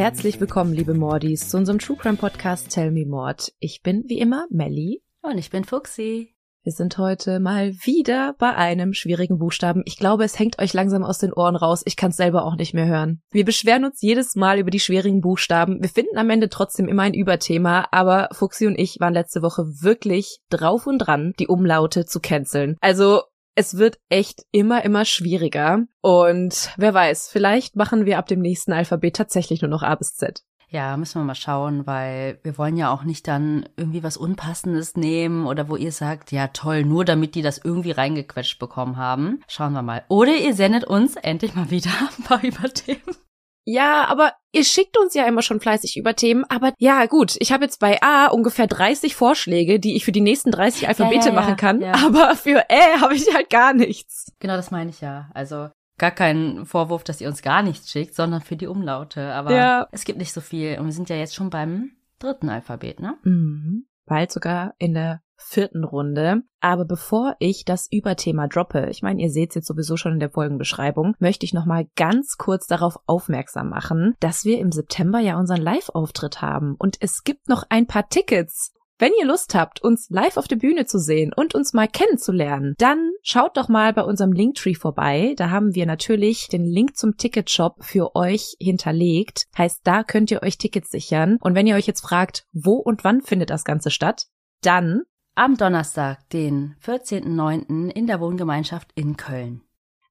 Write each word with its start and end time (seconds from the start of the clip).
Herzlich 0.00 0.40
willkommen, 0.40 0.72
liebe 0.72 0.94
Mordis, 0.94 1.50
zu 1.50 1.58
unserem 1.58 1.78
True 1.78 1.98
Crime 1.98 2.16
Podcast 2.16 2.70
Tell 2.70 2.90
Me 2.90 3.04
Mord. 3.04 3.52
Ich 3.58 3.82
bin 3.82 4.04
wie 4.06 4.18
immer 4.18 4.46
Melly. 4.48 5.02
Und 5.20 5.36
ich 5.36 5.50
bin 5.50 5.62
Fuxi. 5.64 6.34
Wir 6.62 6.72
sind 6.72 6.96
heute 6.96 7.38
mal 7.38 7.74
wieder 7.84 8.34
bei 8.38 8.54
einem 8.54 8.94
schwierigen 8.94 9.38
Buchstaben. 9.38 9.82
Ich 9.84 9.98
glaube, 9.98 10.24
es 10.24 10.38
hängt 10.38 10.58
euch 10.58 10.72
langsam 10.72 11.04
aus 11.04 11.18
den 11.18 11.34
Ohren 11.34 11.54
raus. 11.54 11.82
Ich 11.84 11.96
kann 11.96 12.12
es 12.12 12.16
selber 12.16 12.44
auch 12.46 12.56
nicht 12.56 12.72
mehr 12.72 12.86
hören. 12.86 13.20
Wir 13.30 13.44
beschweren 13.44 13.84
uns 13.84 14.00
jedes 14.00 14.36
Mal 14.36 14.58
über 14.58 14.70
die 14.70 14.80
schwierigen 14.80 15.20
Buchstaben. 15.20 15.82
Wir 15.82 15.90
finden 15.90 16.16
am 16.16 16.30
Ende 16.30 16.48
trotzdem 16.48 16.88
immer 16.88 17.02
ein 17.02 17.12
Überthema, 17.12 17.86
aber 17.90 18.30
Fuxi 18.32 18.66
und 18.66 18.78
ich 18.78 19.00
waren 19.00 19.12
letzte 19.12 19.42
Woche 19.42 19.64
wirklich 19.82 20.40
drauf 20.48 20.86
und 20.86 20.98
dran, 20.98 21.34
die 21.38 21.48
Umlaute 21.48 22.06
zu 22.06 22.20
canceln. 22.20 22.78
Also 22.80 23.20
es 23.54 23.76
wird 23.76 23.98
echt 24.08 24.44
immer, 24.52 24.84
immer 24.84 25.04
schwieriger. 25.04 25.84
Und 26.00 26.72
wer 26.76 26.94
weiß, 26.94 27.28
vielleicht 27.28 27.76
machen 27.76 28.06
wir 28.06 28.18
ab 28.18 28.26
dem 28.26 28.40
nächsten 28.40 28.72
Alphabet 28.72 29.16
tatsächlich 29.16 29.62
nur 29.62 29.70
noch 29.70 29.82
A 29.82 29.94
bis 29.94 30.14
Z. 30.14 30.42
Ja, 30.72 30.96
müssen 30.96 31.20
wir 31.20 31.24
mal 31.24 31.34
schauen, 31.34 31.84
weil 31.88 32.38
wir 32.44 32.56
wollen 32.56 32.76
ja 32.76 32.92
auch 32.92 33.02
nicht 33.02 33.26
dann 33.26 33.68
irgendwie 33.76 34.04
was 34.04 34.16
Unpassendes 34.16 34.94
nehmen 34.96 35.46
oder 35.46 35.68
wo 35.68 35.74
ihr 35.74 35.90
sagt, 35.90 36.30
ja 36.30 36.46
toll, 36.46 36.84
nur 36.84 37.04
damit 37.04 37.34
die 37.34 37.42
das 37.42 37.58
irgendwie 37.58 37.90
reingequetscht 37.90 38.60
bekommen 38.60 38.96
haben. 38.96 39.40
Schauen 39.48 39.72
wir 39.72 39.82
mal. 39.82 40.04
Oder 40.08 40.36
ihr 40.36 40.54
sendet 40.54 40.84
uns 40.84 41.16
endlich 41.16 41.56
mal 41.56 41.70
wieder 41.70 41.90
ein 42.18 42.24
paar 42.24 42.44
Überthemen. 42.44 43.16
Ja, 43.64 44.06
aber 44.08 44.32
ihr 44.52 44.64
schickt 44.64 44.96
uns 44.98 45.14
ja 45.14 45.24
immer 45.26 45.42
schon 45.42 45.60
fleißig 45.60 45.96
über 45.96 46.16
Themen. 46.16 46.44
Aber 46.48 46.72
ja, 46.78 47.06
gut, 47.06 47.36
ich 47.40 47.52
habe 47.52 47.64
jetzt 47.64 47.78
bei 47.78 48.02
A 48.02 48.26
ungefähr 48.28 48.66
30 48.66 49.14
Vorschläge, 49.14 49.78
die 49.78 49.96
ich 49.96 50.04
für 50.04 50.12
die 50.12 50.20
nächsten 50.22 50.50
30 50.50 50.88
Alphabete 50.88 51.28
ja, 51.28 51.34
ja, 51.34 51.40
machen 51.40 51.56
kann. 51.56 51.80
ja. 51.80 51.92
Aber 52.04 52.34
für 52.36 52.64
Ä 52.70 53.00
habe 53.00 53.14
ich 53.14 53.32
halt 53.34 53.50
gar 53.50 53.72
nichts. 53.74 54.32
Genau, 54.40 54.56
das 54.56 54.70
meine 54.70 54.90
ich 54.90 55.00
ja. 55.00 55.30
Also 55.34 55.68
gar 55.98 56.10
kein 56.10 56.64
Vorwurf, 56.64 57.04
dass 57.04 57.20
ihr 57.20 57.28
uns 57.28 57.42
gar 57.42 57.62
nichts 57.62 57.90
schickt, 57.90 58.14
sondern 58.14 58.40
für 58.40 58.56
die 58.56 58.66
Umlaute. 58.66 59.32
Aber 59.34 59.52
Ja. 59.54 59.86
es 59.92 60.04
gibt 60.04 60.18
nicht 60.18 60.32
so 60.32 60.40
viel. 60.40 60.78
Und 60.78 60.86
wir 60.86 60.92
sind 60.92 61.10
ja 61.10 61.16
jetzt 61.16 61.34
schon 61.34 61.50
beim 61.50 61.90
dritten 62.18 62.48
Alphabet, 62.48 63.00
ne? 63.00 63.18
Mhm. 63.22 63.84
Bald 64.06 64.32
sogar 64.32 64.74
in 64.78 64.94
der 64.94 65.20
vierten 65.40 65.84
Runde. 65.84 66.42
Aber 66.60 66.84
bevor 66.84 67.36
ich 67.38 67.64
das 67.64 67.88
Überthema 67.90 68.46
droppe, 68.46 68.88
ich 68.90 69.02
meine, 69.02 69.22
ihr 69.22 69.30
seht 69.30 69.50
es 69.50 69.54
jetzt 69.56 69.66
sowieso 69.66 69.96
schon 69.96 70.14
in 70.14 70.20
der 70.20 70.30
Folgenbeschreibung, 70.30 71.14
möchte 71.18 71.46
ich 71.46 71.54
noch 71.54 71.66
mal 71.66 71.86
ganz 71.96 72.36
kurz 72.36 72.66
darauf 72.66 72.96
aufmerksam 73.06 73.70
machen, 73.70 74.14
dass 74.20 74.44
wir 74.44 74.58
im 74.58 74.72
September 74.72 75.18
ja 75.20 75.38
unseren 75.38 75.62
Live-Auftritt 75.62 76.42
haben 76.42 76.76
und 76.78 76.96
es 77.00 77.24
gibt 77.24 77.48
noch 77.48 77.64
ein 77.68 77.86
paar 77.86 78.08
Tickets. 78.08 78.72
Wenn 79.00 79.12
ihr 79.18 79.24
Lust 79.24 79.54
habt, 79.54 79.80
uns 79.82 80.10
live 80.10 80.36
auf 80.36 80.46
der 80.46 80.56
Bühne 80.56 80.84
zu 80.84 80.98
sehen 80.98 81.32
und 81.34 81.54
uns 81.54 81.72
mal 81.72 81.88
kennenzulernen, 81.88 82.74
dann 82.76 83.12
schaut 83.22 83.56
doch 83.56 83.70
mal 83.70 83.94
bei 83.94 84.02
unserem 84.02 84.30
Linktree 84.30 84.74
vorbei. 84.74 85.32
Da 85.38 85.48
haben 85.48 85.74
wir 85.74 85.86
natürlich 85.86 86.48
den 86.48 86.66
Link 86.66 86.98
zum 86.98 87.16
Ticketshop 87.16 87.82
für 87.82 88.14
euch 88.14 88.56
hinterlegt. 88.60 89.46
Heißt, 89.56 89.80
da 89.84 90.04
könnt 90.04 90.30
ihr 90.30 90.42
euch 90.42 90.58
Tickets 90.58 90.90
sichern. 90.90 91.38
Und 91.40 91.54
wenn 91.54 91.66
ihr 91.66 91.76
euch 91.76 91.86
jetzt 91.86 92.02
fragt, 92.02 92.44
wo 92.52 92.74
und 92.74 93.02
wann 93.02 93.22
findet 93.22 93.48
das 93.48 93.64
Ganze 93.64 93.90
statt, 93.90 94.26
dann 94.60 95.04
Am 95.42 95.56
Donnerstag, 95.56 96.28
den 96.34 96.76
14.09. 96.84 97.88
in 97.88 98.06
der 98.06 98.20
Wohngemeinschaft 98.20 98.90
in 98.94 99.16
Köln. 99.16 99.62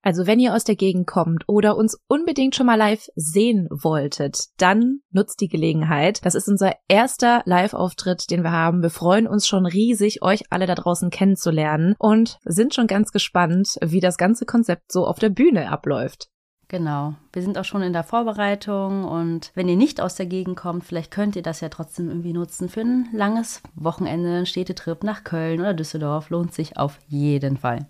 Also 0.01 0.25
wenn 0.25 0.39
ihr 0.39 0.55
aus 0.55 0.63
der 0.63 0.75
Gegend 0.75 1.05
kommt 1.05 1.43
oder 1.45 1.77
uns 1.77 1.99
unbedingt 2.07 2.55
schon 2.55 2.65
mal 2.65 2.79
live 2.79 3.07
sehen 3.15 3.67
wolltet, 3.69 4.45
dann 4.57 5.01
nutzt 5.11 5.39
die 5.39 5.47
Gelegenheit. 5.47 6.25
Das 6.25 6.33
ist 6.33 6.47
unser 6.47 6.73
erster 6.87 7.43
Live-Auftritt, 7.45 8.31
den 8.31 8.41
wir 8.41 8.51
haben. 8.51 8.81
Wir 8.81 8.89
freuen 8.89 9.27
uns 9.27 9.47
schon 9.47 9.67
riesig, 9.67 10.23
euch 10.23 10.45
alle 10.49 10.65
da 10.65 10.73
draußen 10.73 11.11
kennenzulernen 11.11 11.93
und 11.99 12.39
sind 12.43 12.73
schon 12.73 12.87
ganz 12.87 13.11
gespannt, 13.11 13.77
wie 13.85 13.99
das 13.99 14.17
ganze 14.17 14.47
Konzept 14.47 14.91
so 14.91 15.05
auf 15.05 15.19
der 15.19 15.29
Bühne 15.29 15.69
abläuft. 15.69 16.29
Genau. 16.69 17.15
Wir 17.33 17.41
sind 17.41 17.57
auch 17.57 17.65
schon 17.65 17.81
in 17.81 17.93
der 17.93 18.03
Vorbereitung 18.03 19.03
und 19.03 19.51
wenn 19.55 19.67
ihr 19.67 19.75
nicht 19.75 19.99
aus 19.99 20.13
der 20.13 20.27
Gegend 20.27 20.55
kommt, 20.55 20.83
vielleicht 20.83 21.09
könnt 21.09 21.35
ihr 21.35 21.41
das 21.41 21.61
ja 21.61 21.69
trotzdem 21.69 22.09
irgendwie 22.09 22.31
nutzen 22.31 22.69
für 22.69 22.81
ein 22.81 23.09
langes 23.11 23.63
Wochenende, 23.73 24.29
einen 24.29 24.45
Städtetrip 24.45 25.03
nach 25.03 25.23
Köln 25.23 25.61
oder 25.61 25.73
Düsseldorf. 25.73 26.29
Lohnt 26.29 26.53
sich 26.53 26.77
auf 26.77 26.99
jeden 27.07 27.57
Fall. 27.57 27.89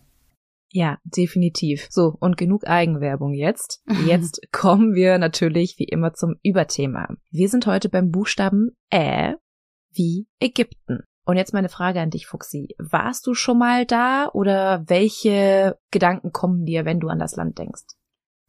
Ja, 0.72 0.97
definitiv. 1.03 1.88
So, 1.89 2.16
und 2.19 2.38
genug 2.38 2.68
Eigenwerbung 2.68 3.34
jetzt. 3.34 3.84
Jetzt 4.06 4.39
kommen 4.51 4.94
wir 4.94 5.18
natürlich 5.18 5.75
wie 5.78 5.85
immer 5.85 6.13
zum 6.13 6.35
Überthema. 6.41 7.09
Wir 7.31 7.50
sind 7.50 7.68
heute 7.68 7.89
beim 7.89 8.12
Buchstaben 8.12 8.72
Ä 8.94 9.35
wie 9.91 10.28
Ägypten. 10.39 11.00
Und 11.25 11.38
jetzt 11.38 11.53
meine 11.53 11.69
Frage 11.69 12.00
an 12.00 12.12
dich, 12.12 12.28
Fuxi. 12.28 12.75
Warst 12.79 13.28
du 13.28 13.34
schon 13.34 13.59
mal 13.59 13.85
da 13.85 14.29
oder 14.34 14.84
welche 14.88 15.78
Gedanken 15.91 16.31
kommen 16.31 16.66
dir, 16.66 16.85
wenn 16.85 17.00
du 17.00 17.07
an 17.07 17.19
das 17.19 17.35
Land 17.35 17.57
denkst? 17.59 17.84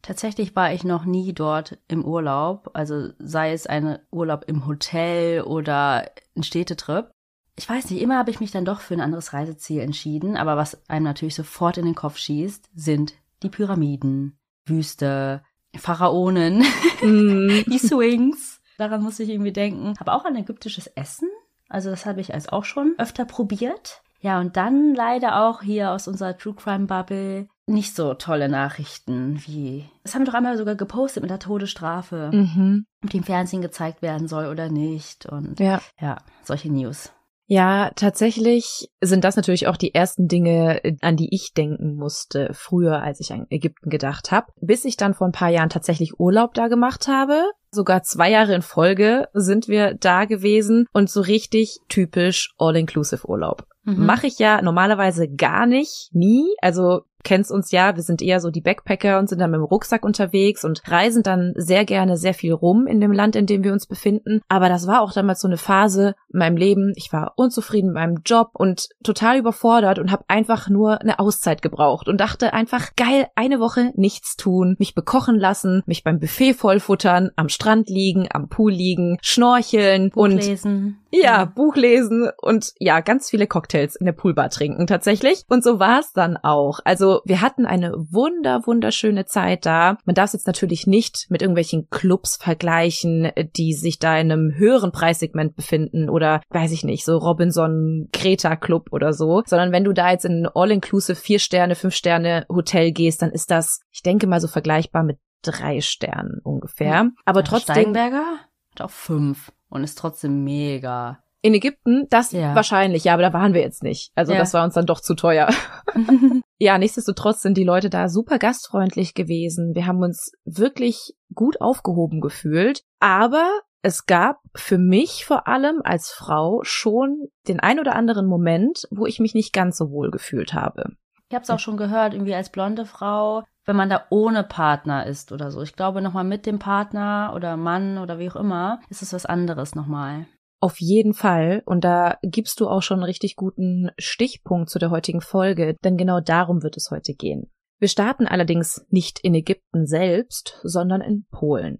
Tatsächlich 0.01 0.55
war 0.55 0.73
ich 0.73 0.83
noch 0.83 1.05
nie 1.05 1.33
dort 1.33 1.77
im 1.87 2.03
Urlaub, 2.03 2.71
also 2.73 3.09
sei 3.19 3.53
es 3.53 3.67
ein 3.67 3.99
Urlaub 4.11 4.45
im 4.47 4.65
Hotel 4.65 5.41
oder 5.41 6.09
ein 6.35 6.43
Städtetrip. 6.43 7.11
Ich 7.55 7.69
weiß 7.69 7.89
nicht, 7.91 8.01
immer 8.01 8.17
habe 8.17 8.31
ich 8.31 8.39
mich 8.39 8.51
dann 8.51 8.65
doch 8.65 8.81
für 8.81 8.95
ein 8.95 9.01
anderes 9.01 9.33
Reiseziel 9.33 9.81
entschieden, 9.81 10.37
aber 10.37 10.57
was 10.57 10.89
einem 10.89 11.05
natürlich 11.05 11.35
sofort 11.35 11.77
in 11.77 11.85
den 11.85 11.95
Kopf 11.95 12.17
schießt, 12.17 12.69
sind 12.73 13.13
die 13.43 13.49
Pyramiden, 13.49 14.37
Wüste, 14.65 15.43
Pharaonen, 15.77 16.63
die 17.01 17.79
Swings. 17.79 18.61
Daran 18.77 19.03
muss 19.03 19.19
ich 19.19 19.29
irgendwie 19.29 19.53
denken. 19.53 19.93
Aber 19.99 20.15
auch 20.15 20.25
an 20.25 20.35
ägyptisches 20.35 20.87
Essen. 20.87 21.29
Also 21.69 21.89
das 21.89 22.05
habe 22.05 22.21
ich 22.21 22.33
als 22.33 22.49
auch 22.49 22.65
schon 22.65 22.95
öfter 22.97 23.25
probiert. 23.25 24.01
Ja, 24.21 24.39
und 24.39 24.55
dann 24.55 24.93
leider 24.93 25.43
auch 25.45 25.61
hier 25.61 25.91
aus 25.91 26.07
unserer 26.07 26.37
True 26.37 26.53
Crime 26.55 26.85
Bubble 26.85 27.47
nicht 27.67 27.95
so 27.95 28.13
tolle 28.13 28.49
Nachrichten 28.49 29.41
wie. 29.45 29.85
Das 30.03 30.13
haben 30.13 30.21
wir 30.23 30.25
doch 30.27 30.33
einmal 30.33 30.57
sogar 30.57 30.75
gepostet 30.75 31.23
mit 31.23 31.29
der 31.29 31.39
Todesstrafe, 31.39 32.29
Mhm. 32.33 32.85
ob 33.03 33.09
die 33.09 33.17
im 33.17 33.23
Fernsehen 33.23 33.61
gezeigt 33.61 34.01
werden 34.01 34.27
soll 34.27 34.47
oder 34.47 34.69
nicht. 34.69 35.25
Und 35.25 35.59
Ja. 35.59 35.81
ja, 35.99 36.17
solche 36.43 36.71
News. 36.71 37.11
Ja, 37.47 37.91
tatsächlich 37.95 38.89
sind 39.01 39.23
das 39.23 39.35
natürlich 39.35 39.67
auch 39.67 39.75
die 39.75 39.93
ersten 39.93 40.27
Dinge, 40.27 40.81
an 41.01 41.17
die 41.17 41.33
ich 41.35 41.53
denken 41.53 41.95
musste, 41.95 42.49
früher, 42.53 43.01
als 43.01 43.19
ich 43.19 43.33
an 43.33 43.45
Ägypten 43.49 43.89
gedacht 43.89 44.31
habe. 44.31 44.47
Bis 44.61 44.85
ich 44.85 44.95
dann 44.97 45.13
vor 45.13 45.27
ein 45.27 45.33
paar 45.33 45.49
Jahren 45.49 45.69
tatsächlich 45.69 46.19
Urlaub 46.19 46.53
da 46.53 46.67
gemacht 46.67 47.07
habe. 47.07 47.43
Sogar 47.73 48.03
zwei 48.03 48.29
Jahre 48.29 48.53
in 48.53 48.61
Folge 48.61 49.27
sind 49.33 49.67
wir 49.67 49.93
da 49.93 50.25
gewesen 50.25 50.87
und 50.91 51.09
so 51.09 51.21
richtig 51.21 51.79
typisch 51.87 52.53
All-Inclusive-Urlaub. 52.57 53.65
Mhm. 53.83 54.05
Mache 54.05 54.27
ich 54.27 54.39
ja 54.39 54.61
normalerweise 54.61 55.27
gar 55.33 55.65
nicht, 55.65 56.09
nie. 56.11 56.45
Also 56.61 57.01
kennst 57.23 57.51
uns 57.51 57.71
ja, 57.71 57.95
wir 57.95 58.03
sind 58.03 58.21
eher 58.21 58.39
so 58.39 58.49
die 58.49 58.61
Backpacker 58.61 59.19
und 59.19 59.29
sind 59.29 59.39
dann 59.39 59.51
mit 59.51 59.59
dem 59.59 59.65
Rucksack 59.65 60.03
unterwegs 60.03 60.63
und 60.63 60.81
reisen 60.87 61.23
dann 61.23 61.53
sehr 61.55 61.85
gerne 61.85 62.17
sehr 62.17 62.33
viel 62.33 62.53
rum 62.53 62.87
in 62.87 63.01
dem 63.01 63.11
Land, 63.11 63.35
in 63.35 63.45
dem 63.45 63.63
wir 63.63 63.73
uns 63.73 63.87
befinden. 63.87 64.41
Aber 64.47 64.69
das 64.69 64.87
war 64.87 65.01
auch 65.01 65.13
damals 65.13 65.41
so 65.41 65.47
eine 65.47 65.57
Phase 65.57 66.15
in 66.31 66.39
meinem 66.39 66.57
Leben. 66.57 66.93
Ich 66.95 67.11
war 67.13 67.33
unzufrieden 67.35 67.87
mit 67.87 67.95
meinem 67.95 68.21
Job 68.25 68.51
und 68.53 68.89
total 69.03 69.37
überfordert 69.37 69.99
und 69.99 70.11
habe 70.11 70.25
einfach 70.27 70.69
nur 70.69 71.01
eine 71.01 71.19
Auszeit 71.19 71.61
gebraucht 71.61 72.07
und 72.07 72.19
dachte 72.19 72.53
einfach, 72.53 72.95
geil, 72.95 73.27
eine 73.35 73.59
Woche 73.59 73.91
nichts 73.95 74.35
tun, 74.35 74.75
mich 74.79 74.95
bekochen 74.95 75.37
lassen, 75.37 75.83
mich 75.85 76.03
beim 76.03 76.19
Buffet 76.19 76.53
vollfuttern, 76.53 77.31
am 77.35 77.49
Strand 77.49 77.89
liegen, 77.89 78.27
am 78.31 78.49
Pool 78.49 78.71
liegen, 78.71 79.17
schnorcheln 79.21 80.11
und 80.13 80.31
lesen. 80.31 81.00
Ja, 81.11 81.45
Buch 81.45 81.75
lesen 81.75 82.29
und 82.41 82.73
ja, 82.79 83.01
ganz 83.01 83.29
viele 83.29 83.47
Cocktails 83.47 83.95
in 83.95 84.05
der 84.05 84.13
Poolbar 84.13 84.49
trinken 84.49 84.87
tatsächlich. 84.87 85.43
Und 85.49 85.63
so 85.63 85.79
war 85.79 85.99
es 85.99 86.13
dann 86.13 86.37
auch. 86.37 86.79
Also 86.85 87.21
wir 87.25 87.41
hatten 87.41 87.65
eine 87.65 87.93
wunder, 87.93 88.65
wunderschöne 88.65 89.25
Zeit 89.25 89.65
da. 89.65 89.97
Man 90.05 90.15
darf 90.15 90.27
es 90.27 90.33
jetzt 90.33 90.47
natürlich 90.47 90.87
nicht 90.87 91.27
mit 91.29 91.41
irgendwelchen 91.41 91.89
Clubs 91.89 92.37
vergleichen, 92.37 93.31
die 93.55 93.73
sich 93.73 93.99
da 93.99 94.17
in 94.17 94.31
einem 94.31 94.53
höheren 94.55 94.91
Preissegment 94.91 95.55
befinden 95.55 96.09
oder 96.09 96.41
weiß 96.49 96.71
ich 96.71 96.83
nicht, 96.83 97.05
so 97.05 97.17
Robinson 97.17 98.07
Kreta 98.13 98.55
Club 98.55 98.89
oder 98.91 99.13
so, 99.13 99.43
sondern 99.45 99.71
wenn 99.71 99.83
du 99.83 99.93
da 99.93 100.11
jetzt 100.11 100.25
in 100.25 100.45
ein 100.45 100.49
All-Inclusive 100.53 101.15
vier 101.15 101.39
Sterne, 101.39 101.75
fünf 101.75 101.95
Sterne 101.95 102.45
Hotel 102.49 102.91
gehst, 102.91 103.21
dann 103.21 103.31
ist 103.31 103.51
das, 103.51 103.81
ich 103.91 104.01
denke 104.01 104.27
mal 104.27 104.39
so 104.39 104.47
vergleichbar 104.47 105.03
mit 105.03 105.17
drei 105.41 105.81
Sternen 105.81 106.39
ungefähr. 106.43 107.09
Aber 107.25 107.41
Ja, 107.41 107.45
trotzdem 107.45 107.75
Steinberger 107.75 108.25
hat 108.71 108.81
auch 108.81 108.91
fünf 108.91 109.51
und 109.71 109.83
ist 109.83 109.97
trotzdem 109.97 110.43
mega. 110.43 111.23
In 111.43 111.55
Ägypten, 111.55 112.05
das 112.11 112.31
Ja. 112.33 112.53
wahrscheinlich, 112.53 113.05
ja, 113.05 113.13
aber 113.13 113.23
da 113.23 113.33
waren 113.33 113.55
wir 113.55 113.61
jetzt 113.61 113.81
nicht. 113.81 114.11
Also 114.13 114.33
Ja. 114.33 114.37
das 114.37 114.53
war 114.53 114.63
uns 114.63 114.75
dann 114.75 114.85
doch 114.85 114.99
zu 115.01 115.15
teuer. 115.15 115.49
ja, 116.59 116.77
nichtsdestotrotz 116.77 117.41
sind 117.41 117.57
die 117.57 117.63
Leute 117.63 117.89
da 117.89 118.09
super 118.09 118.37
gastfreundlich 118.37 119.15
gewesen. 119.15 119.73
Wir 119.73 119.87
haben 119.87 120.03
uns 120.03 120.31
wirklich 120.45 121.15
gut 121.33 121.59
aufgehoben 121.59 122.21
gefühlt. 122.21 122.83
Aber 122.99 123.49
es 123.81 124.05
gab 124.05 124.37
für 124.55 124.77
mich 124.77 125.25
vor 125.25 125.47
allem 125.47 125.81
als 125.83 126.11
Frau 126.11 126.59
schon 126.61 127.29
den 127.47 127.59
ein 127.59 127.79
oder 127.79 127.95
anderen 127.95 128.27
Moment, 128.27 128.83
wo 128.91 129.07
ich 129.07 129.19
mich 129.19 129.33
nicht 129.33 129.51
ganz 129.53 129.77
so 129.77 129.89
wohl 129.89 130.11
gefühlt 130.11 130.53
habe. 130.53 130.91
Ich 131.31 131.35
habe 131.35 131.43
es 131.43 131.49
auch 131.49 131.59
schon 131.59 131.77
gehört, 131.77 132.13
irgendwie 132.13 132.35
als 132.35 132.49
blonde 132.49 132.85
Frau, 132.85 133.43
wenn 133.63 133.77
man 133.77 133.89
da 133.89 134.03
ohne 134.09 134.43
Partner 134.43 135.05
ist 135.05 135.31
oder 135.31 135.49
so. 135.49 135.61
Ich 135.61 135.77
glaube, 135.77 136.01
nochmal 136.01 136.25
mit 136.25 136.45
dem 136.45 136.59
Partner 136.59 137.31
oder 137.33 137.55
Mann 137.55 137.99
oder 137.99 138.19
wie 138.19 138.29
auch 138.29 138.35
immer, 138.35 138.81
ist 138.89 139.01
es 139.01 139.13
was 139.13 139.25
anderes 139.25 139.73
nochmal. 139.73 140.25
Auf 140.59 140.81
jeden 140.81 141.13
Fall. 141.13 141.63
Und 141.65 141.85
da 141.85 142.17
gibst 142.21 142.59
du 142.59 142.67
auch 142.67 142.81
schon 142.81 142.97
einen 142.97 143.05
richtig 143.05 143.37
guten 143.37 143.91
Stichpunkt 143.97 144.69
zu 144.69 144.77
der 144.77 144.91
heutigen 144.91 145.21
Folge, 145.21 145.77
denn 145.85 145.95
genau 145.95 146.19
darum 146.19 146.63
wird 146.63 146.75
es 146.75 146.91
heute 146.91 147.13
gehen. 147.13 147.49
Wir 147.79 147.87
starten 147.87 148.27
allerdings 148.27 148.85
nicht 148.89 149.21
in 149.23 149.33
Ägypten 149.33 149.85
selbst, 149.85 150.59
sondern 150.63 150.99
in 150.99 151.27
Polen. 151.31 151.79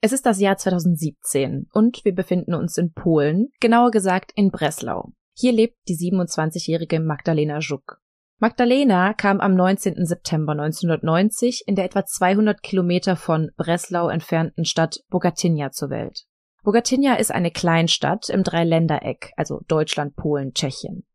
Es 0.00 0.12
ist 0.12 0.24
das 0.24 0.40
Jahr 0.40 0.56
2017 0.56 1.66
und 1.74 2.02
wir 2.02 2.14
befinden 2.14 2.54
uns 2.54 2.78
in 2.78 2.94
Polen, 2.94 3.48
genauer 3.60 3.90
gesagt 3.90 4.32
in 4.34 4.50
Breslau. 4.50 5.12
Hier 5.40 5.52
lebt 5.52 5.76
die 5.86 5.94
27-jährige 5.94 6.98
Magdalena 6.98 7.60
Żuk. 7.60 8.00
Magdalena 8.40 9.14
kam 9.14 9.40
am 9.40 9.54
19. 9.54 10.04
September 10.04 10.50
1990 10.50 11.62
in 11.68 11.76
der 11.76 11.84
etwa 11.84 12.04
200 12.04 12.60
Kilometer 12.60 13.14
von 13.14 13.52
Breslau 13.56 14.08
entfernten 14.08 14.64
Stadt 14.64 14.98
Bogatynia 15.10 15.70
zur 15.70 15.90
Welt. 15.90 16.24
Bogatynia 16.64 17.14
ist 17.14 17.30
eine 17.30 17.52
Kleinstadt 17.52 18.28
im 18.30 18.42
Dreiländereck, 18.42 19.30
also 19.36 19.60
Deutschland, 19.68 20.16
Polen, 20.16 20.54
Tschechien. 20.54 21.06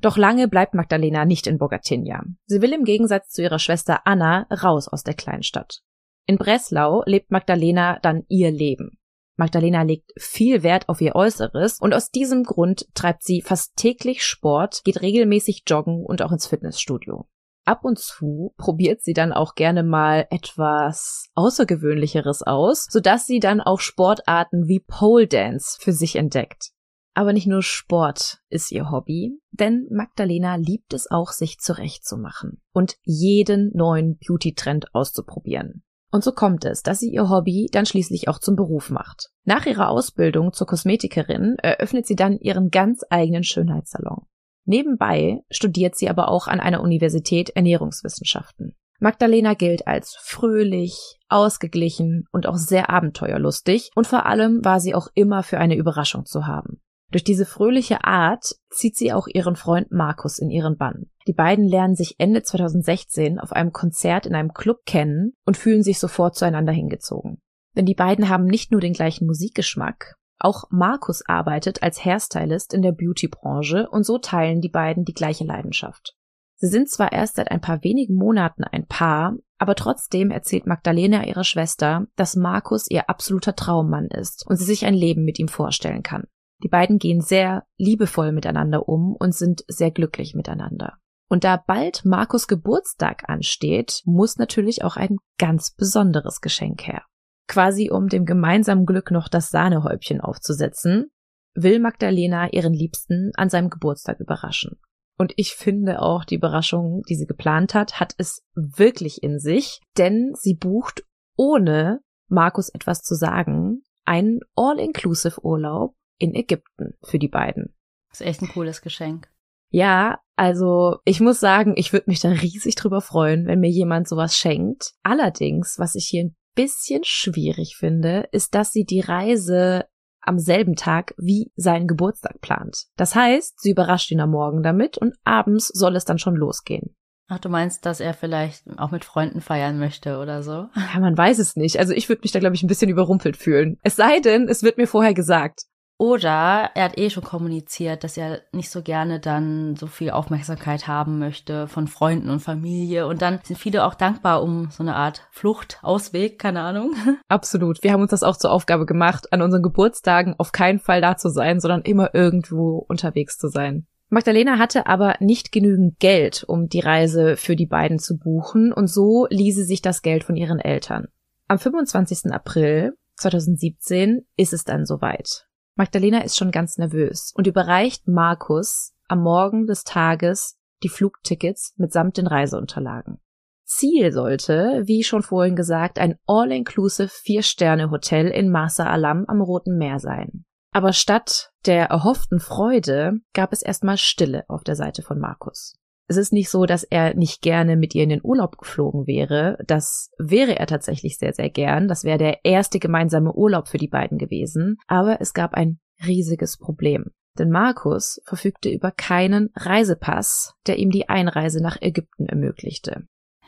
Doch 0.00 0.16
lange 0.16 0.46
bleibt 0.46 0.74
Magdalena 0.74 1.24
nicht 1.24 1.48
in 1.48 1.58
Bogatynia. 1.58 2.22
Sie 2.46 2.62
will 2.62 2.72
im 2.72 2.84
Gegensatz 2.84 3.30
zu 3.30 3.42
ihrer 3.42 3.58
Schwester 3.58 4.02
Anna 4.04 4.46
raus 4.62 4.86
aus 4.86 5.02
der 5.02 5.14
Kleinstadt. 5.14 5.80
In 6.26 6.38
Breslau 6.38 7.02
lebt 7.04 7.32
Magdalena 7.32 7.98
dann 8.00 8.22
ihr 8.28 8.52
Leben. 8.52 8.98
Magdalena 9.36 9.82
legt 9.82 10.12
viel 10.18 10.62
Wert 10.62 10.88
auf 10.88 11.00
ihr 11.00 11.14
Äußeres 11.14 11.78
und 11.80 11.94
aus 11.94 12.10
diesem 12.10 12.44
Grund 12.44 12.86
treibt 12.94 13.22
sie 13.22 13.40
fast 13.40 13.76
täglich 13.76 14.24
Sport, 14.24 14.82
geht 14.84 15.00
regelmäßig 15.00 15.62
joggen 15.66 16.04
und 16.04 16.22
auch 16.22 16.32
ins 16.32 16.46
Fitnessstudio. 16.46 17.26
Ab 17.64 17.84
und 17.84 17.98
zu 17.98 18.52
probiert 18.56 19.02
sie 19.02 19.12
dann 19.12 19.32
auch 19.32 19.54
gerne 19.54 19.84
mal 19.84 20.26
etwas 20.30 21.28
Außergewöhnlicheres 21.34 22.42
aus, 22.42 22.86
sodass 22.90 23.26
sie 23.26 23.38
dann 23.38 23.60
auch 23.60 23.80
Sportarten 23.80 24.66
wie 24.66 24.80
Pole 24.80 25.28
Dance 25.28 25.78
für 25.80 25.92
sich 25.92 26.16
entdeckt. 26.16 26.72
Aber 27.14 27.32
nicht 27.32 27.46
nur 27.46 27.62
Sport 27.62 28.38
ist 28.48 28.72
ihr 28.72 28.90
Hobby, 28.90 29.38
denn 29.50 29.86
Magdalena 29.90 30.56
liebt 30.56 30.92
es 30.92 31.10
auch, 31.10 31.30
sich 31.30 31.60
zurechtzumachen 31.60 32.60
und 32.72 32.96
jeden 33.04 33.70
neuen 33.74 34.18
Beauty-Trend 34.18 34.94
auszuprobieren. 34.94 35.84
Und 36.12 36.22
so 36.22 36.32
kommt 36.32 36.66
es, 36.66 36.82
dass 36.82 37.00
sie 37.00 37.10
ihr 37.10 37.30
Hobby 37.30 37.70
dann 37.72 37.86
schließlich 37.86 38.28
auch 38.28 38.38
zum 38.38 38.54
Beruf 38.54 38.90
macht. 38.90 39.30
Nach 39.44 39.64
ihrer 39.64 39.88
Ausbildung 39.88 40.52
zur 40.52 40.66
Kosmetikerin 40.66 41.56
eröffnet 41.62 42.06
sie 42.06 42.16
dann 42.16 42.38
ihren 42.38 42.70
ganz 42.70 43.00
eigenen 43.08 43.44
Schönheitssalon. 43.44 44.26
Nebenbei 44.64 45.40
studiert 45.50 45.96
sie 45.96 46.10
aber 46.10 46.28
auch 46.28 46.48
an 46.48 46.60
einer 46.60 46.82
Universität 46.82 47.50
Ernährungswissenschaften. 47.50 48.76
Magdalena 49.00 49.54
gilt 49.54 49.88
als 49.88 50.14
fröhlich, 50.20 51.18
ausgeglichen 51.28 52.26
und 52.30 52.46
auch 52.46 52.56
sehr 52.56 52.90
abenteuerlustig 52.90 53.90
und 53.96 54.06
vor 54.06 54.26
allem 54.26 54.64
war 54.64 54.80
sie 54.80 54.94
auch 54.94 55.08
immer 55.14 55.42
für 55.42 55.58
eine 55.58 55.76
Überraschung 55.76 56.26
zu 56.26 56.46
haben. 56.46 56.80
Durch 57.10 57.24
diese 57.24 57.44
fröhliche 57.44 58.04
Art 58.04 58.54
zieht 58.70 58.96
sie 58.96 59.12
auch 59.12 59.26
ihren 59.26 59.56
Freund 59.56 59.90
Markus 59.90 60.38
in 60.38 60.50
ihren 60.50 60.76
Bann. 60.76 61.10
Die 61.26 61.32
beiden 61.32 61.66
lernen 61.66 61.94
sich 61.94 62.16
Ende 62.18 62.42
2016 62.42 63.38
auf 63.38 63.52
einem 63.52 63.72
Konzert 63.72 64.26
in 64.26 64.34
einem 64.34 64.52
Club 64.52 64.84
kennen 64.86 65.34
und 65.44 65.56
fühlen 65.56 65.82
sich 65.82 65.98
sofort 65.98 66.36
zueinander 66.36 66.72
hingezogen. 66.72 67.38
Denn 67.76 67.86
die 67.86 67.94
beiden 67.94 68.28
haben 68.28 68.44
nicht 68.44 68.70
nur 68.72 68.80
den 68.80 68.92
gleichen 68.92 69.26
Musikgeschmack, 69.26 70.16
auch 70.42 70.64
Markus 70.70 71.22
arbeitet 71.24 71.84
als 71.84 72.04
Hairstylist 72.04 72.74
in 72.74 72.82
der 72.82 72.90
Beautybranche 72.90 73.88
und 73.88 74.04
so 74.04 74.18
teilen 74.18 74.60
die 74.60 74.68
beiden 74.68 75.04
die 75.04 75.14
gleiche 75.14 75.44
Leidenschaft. 75.44 76.16
Sie 76.56 76.66
sind 76.66 76.90
zwar 76.90 77.12
erst 77.12 77.36
seit 77.36 77.50
ein 77.52 77.60
paar 77.60 77.84
wenigen 77.84 78.16
Monaten 78.16 78.64
ein 78.64 78.86
Paar, 78.86 79.36
aber 79.58 79.76
trotzdem 79.76 80.32
erzählt 80.32 80.66
Magdalena 80.66 81.26
ihrer 81.26 81.44
Schwester, 81.44 82.06
dass 82.16 82.34
Markus 82.34 82.90
ihr 82.90 83.08
absoluter 83.08 83.54
Traummann 83.54 84.08
ist 84.08 84.44
und 84.48 84.56
sie 84.56 84.64
sich 84.64 84.84
ein 84.84 84.94
Leben 84.94 85.24
mit 85.24 85.38
ihm 85.38 85.48
vorstellen 85.48 86.02
kann. 86.02 86.24
Die 86.64 86.68
beiden 86.68 86.98
gehen 86.98 87.20
sehr 87.20 87.64
liebevoll 87.76 88.32
miteinander 88.32 88.88
um 88.88 89.14
und 89.14 89.36
sind 89.36 89.64
sehr 89.68 89.92
glücklich 89.92 90.34
miteinander. 90.34 90.94
Und 91.32 91.44
da 91.44 91.56
bald 91.56 92.04
Markus 92.04 92.46
Geburtstag 92.46 93.26
ansteht, 93.26 94.02
muss 94.04 94.36
natürlich 94.36 94.84
auch 94.84 94.98
ein 94.98 95.16
ganz 95.38 95.70
besonderes 95.70 96.42
Geschenk 96.42 96.86
her. 96.86 97.06
Quasi 97.48 97.90
um 97.90 98.08
dem 98.08 98.26
gemeinsamen 98.26 98.84
Glück 98.84 99.10
noch 99.10 99.28
das 99.28 99.48
Sahnehäubchen 99.48 100.20
aufzusetzen, 100.20 101.10
will 101.54 101.80
Magdalena 101.80 102.52
ihren 102.52 102.74
Liebsten 102.74 103.30
an 103.34 103.48
seinem 103.48 103.70
Geburtstag 103.70 104.20
überraschen. 104.20 104.78
Und 105.16 105.32
ich 105.36 105.54
finde 105.54 106.02
auch, 106.02 106.26
die 106.26 106.34
Überraschung, 106.34 107.00
die 107.08 107.14
sie 107.14 107.26
geplant 107.26 107.72
hat, 107.72 107.98
hat 107.98 108.12
es 108.18 108.44
wirklich 108.52 109.22
in 109.22 109.38
sich, 109.38 109.80
denn 109.96 110.34
sie 110.34 110.54
bucht, 110.54 111.02
ohne 111.38 112.00
Markus 112.28 112.68
etwas 112.68 113.00
zu 113.00 113.14
sagen, 113.14 113.84
einen 114.04 114.40
All-Inclusive 114.54 115.42
Urlaub 115.42 115.94
in 116.18 116.34
Ägypten 116.34 116.92
für 117.02 117.18
die 117.18 117.28
beiden. 117.28 117.74
Das 118.10 118.20
ist 118.20 118.26
echt 118.26 118.42
ein 118.42 118.48
cooles 118.48 118.82
Geschenk. 118.82 119.31
Ja, 119.72 120.18
also 120.36 120.98
ich 121.04 121.20
muss 121.20 121.40
sagen, 121.40 121.74
ich 121.76 121.92
würde 121.92 122.08
mich 122.08 122.20
da 122.20 122.28
riesig 122.28 122.74
drüber 122.74 123.00
freuen, 123.00 123.46
wenn 123.46 123.60
mir 123.60 123.70
jemand 123.70 124.06
sowas 124.06 124.36
schenkt. 124.36 124.92
Allerdings, 125.02 125.78
was 125.78 125.94
ich 125.94 126.06
hier 126.06 126.24
ein 126.24 126.36
bisschen 126.54 127.02
schwierig 127.04 127.76
finde, 127.76 128.28
ist, 128.32 128.54
dass 128.54 128.70
sie 128.70 128.84
die 128.84 129.00
Reise 129.00 129.86
am 130.20 130.38
selben 130.38 130.76
Tag 130.76 131.14
wie 131.16 131.50
seinen 131.56 131.88
Geburtstag 131.88 132.40
plant. 132.40 132.84
Das 132.96 133.14
heißt, 133.14 133.60
sie 133.60 133.70
überrascht 133.70 134.10
ihn 134.10 134.20
am 134.20 134.30
Morgen 134.30 134.62
damit 134.62 134.98
und 134.98 135.14
abends 135.24 135.68
soll 135.68 135.96
es 135.96 136.04
dann 136.04 136.18
schon 136.18 136.36
losgehen. 136.36 136.94
Ach, 137.28 137.38
du 137.38 137.48
meinst, 137.48 137.86
dass 137.86 138.00
er 138.00 138.12
vielleicht 138.12 138.64
auch 138.78 138.90
mit 138.90 139.06
Freunden 139.06 139.40
feiern 139.40 139.78
möchte 139.78 140.18
oder 140.18 140.42
so? 140.42 140.66
Ja, 140.92 141.00
man 141.00 141.16
weiß 141.16 141.38
es 141.38 141.56
nicht. 141.56 141.78
Also 141.78 141.94
ich 141.94 142.10
würde 142.10 142.20
mich 142.22 142.32
da, 142.32 142.40
glaube 142.40 142.54
ich, 142.54 142.62
ein 142.62 142.68
bisschen 142.68 142.90
überrumpelt 142.90 143.38
fühlen. 143.38 143.78
Es 143.82 143.96
sei 143.96 144.20
denn, 144.20 144.48
es 144.48 144.62
wird 144.62 144.76
mir 144.76 144.86
vorher 144.86 145.14
gesagt. 145.14 145.62
Oder 146.02 146.70
er 146.74 146.86
hat 146.86 146.98
eh 146.98 147.10
schon 147.10 147.22
kommuniziert, 147.22 148.02
dass 148.02 148.16
er 148.16 148.40
nicht 148.50 148.70
so 148.70 148.82
gerne 148.82 149.20
dann 149.20 149.76
so 149.76 149.86
viel 149.86 150.10
Aufmerksamkeit 150.10 150.88
haben 150.88 151.20
möchte 151.20 151.68
von 151.68 151.86
Freunden 151.86 152.28
und 152.28 152.40
Familie. 152.40 153.06
Und 153.06 153.22
dann 153.22 153.38
sind 153.44 153.56
viele 153.56 153.84
auch 153.84 153.94
dankbar 153.94 154.42
um 154.42 154.68
so 154.72 154.82
eine 154.82 154.96
Art 154.96 155.28
Flucht, 155.30 155.78
Ausweg, 155.80 156.40
keine 156.40 156.62
Ahnung. 156.62 156.96
Absolut. 157.28 157.84
Wir 157.84 157.92
haben 157.92 158.02
uns 158.02 158.10
das 158.10 158.24
auch 158.24 158.36
zur 158.36 158.50
Aufgabe 158.50 158.84
gemacht, 158.84 159.32
an 159.32 159.42
unseren 159.42 159.62
Geburtstagen 159.62 160.34
auf 160.38 160.50
keinen 160.50 160.80
Fall 160.80 161.00
da 161.00 161.16
zu 161.16 161.28
sein, 161.28 161.60
sondern 161.60 161.82
immer 161.82 162.12
irgendwo 162.16 162.84
unterwegs 162.88 163.38
zu 163.38 163.46
sein. 163.46 163.86
Magdalena 164.08 164.58
hatte 164.58 164.88
aber 164.88 165.14
nicht 165.20 165.52
genügend 165.52 166.00
Geld, 166.00 166.42
um 166.48 166.66
die 166.66 166.80
Reise 166.80 167.36
für 167.36 167.54
die 167.54 167.66
beiden 167.66 168.00
zu 168.00 168.18
buchen, 168.18 168.72
und 168.72 168.88
so 168.88 169.28
ließ 169.30 169.54
sie 169.54 169.62
sich 169.62 169.82
das 169.82 170.02
Geld 170.02 170.24
von 170.24 170.34
ihren 170.34 170.58
Eltern. 170.58 171.06
Am 171.46 171.60
25. 171.60 172.32
April 172.32 172.94
2017 173.18 174.26
ist 174.36 174.52
es 174.52 174.64
dann 174.64 174.84
soweit. 174.84 175.46
Magdalena 175.74 176.20
ist 176.20 176.36
schon 176.36 176.50
ganz 176.50 176.76
nervös 176.76 177.32
und 177.34 177.46
überreicht 177.46 178.06
Markus 178.06 178.92
am 179.08 179.22
Morgen 179.22 179.66
des 179.66 179.84
Tages 179.84 180.58
die 180.82 180.88
Flugtickets 180.88 181.74
mitsamt 181.76 182.16
den 182.16 182.26
Reiseunterlagen. 182.26 183.20
Ziel 183.64 184.12
sollte, 184.12 184.82
wie 184.84 185.02
schon 185.02 185.22
vorhin 185.22 185.56
gesagt, 185.56 185.98
ein 185.98 186.18
all-inclusive 186.26 187.08
Vier-Sterne-Hotel 187.08 188.28
in 188.28 188.50
Masa 188.50 188.86
Alam 188.86 189.24
am 189.28 189.40
Roten 189.40 189.78
Meer 189.78 189.98
sein. 189.98 190.44
Aber 190.72 190.92
statt 190.92 191.52
der 191.66 191.86
erhofften 191.86 192.40
Freude 192.40 193.20
gab 193.34 193.52
es 193.52 193.62
erstmal 193.62 193.96
Stille 193.96 194.44
auf 194.48 194.64
der 194.64 194.76
Seite 194.76 195.02
von 195.02 195.18
Markus. 195.18 195.78
Es 196.12 196.18
ist 196.18 196.32
nicht 196.34 196.50
so, 196.50 196.66
dass 196.66 196.84
er 196.84 197.14
nicht 197.14 197.40
gerne 197.40 197.74
mit 197.74 197.94
ihr 197.94 198.02
in 198.02 198.10
den 198.10 198.20
Urlaub 198.22 198.58
geflogen 198.58 199.06
wäre. 199.06 199.56
Das 199.66 200.10
wäre 200.18 200.58
er 200.58 200.66
tatsächlich 200.66 201.16
sehr, 201.16 201.32
sehr 201.32 201.48
gern. 201.48 201.88
Das 201.88 202.04
wäre 202.04 202.18
der 202.18 202.44
erste 202.44 202.78
gemeinsame 202.78 203.32
Urlaub 203.32 203.66
für 203.66 203.78
die 203.78 203.88
beiden 203.88 204.18
gewesen. 204.18 204.76
Aber 204.86 205.22
es 205.22 205.32
gab 205.32 205.54
ein 205.54 205.78
riesiges 206.06 206.58
Problem. 206.58 207.06
Denn 207.38 207.48
Markus 207.48 208.20
verfügte 208.26 208.68
über 208.68 208.90
keinen 208.90 209.48
Reisepass, 209.56 210.52
der 210.66 210.78
ihm 210.78 210.90
die 210.90 211.08
Einreise 211.08 211.62
nach 211.62 211.80
Ägypten 211.80 212.26
ermöglichte. 212.26 213.06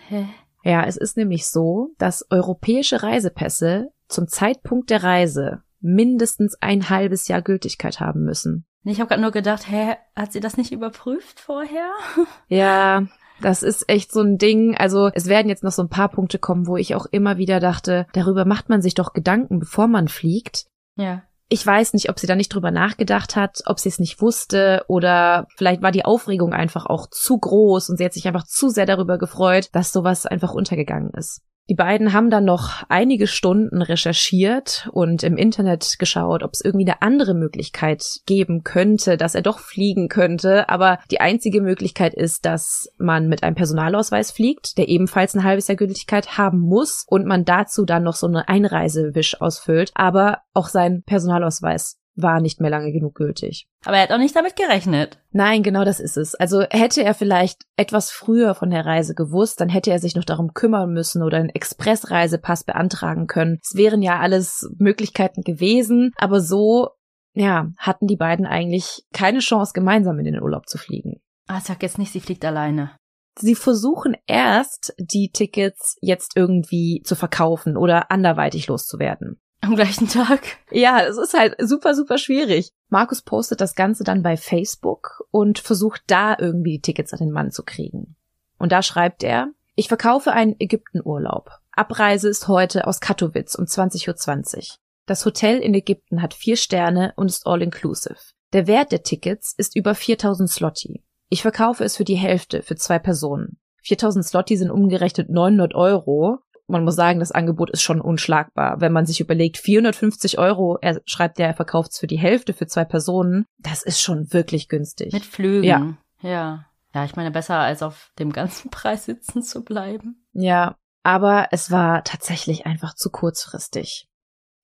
Hä? 0.08 0.26
Ja, 0.62 0.86
es 0.86 0.96
ist 0.96 1.18
nämlich 1.18 1.46
so, 1.46 1.90
dass 1.98 2.24
europäische 2.30 3.02
Reisepässe 3.02 3.90
zum 4.08 4.26
Zeitpunkt 4.26 4.88
der 4.88 5.02
Reise 5.02 5.64
mindestens 5.80 6.56
ein 6.62 6.88
halbes 6.88 7.28
Jahr 7.28 7.42
Gültigkeit 7.42 8.00
haben 8.00 8.24
müssen. 8.24 8.64
Ich 8.84 9.00
habe 9.00 9.08
gerade 9.08 9.22
nur 9.22 9.30
gedacht, 9.30 9.68
hä, 9.68 9.96
hat 10.14 10.32
sie 10.32 10.40
das 10.40 10.56
nicht 10.56 10.72
überprüft 10.72 11.40
vorher? 11.40 11.90
Ja, 12.48 13.06
das 13.40 13.62
ist 13.62 13.88
echt 13.88 14.12
so 14.12 14.20
ein 14.20 14.38
Ding. 14.38 14.76
Also 14.76 15.10
es 15.12 15.26
werden 15.26 15.48
jetzt 15.48 15.64
noch 15.64 15.72
so 15.72 15.82
ein 15.82 15.88
paar 15.88 16.08
Punkte 16.08 16.38
kommen, 16.38 16.66
wo 16.66 16.76
ich 16.76 16.94
auch 16.94 17.06
immer 17.06 17.36
wieder 17.36 17.60
dachte, 17.60 18.06
darüber 18.12 18.44
macht 18.44 18.68
man 18.68 18.82
sich 18.82 18.94
doch 18.94 19.12
Gedanken, 19.12 19.58
bevor 19.58 19.88
man 19.88 20.08
fliegt. 20.08 20.66
Ja. 20.96 21.22
Ich 21.48 21.66
weiß 21.66 21.94
nicht, 21.94 22.10
ob 22.10 22.18
sie 22.18 22.26
da 22.26 22.36
nicht 22.36 22.54
drüber 22.54 22.70
nachgedacht 22.70 23.36
hat, 23.36 23.62
ob 23.66 23.78
sie 23.78 23.88
es 23.88 23.98
nicht 23.98 24.20
wusste 24.20 24.84
oder 24.88 25.46
vielleicht 25.56 25.82
war 25.82 25.92
die 25.92 26.04
Aufregung 26.04 26.52
einfach 26.52 26.86
auch 26.86 27.08
zu 27.10 27.38
groß 27.38 27.90
und 27.90 27.96
sie 27.96 28.04
hat 28.04 28.12
sich 28.12 28.26
einfach 28.26 28.44
zu 28.44 28.70
sehr 28.70 28.86
darüber 28.86 29.18
gefreut, 29.18 29.68
dass 29.72 29.92
sowas 29.92 30.26
einfach 30.26 30.54
untergegangen 30.54 31.10
ist. 31.10 31.42
Die 31.70 31.74
beiden 31.74 32.12
haben 32.12 32.28
dann 32.28 32.44
noch 32.44 32.82
einige 32.90 33.26
Stunden 33.26 33.80
recherchiert 33.80 34.88
und 34.92 35.22
im 35.22 35.38
Internet 35.38 35.96
geschaut, 35.98 36.42
ob 36.42 36.52
es 36.52 36.60
irgendwie 36.60 36.84
eine 36.86 37.00
andere 37.00 37.32
Möglichkeit 37.32 38.20
geben 38.26 38.64
könnte, 38.64 39.16
dass 39.16 39.34
er 39.34 39.40
doch 39.40 39.60
fliegen 39.60 40.08
könnte. 40.08 40.68
Aber 40.68 40.98
die 41.10 41.22
einzige 41.22 41.62
Möglichkeit 41.62 42.12
ist, 42.12 42.44
dass 42.44 42.90
man 42.98 43.28
mit 43.28 43.42
einem 43.42 43.54
Personalausweis 43.54 44.30
fliegt, 44.30 44.76
der 44.76 44.88
ebenfalls 44.88 45.34
ein 45.34 45.44
halbes 45.44 45.66
Jahr 45.68 45.76
Gültigkeit 45.76 46.36
haben 46.36 46.60
muss 46.60 47.06
und 47.08 47.24
man 47.24 47.46
dazu 47.46 47.86
dann 47.86 48.02
noch 48.02 48.16
so 48.16 48.26
eine 48.26 48.46
Einreisewisch 48.46 49.40
ausfüllt. 49.40 49.90
Aber 49.94 50.40
auch 50.52 50.68
sein 50.68 51.02
Personalausweis 51.06 51.98
war 52.16 52.40
nicht 52.40 52.60
mehr 52.60 52.70
lange 52.70 52.92
genug 52.92 53.14
gültig. 53.14 53.66
Aber 53.84 53.96
er 53.96 54.04
hat 54.04 54.12
auch 54.12 54.18
nicht 54.18 54.36
damit 54.36 54.56
gerechnet. 54.56 55.18
Nein, 55.32 55.62
genau 55.62 55.84
das 55.84 56.00
ist 56.00 56.16
es. 56.16 56.34
Also 56.34 56.62
hätte 56.70 57.02
er 57.02 57.14
vielleicht 57.14 57.62
etwas 57.76 58.10
früher 58.10 58.54
von 58.54 58.70
der 58.70 58.86
Reise 58.86 59.14
gewusst, 59.14 59.60
dann 59.60 59.68
hätte 59.68 59.90
er 59.90 59.98
sich 59.98 60.14
noch 60.14 60.24
darum 60.24 60.54
kümmern 60.54 60.92
müssen 60.92 61.22
oder 61.22 61.38
einen 61.38 61.48
Expressreisepass 61.48 62.64
beantragen 62.64 63.26
können. 63.26 63.58
Es 63.62 63.76
wären 63.76 64.02
ja 64.02 64.20
alles 64.20 64.68
Möglichkeiten 64.78 65.42
gewesen, 65.42 66.12
aber 66.16 66.40
so, 66.40 66.90
ja, 67.34 67.70
hatten 67.78 68.06
die 68.06 68.16
beiden 68.16 68.46
eigentlich 68.46 69.04
keine 69.12 69.40
Chance, 69.40 69.72
gemeinsam 69.74 70.18
in 70.18 70.26
den 70.26 70.40
Urlaub 70.40 70.68
zu 70.68 70.78
fliegen. 70.78 71.20
Ah, 71.46 71.60
sag 71.60 71.82
jetzt 71.82 71.98
nicht, 71.98 72.12
sie 72.12 72.20
fliegt 72.20 72.44
alleine. 72.44 72.92
Sie 73.36 73.56
versuchen 73.56 74.16
erst, 74.26 74.94
die 74.98 75.30
Tickets 75.32 75.96
jetzt 76.00 76.36
irgendwie 76.36 77.02
zu 77.04 77.16
verkaufen 77.16 77.76
oder 77.76 78.12
anderweitig 78.12 78.68
loszuwerden. 78.68 79.40
Am 79.60 79.76
gleichen 79.76 80.08
Tag? 80.08 80.40
Ja, 80.70 81.02
es 81.02 81.16
ist 81.16 81.34
halt 81.34 81.56
super, 81.58 81.94
super 81.94 82.18
schwierig. 82.18 82.70
Markus 82.88 83.22
postet 83.22 83.60
das 83.60 83.74
Ganze 83.74 84.04
dann 84.04 84.22
bei 84.22 84.36
Facebook 84.36 85.26
und 85.30 85.58
versucht 85.58 86.02
da 86.06 86.36
irgendwie 86.38 86.72
die 86.72 86.82
Tickets 86.82 87.12
an 87.12 87.20
den 87.20 87.30
Mann 87.30 87.50
zu 87.50 87.62
kriegen. 87.62 88.16
Und 88.58 88.72
da 88.72 88.82
schreibt 88.82 89.22
er, 89.22 89.48
ich 89.74 89.88
verkaufe 89.88 90.32
einen 90.32 90.54
Ägyptenurlaub. 90.58 91.50
Abreise 91.72 92.28
ist 92.28 92.46
heute 92.46 92.86
aus 92.86 93.00
Katowice 93.00 93.56
um 93.56 93.64
20.20 93.64 94.56
Uhr. 94.56 94.64
Das 95.06 95.24
Hotel 95.26 95.58
in 95.58 95.74
Ägypten 95.74 96.22
hat 96.22 96.34
vier 96.34 96.56
Sterne 96.56 97.12
und 97.16 97.26
ist 97.26 97.46
all-inclusive. 97.46 98.16
Der 98.52 98.66
Wert 98.66 98.92
der 98.92 99.02
Tickets 99.02 99.52
ist 99.56 99.74
über 99.74 99.94
4000 99.94 100.48
Slotti. 100.48 101.02
Ich 101.28 101.42
verkaufe 101.42 101.82
es 101.82 101.96
für 101.96 102.04
die 102.04 102.14
Hälfte 102.14 102.62
für 102.62 102.76
zwei 102.76 102.98
Personen. 102.98 103.58
4000 103.82 104.24
Slotti 104.24 104.56
sind 104.56 104.70
umgerechnet 104.70 105.28
900 105.28 105.74
Euro 105.74 106.38
man 106.66 106.84
muss 106.84 106.96
sagen, 106.96 107.20
das 107.20 107.32
Angebot 107.32 107.70
ist 107.70 107.82
schon 107.82 108.00
unschlagbar. 108.00 108.80
Wenn 108.80 108.92
man 108.92 109.06
sich 109.06 109.20
überlegt, 109.20 109.58
450 109.58 110.38
Euro, 110.38 110.78
er 110.80 111.00
schreibt 111.04 111.38
ja, 111.38 111.46
er 111.46 111.54
verkauft 111.54 111.92
es 111.92 111.98
für 111.98 112.06
die 112.06 112.18
Hälfte 112.18 112.52
für 112.52 112.66
zwei 112.66 112.84
Personen, 112.84 113.46
das 113.58 113.82
ist 113.82 114.00
schon 114.00 114.32
wirklich 114.32 114.68
günstig. 114.68 115.12
Mit 115.12 115.24
Flügen. 115.24 115.64
Ja. 115.64 115.96
Ja. 116.20 116.66
Ja, 116.94 117.04
ich 117.04 117.16
meine, 117.16 117.32
besser 117.32 117.58
als 117.58 117.82
auf 117.82 118.12
dem 118.18 118.32
ganzen 118.32 118.70
Preis 118.70 119.04
sitzen 119.04 119.42
zu 119.42 119.64
bleiben. 119.64 120.24
Ja, 120.32 120.76
aber 121.02 121.48
es 121.50 121.70
war 121.70 122.04
tatsächlich 122.04 122.66
einfach 122.66 122.94
zu 122.94 123.10
kurzfristig. 123.10 124.08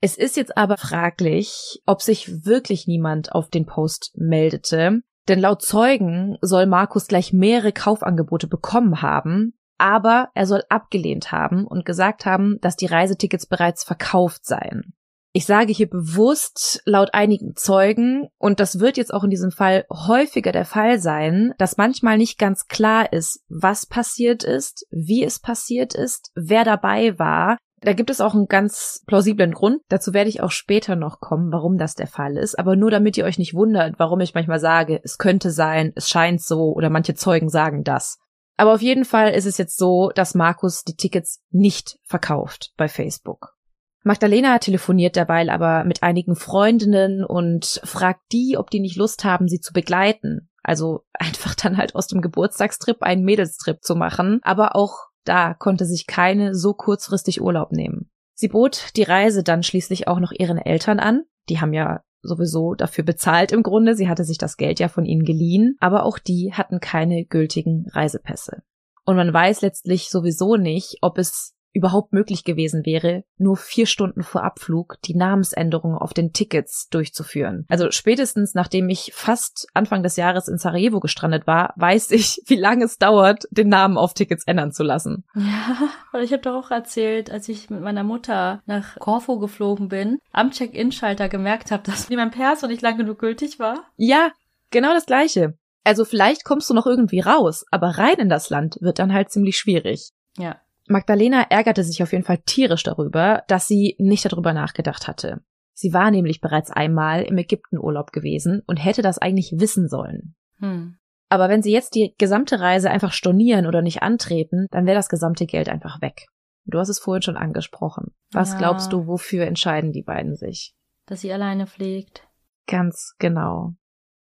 Es 0.01 0.17
ist 0.17 0.37
jetzt 0.37 0.57
aber 0.57 0.79
fraglich, 0.79 1.83
ob 1.85 2.01
sich 2.01 2.47
wirklich 2.47 2.87
niemand 2.87 3.33
auf 3.33 3.51
den 3.51 3.67
Post 3.67 4.13
meldete, 4.15 5.03
denn 5.29 5.39
laut 5.39 5.61
Zeugen 5.63 6.39
soll 6.41 6.67
Markus 6.67 7.07
gleich 7.07 7.33
mehrere 7.35 7.73
Kaufangebote 7.73 8.47
bekommen 8.47 9.03
haben, 9.03 9.53
aber 9.81 10.29
er 10.35 10.47
soll 10.47 10.63
abgelehnt 10.69 11.33
haben 11.33 11.67
und 11.67 11.85
gesagt 11.85 12.27
haben, 12.27 12.59
dass 12.61 12.77
die 12.77 12.87
Reisetickets 12.87 13.47
bereits 13.47 13.83
verkauft 13.83 14.45
seien. 14.45 14.95
Ich 15.33 15.47
sage 15.47 15.73
hier 15.73 15.89
bewusst 15.89 16.83
laut 16.87 17.15
einigen 17.15 17.55
Zeugen, 17.55 18.29
und 18.39 18.59
das 18.59 18.81
wird 18.81 18.97
jetzt 18.97 19.15
auch 19.15 19.23
in 19.23 19.31
diesem 19.31 19.53
Fall 19.53 19.85
häufiger 19.89 20.51
der 20.51 20.65
Fall 20.65 20.99
sein, 20.99 21.55
dass 21.57 21.77
manchmal 21.77 22.19
nicht 22.19 22.37
ganz 22.37 22.67
klar 22.67 23.13
ist, 23.13 23.45
was 23.49 23.87
passiert 23.87 24.43
ist, 24.43 24.87
wie 24.91 25.23
es 25.23 25.39
passiert 25.39 25.95
ist, 25.95 26.33
wer 26.35 26.65
dabei 26.65 27.17
war. 27.21 27.59
Da 27.81 27.93
gibt 27.93 28.11
es 28.11 28.21
auch 28.21 28.35
einen 28.35 28.49
ganz 28.49 29.05
plausiblen 29.07 29.53
Grund. 29.53 29.83
Dazu 29.89 30.13
werde 30.13 30.29
ich 30.29 30.43
auch 30.43 30.51
später 30.51 30.97
noch 30.97 31.21
kommen, 31.21 31.53
warum 31.53 31.79
das 31.79 31.95
der 31.95 32.09
Fall 32.09 32.37
ist. 32.37 32.59
Aber 32.59 32.75
nur 32.75 32.91
damit 32.91 33.17
ihr 33.17 33.25
euch 33.25 33.39
nicht 33.39 33.55
wundert, 33.55 33.99
warum 33.99 34.21
ich 34.21 34.35
manchmal 34.35 34.61
sage, 34.61 35.01
es 35.03 35.17
könnte 35.17 35.53
sein, 35.53 35.93
es 35.95 36.11
scheint 36.11 36.43
so 36.43 36.73
oder 36.75 36.91
manche 36.91 37.15
Zeugen 37.15 37.49
sagen 37.49 37.85
das. 37.85 38.19
Aber 38.61 38.75
auf 38.75 38.83
jeden 38.83 39.07
Fall 39.07 39.33
ist 39.33 39.47
es 39.47 39.57
jetzt 39.57 39.79
so, 39.79 40.11
dass 40.15 40.35
Markus 40.35 40.85
die 40.85 40.95
Tickets 40.95 41.41
nicht 41.51 41.99
verkauft 42.05 42.75
bei 42.77 42.89
Facebook. 42.89 43.55
Magdalena 44.03 44.59
telefoniert 44.59 45.17
derweil 45.17 45.49
aber 45.49 45.85
mit 45.85 46.03
einigen 46.03 46.37
Freundinnen 46.37 47.25
und 47.25 47.81
fragt 47.85 48.21
die, 48.33 48.59
ob 48.59 48.69
die 48.69 48.81
nicht 48.81 48.97
Lust 48.97 49.25
haben, 49.25 49.49
sie 49.49 49.61
zu 49.61 49.73
begleiten. 49.73 50.51
Also 50.63 51.07
einfach 51.15 51.55
dann 51.55 51.79
halt 51.79 51.95
aus 51.95 52.07
dem 52.07 52.21
Geburtstagstrip 52.21 53.03
einen 53.03 53.25
Mädelstrip 53.25 53.83
zu 53.83 53.95
machen. 53.95 54.41
Aber 54.43 54.77
auch 54.77 55.07
da 55.25 55.55
konnte 55.55 55.87
sich 55.87 56.07
keine 56.07 56.55
so 56.55 56.75
kurzfristig 56.75 57.41
Urlaub 57.41 57.73
nehmen. 57.73 58.11
Sie 58.35 58.49
bot 58.49 58.91
die 58.95 59.05
Reise 59.05 59.43
dann 59.43 59.63
schließlich 59.63 60.07
auch 60.07 60.21
noch 60.21 60.33
ihren 60.33 60.59
Eltern 60.59 61.01
an. 61.01 61.23
Die 61.49 61.63
haben 61.63 61.73
ja 61.73 62.03
sowieso 62.23 62.75
dafür 62.75 63.05
bezahlt 63.05 63.53
im 63.53 63.63
Grunde. 63.63 63.95
Sie 63.95 64.09
hatte 64.09 64.25
sich 64.25 64.39
das 64.39 64.57
Geld 64.57 64.81
ja 64.81 64.89
von 64.89 65.05
ihnen 65.05 65.25
geliehen, 65.25 65.77
aber 65.81 66.05
auch 66.05 66.19
die 66.19 66.53
hatten 66.53 66.81
keine 66.81 67.25
gültigen 67.25 67.87
Reisepässe. 67.93 68.63
Und 69.05 69.17
man 69.17 69.33
weiß 69.33 69.63
letztlich 69.63 70.11
sowieso 70.11 70.57
nicht, 70.57 70.99
ob 71.01 71.19
es 71.19 71.55
überhaupt 71.73 72.13
möglich 72.13 72.45
gewesen 72.45 72.85
wäre, 72.85 73.25
nur 73.39 73.57
vier 73.57 73.87
Stunden 73.87 74.23
vor 74.23 74.43
Abflug 74.43 74.97
die 75.05 75.15
Namensänderung 75.15 75.95
auf 75.95 76.13
den 76.13 76.33
Tickets 76.33 76.89
durchzuführen. 76.89 77.65
Also 77.69 77.91
spätestens 77.91 78.55
nachdem 78.55 78.89
ich 78.89 79.13
fast 79.15 79.69
Anfang 79.75 80.03
des 80.03 80.17
Jahres 80.17 80.49
in 80.49 80.59
Sarajevo 80.59 81.01
gestrandet 81.01 81.47
war, 81.47 81.73
weiß 81.77 82.11
ich, 82.11 82.43
wie 82.47 82.57
lange 82.57 82.85
es 82.85 82.99
dauert, 82.99 83.45
den 83.51 83.69
Namen 83.69 83.97
auf 83.97 84.15
Tickets 84.15 84.45
ändern 84.47 84.73
zu 84.73 84.83
lassen. 84.83 85.25
Ja, 85.51 85.89
weil 86.13 86.23
ich 86.23 86.33
habe 86.33 86.43
doch 86.43 86.55
auch 86.55 86.71
erzählt, 86.71 87.31
als 87.31 87.49
ich 87.49 87.71
mit 87.71 87.81
meiner 87.81 88.05
Mutter 88.05 88.63
nach 88.67 88.97
Korfu 88.99 89.39
geflogen 89.39 89.89
bin, 89.89 90.19
am 90.33 90.53
Check-in-Schalter 90.53 91.29
gemerkt 91.29 91.71
habe, 91.71 91.83
dass 91.83 92.09
mein 92.09 92.31
Perso 92.31 92.67
nicht 92.67 92.83
lang 92.83 92.97
genug 92.97 93.19
gültig 93.19 93.59
war. 93.59 93.85
Ja, 93.97 94.31
genau 94.71 94.93
das 94.93 95.07
gleiche. 95.07 95.55
Also 95.85 96.05
vielleicht 96.05 96.45
kommst 96.45 96.69
du 96.71 96.75
noch 96.75 96.87
irgendwie 96.87 97.21
raus, 97.21 97.65
aber 97.71 97.99
rein 97.99 98.17
in 98.19 98.29
das 98.29 98.51
Land 98.51 98.77
wird 98.81 98.99
dann 98.99 99.13
halt 99.13 99.31
ziemlich 99.31 99.57
schwierig. 99.57 100.11
Ja. 100.37 100.61
Magdalena 100.91 101.43
ärgerte 101.51 101.85
sich 101.85 102.03
auf 102.03 102.13
jeden 102.13 102.25
Fall 102.25 102.39
tierisch 102.39 102.83
darüber, 102.83 103.45
dass 103.47 103.69
sie 103.69 103.95
nicht 103.99 104.25
darüber 104.31 104.53
nachgedacht 104.53 105.07
hatte. 105.07 105.41
Sie 105.73 105.93
war 105.93 106.11
nämlich 106.11 106.41
bereits 106.41 106.71
einmal 106.71 107.23
im 107.23 107.39
Ägyptenurlaub 107.39 108.13
gewesen 108.13 108.63
und 108.67 108.77
hätte 108.77 109.01
das 109.01 109.19
eigentlich 109.19 109.55
wissen 109.57 109.89
sollen. 109.89 110.35
Hm. 110.59 110.99
Aber 111.29 111.49
wenn 111.49 111.63
sie 111.63 111.71
jetzt 111.71 111.95
die 111.95 112.15
gesamte 112.19 112.59
Reise 112.59 112.91
einfach 112.91 113.13
stornieren 113.13 113.67
oder 113.67 113.83
nicht 113.83 114.03
antreten, 114.03 114.67
dann 114.73 114.85
wäre 114.85 114.97
das 114.97 115.09
gesamte 115.09 115.47
Geld 115.47 115.69
einfach 115.69 116.03
weg. 116.03 116.27
Du 116.65 116.79
hast 116.79 116.89
es 116.89 116.99
vorhin 116.99 117.23
schon 117.23 117.37
angesprochen. 117.37 118.13
Was 118.33 118.53
Ja. 118.53 118.59
glaubst 118.59 118.93
du, 118.93 119.07
wofür 119.07 119.47
entscheiden 119.47 119.93
die 119.93 120.03
beiden 120.03 120.35
sich? 120.35 120.75
Dass 121.07 121.21
sie 121.21 121.33
alleine 121.33 121.67
fliegt. 121.69 122.29
Ganz 122.67 123.15
genau. 123.19 123.75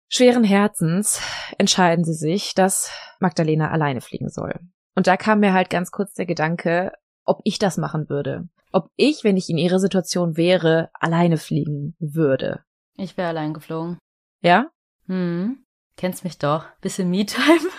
Schweren 0.09 0.45
Herzens 0.45 1.21
entscheiden 1.59 2.05
sie 2.05 2.15
sich, 2.15 2.55
dass 2.55 2.91
Magdalena 3.21 3.71
alleine 3.71 4.01
fliegen 4.01 4.29
soll. 4.29 4.59
Und 4.97 5.07
da 5.07 5.17
kam 5.17 5.41
mir 5.41 5.53
halt 5.53 5.71
ganz 5.71 5.91
kurz 5.93 6.15
der 6.15 6.27
Gedanke, 6.27 6.93
ob 7.25 7.41
ich 7.45 7.59
das 7.59 7.77
machen 7.77 8.09
würde. 8.09 8.49
Ob 8.73 8.91
ich, 8.97 9.23
wenn 9.23 9.37
ich 9.37 9.49
in 9.49 9.59
ihrer 9.59 9.79
Situation 9.79 10.37
wäre, 10.37 10.91
alleine 10.95 11.37
fliegen 11.37 11.95
würde. 12.01 12.65
Ich 12.97 13.17
wäre 13.17 13.29
allein 13.29 13.55
geflogen. 13.55 13.99
Ja? 14.43 14.71
Hm. 15.07 15.65
Kennst 15.97 16.25
mich 16.25 16.39
doch. 16.39 16.65
Bisschen 16.81 17.11
Me-Time. 17.11 17.61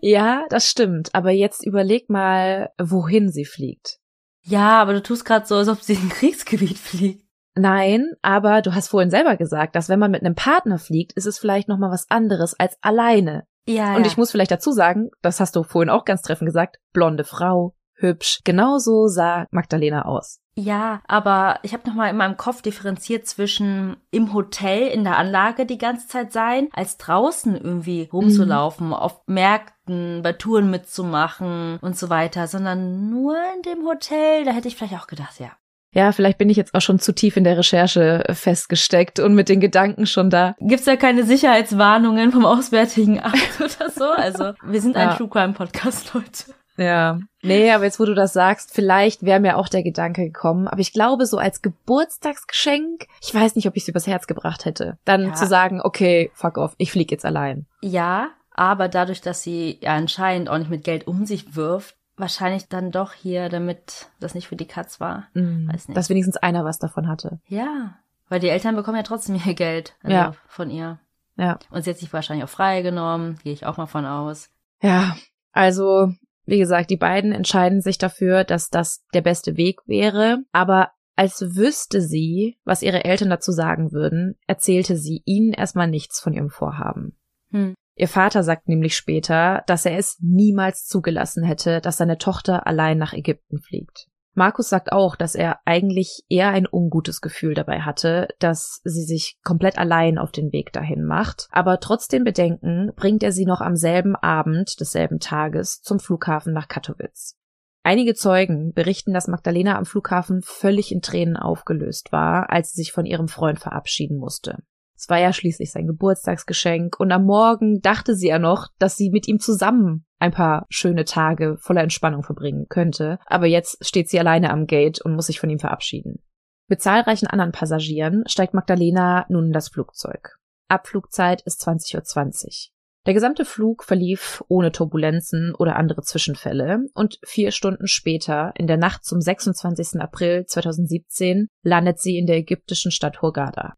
Ja, 0.00 0.46
das 0.48 0.68
stimmt. 0.68 1.12
Aber 1.12 1.32
jetzt 1.32 1.66
überleg 1.66 2.08
mal, 2.08 2.70
wohin 2.80 3.30
sie 3.30 3.44
fliegt. 3.44 3.98
ja, 4.44 4.80
aber 4.80 4.92
du 4.92 5.02
tust 5.02 5.24
gerade 5.24 5.44
so, 5.44 5.56
als 5.56 5.68
ob 5.68 5.82
sie 5.82 5.94
in 5.94 6.02
ein 6.02 6.08
Kriegsgebiet 6.08 6.78
fliegt. 6.78 7.24
Nein, 7.56 8.12
aber 8.22 8.62
du 8.62 8.76
hast 8.76 8.86
vorhin 8.90 9.10
selber 9.10 9.36
gesagt, 9.36 9.74
dass 9.74 9.88
wenn 9.88 9.98
man 9.98 10.12
mit 10.12 10.22
einem 10.22 10.36
Partner 10.36 10.78
fliegt, 10.78 11.14
ist 11.14 11.26
es 11.26 11.40
vielleicht 11.40 11.66
noch 11.66 11.78
mal 11.78 11.90
was 11.90 12.08
anderes 12.10 12.54
als 12.60 12.78
alleine. 12.80 13.44
Ja, 13.68 13.96
Und 13.96 14.06
ich 14.06 14.16
muss 14.16 14.30
vielleicht 14.30 14.50
dazu 14.50 14.72
sagen, 14.72 15.10
das 15.20 15.40
hast 15.40 15.54
du 15.54 15.62
vorhin 15.62 15.90
auch 15.90 16.06
ganz 16.06 16.22
treffend 16.22 16.48
gesagt, 16.48 16.78
blonde 16.92 17.24
Frau, 17.24 17.74
hübsch. 17.94 18.40
Genauso 18.44 19.08
sah 19.08 19.46
Magdalena 19.50 20.06
aus. 20.06 20.40
Ja, 20.54 21.02
aber 21.06 21.60
ich 21.62 21.72
habe 21.72 21.86
nochmal 21.86 22.10
in 22.10 22.16
meinem 22.16 22.36
Kopf 22.36 22.62
differenziert 22.62 23.26
zwischen 23.26 23.96
im 24.10 24.32
Hotel 24.32 24.88
in 24.88 25.04
der 25.04 25.16
Anlage 25.16 25.66
die 25.66 25.78
ganze 25.78 26.08
Zeit 26.08 26.32
sein, 26.32 26.68
als 26.72 26.96
draußen 26.96 27.54
irgendwie 27.56 28.08
rumzulaufen, 28.12 28.92
auf 28.92 29.20
Märkten, 29.26 30.22
bei 30.22 30.32
Touren 30.32 30.70
mitzumachen 30.70 31.78
und 31.80 31.96
so 31.96 32.08
weiter, 32.10 32.48
sondern 32.48 33.08
nur 33.10 33.36
in 33.54 33.62
dem 33.62 33.86
Hotel, 33.86 34.44
da 34.44 34.50
hätte 34.50 34.66
ich 34.66 34.76
vielleicht 34.76 35.00
auch 35.00 35.06
gedacht, 35.06 35.38
ja. 35.38 35.50
Ja, 35.94 36.12
vielleicht 36.12 36.38
bin 36.38 36.50
ich 36.50 36.56
jetzt 36.56 36.74
auch 36.74 36.80
schon 36.82 36.98
zu 36.98 37.12
tief 37.14 37.36
in 37.36 37.44
der 37.44 37.56
Recherche 37.56 38.24
festgesteckt 38.32 39.20
und 39.20 39.34
mit 39.34 39.48
den 39.48 39.60
Gedanken 39.60 40.06
schon 40.06 40.28
da. 40.30 40.54
Gibt's 40.60 40.86
ja 40.86 40.96
keine 40.96 41.24
Sicherheitswarnungen 41.24 42.30
vom 42.32 42.44
Auswärtigen 42.44 43.20
Amt 43.20 43.34
oder 43.58 43.90
so? 43.90 44.04
Also, 44.04 44.52
wir 44.64 44.80
sind 44.82 44.96
ein 44.96 45.08
Ja. 45.08 45.14
True 45.16 45.28
Crime 45.28 45.54
Podcast, 45.54 46.12
Leute. 46.14 46.54
Ja. 46.76 47.18
Nee, 47.42 47.72
aber 47.72 47.84
jetzt, 47.84 47.98
wo 47.98 48.04
du 48.04 48.14
das 48.14 48.32
sagst, 48.32 48.72
vielleicht 48.72 49.24
wäre 49.24 49.40
mir 49.40 49.56
auch 49.56 49.68
der 49.68 49.82
Gedanke 49.82 50.22
gekommen. 50.24 50.68
Aber 50.68 50.80
ich 50.80 50.92
glaube, 50.92 51.26
so 51.26 51.36
als 51.38 51.60
Geburtstagsgeschenk, 51.62 53.06
ich 53.22 53.34
weiß 53.34 53.56
nicht, 53.56 53.66
ob 53.66 53.76
ich 53.76 53.82
es 53.82 53.88
übers 53.88 54.06
Herz 54.06 54.26
gebracht 54.26 54.64
hätte. 54.64 54.98
Dann 55.04 55.26
Ja. 55.26 55.32
zu 55.34 55.46
sagen, 55.46 55.80
okay, 55.82 56.30
fuck 56.34 56.56
off, 56.58 56.74
ich 56.78 56.92
flieg 56.92 57.10
jetzt 57.10 57.24
allein. 57.24 57.66
Ja, 57.82 58.28
aber 58.54 58.88
dadurch, 58.88 59.20
dass 59.20 59.42
sie 59.42 59.78
ja 59.80 59.94
anscheinend 59.94 60.48
auch 60.48 60.58
nicht 60.58 60.70
mit 60.70 60.84
Geld 60.84 61.06
um 61.06 61.26
sich 61.26 61.54
wirft, 61.56 61.96
wahrscheinlich 62.18 62.68
dann 62.68 62.90
doch 62.90 63.12
hier, 63.12 63.48
damit 63.48 64.08
das 64.20 64.34
nicht 64.34 64.48
für 64.48 64.56
die 64.56 64.66
Katz 64.66 65.00
war. 65.00 65.28
Mhm. 65.34 65.68
Weiß 65.72 65.88
nicht. 65.88 65.96
Dass 65.96 66.08
wenigstens 66.10 66.36
einer 66.36 66.64
was 66.64 66.78
davon 66.78 67.08
hatte. 67.08 67.40
Ja, 67.46 67.98
weil 68.28 68.40
die 68.40 68.48
Eltern 68.48 68.76
bekommen 68.76 68.96
ja 68.96 69.02
trotzdem 69.02 69.40
ihr 69.44 69.54
Geld 69.54 69.94
also 70.02 70.14
Ja. 70.14 70.32
von 70.46 70.70
ihr. 70.70 70.98
Ja. 71.36 71.58
Und 71.70 71.82
sie 71.84 71.90
hat 71.90 71.98
sich 71.98 72.12
wahrscheinlich 72.12 72.44
auch 72.44 72.50
freigenommen, 72.50 73.38
gehe 73.42 73.52
ich 73.52 73.64
auch 73.64 73.76
mal 73.76 73.86
von 73.86 74.04
aus. 74.04 74.50
Ja, 74.82 75.16
also, 75.52 76.12
wie 76.44 76.58
gesagt, 76.58 76.90
die 76.90 76.96
beiden 76.96 77.32
entscheiden 77.32 77.80
sich 77.80 77.96
dafür, 77.98 78.44
dass 78.44 78.68
das 78.70 79.04
der 79.14 79.22
beste 79.22 79.56
Weg 79.56 79.80
wäre. 79.86 80.38
Aber 80.52 80.90
Als 81.16 81.56
wüsste 81.56 82.00
sie, 82.00 82.60
was 82.64 82.82
ihre 82.82 83.04
Eltern 83.04 83.28
dazu 83.28 83.50
sagen 83.50 83.90
würden, 83.90 84.36
erzählte 84.46 84.96
sie 84.96 85.22
ihnen 85.24 85.52
erstmal 85.52 85.88
nichts 85.88 86.20
von 86.20 86.32
ihrem 86.32 86.48
Vorhaben. 86.48 87.18
Hm. 87.50 87.74
Ihr 87.98 88.06
Vater 88.06 88.44
sagt 88.44 88.68
nämlich 88.68 88.96
später, 88.96 89.64
dass 89.66 89.84
er 89.84 89.98
es 89.98 90.18
niemals 90.20 90.86
zugelassen 90.86 91.42
hätte, 91.42 91.80
dass 91.80 91.96
seine 91.96 92.16
Tochter 92.16 92.64
allein 92.64 92.96
nach 92.96 93.12
Ägypten 93.12 93.58
fliegt. 93.58 94.06
Markus 94.34 94.68
sagt 94.68 94.92
auch, 94.92 95.16
dass 95.16 95.34
er 95.34 95.58
eigentlich 95.64 96.22
eher 96.28 96.50
ein 96.50 96.68
ungutes 96.70 97.20
Gefühl 97.20 97.54
dabei 97.54 97.80
hatte, 97.80 98.28
dass 98.38 98.80
sie 98.84 99.02
sich 99.02 99.36
komplett 99.42 99.78
allein 99.78 100.16
auf 100.16 100.30
den 100.30 100.52
Weg 100.52 100.72
dahin 100.72 101.02
macht. 101.02 101.48
Aber 101.50 101.80
trotz 101.80 102.06
den 102.06 102.22
Bedenken 102.22 102.92
bringt 102.94 103.24
er 103.24 103.32
sie 103.32 103.46
noch 103.46 103.60
am 103.60 103.74
selben 103.74 104.14
Abend 104.14 104.78
desselben 104.78 105.18
Tages 105.18 105.82
zum 105.82 105.98
Flughafen 105.98 106.52
nach 106.52 106.68
Katowice. 106.68 107.36
Einige 107.82 108.14
Zeugen 108.14 108.72
berichten, 108.74 109.12
dass 109.12 109.26
Magdalena 109.26 109.76
am 109.76 109.86
Flughafen 109.86 110.40
völlig 110.42 110.92
in 110.92 111.02
Tränen 111.02 111.36
aufgelöst 111.36 112.12
war, 112.12 112.48
als 112.48 112.70
sie 112.72 112.82
sich 112.82 112.92
von 112.92 113.06
ihrem 113.06 113.26
Freund 113.26 113.58
verabschieden 113.58 114.18
musste. 114.18 114.58
Es 114.98 115.08
war 115.08 115.18
ja 115.18 115.32
schließlich 115.32 115.70
sein 115.70 115.86
Geburtstagsgeschenk 115.86 116.98
und 116.98 117.12
am 117.12 117.24
Morgen 117.24 117.80
dachte 117.80 118.16
sie 118.16 118.28
ja 118.28 118.40
noch, 118.40 118.66
dass 118.80 118.96
sie 118.96 119.10
mit 119.10 119.28
ihm 119.28 119.38
zusammen 119.38 120.04
ein 120.18 120.32
paar 120.32 120.66
schöne 120.70 121.04
Tage 121.04 121.56
voller 121.60 121.84
Entspannung 121.84 122.24
verbringen 122.24 122.66
könnte, 122.68 123.20
aber 123.26 123.46
jetzt 123.46 123.86
steht 123.86 124.08
sie 124.08 124.18
alleine 124.18 124.50
am 124.50 124.66
Gate 124.66 125.00
und 125.00 125.14
muss 125.14 125.26
sich 125.26 125.38
von 125.38 125.50
ihm 125.50 125.60
verabschieden. 125.60 126.24
Mit 126.66 126.82
zahlreichen 126.82 127.28
anderen 127.28 127.52
Passagieren 127.52 128.24
steigt 128.26 128.54
Magdalena 128.54 129.24
nun 129.28 129.46
in 129.46 129.52
das 129.52 129.68
Flugzeug. 129.68 130.36
Abflugzeit 130.66 131.42
ist 131.42 131.62
20.20 131.62 132.44
Uhr. 132.46 132.72
Der 133.06 133.14
gesamte 133.14 133.44
Flug 133.44 133.84
verlief 133.84 134.42
ohne 134.48 134.72
Turbulenzen 134.72 135.54
oder 135.54 135.76
andere 135.76 136.02
Zwischenfälle 136.02 136.80
und 136.92 137.20
vier 137.24 137.52
Stunden 137.52 137.86
später, 137.86 138.52
in 138.56 138.66
der 138.66 138.76
Nacht 138.76 139.04
zum 139.04 139.20
26. 139.20 140.00
April 140.00 140.44
2017, 140.44 141.46
landet 141.62 142.00
sie 142.00 142.18
in 142.18 142.26
der 142.26 142.36
ägyptischen 142.38 142.90
Stadt 142.90 143.22
Hurghada. 143.22 143.74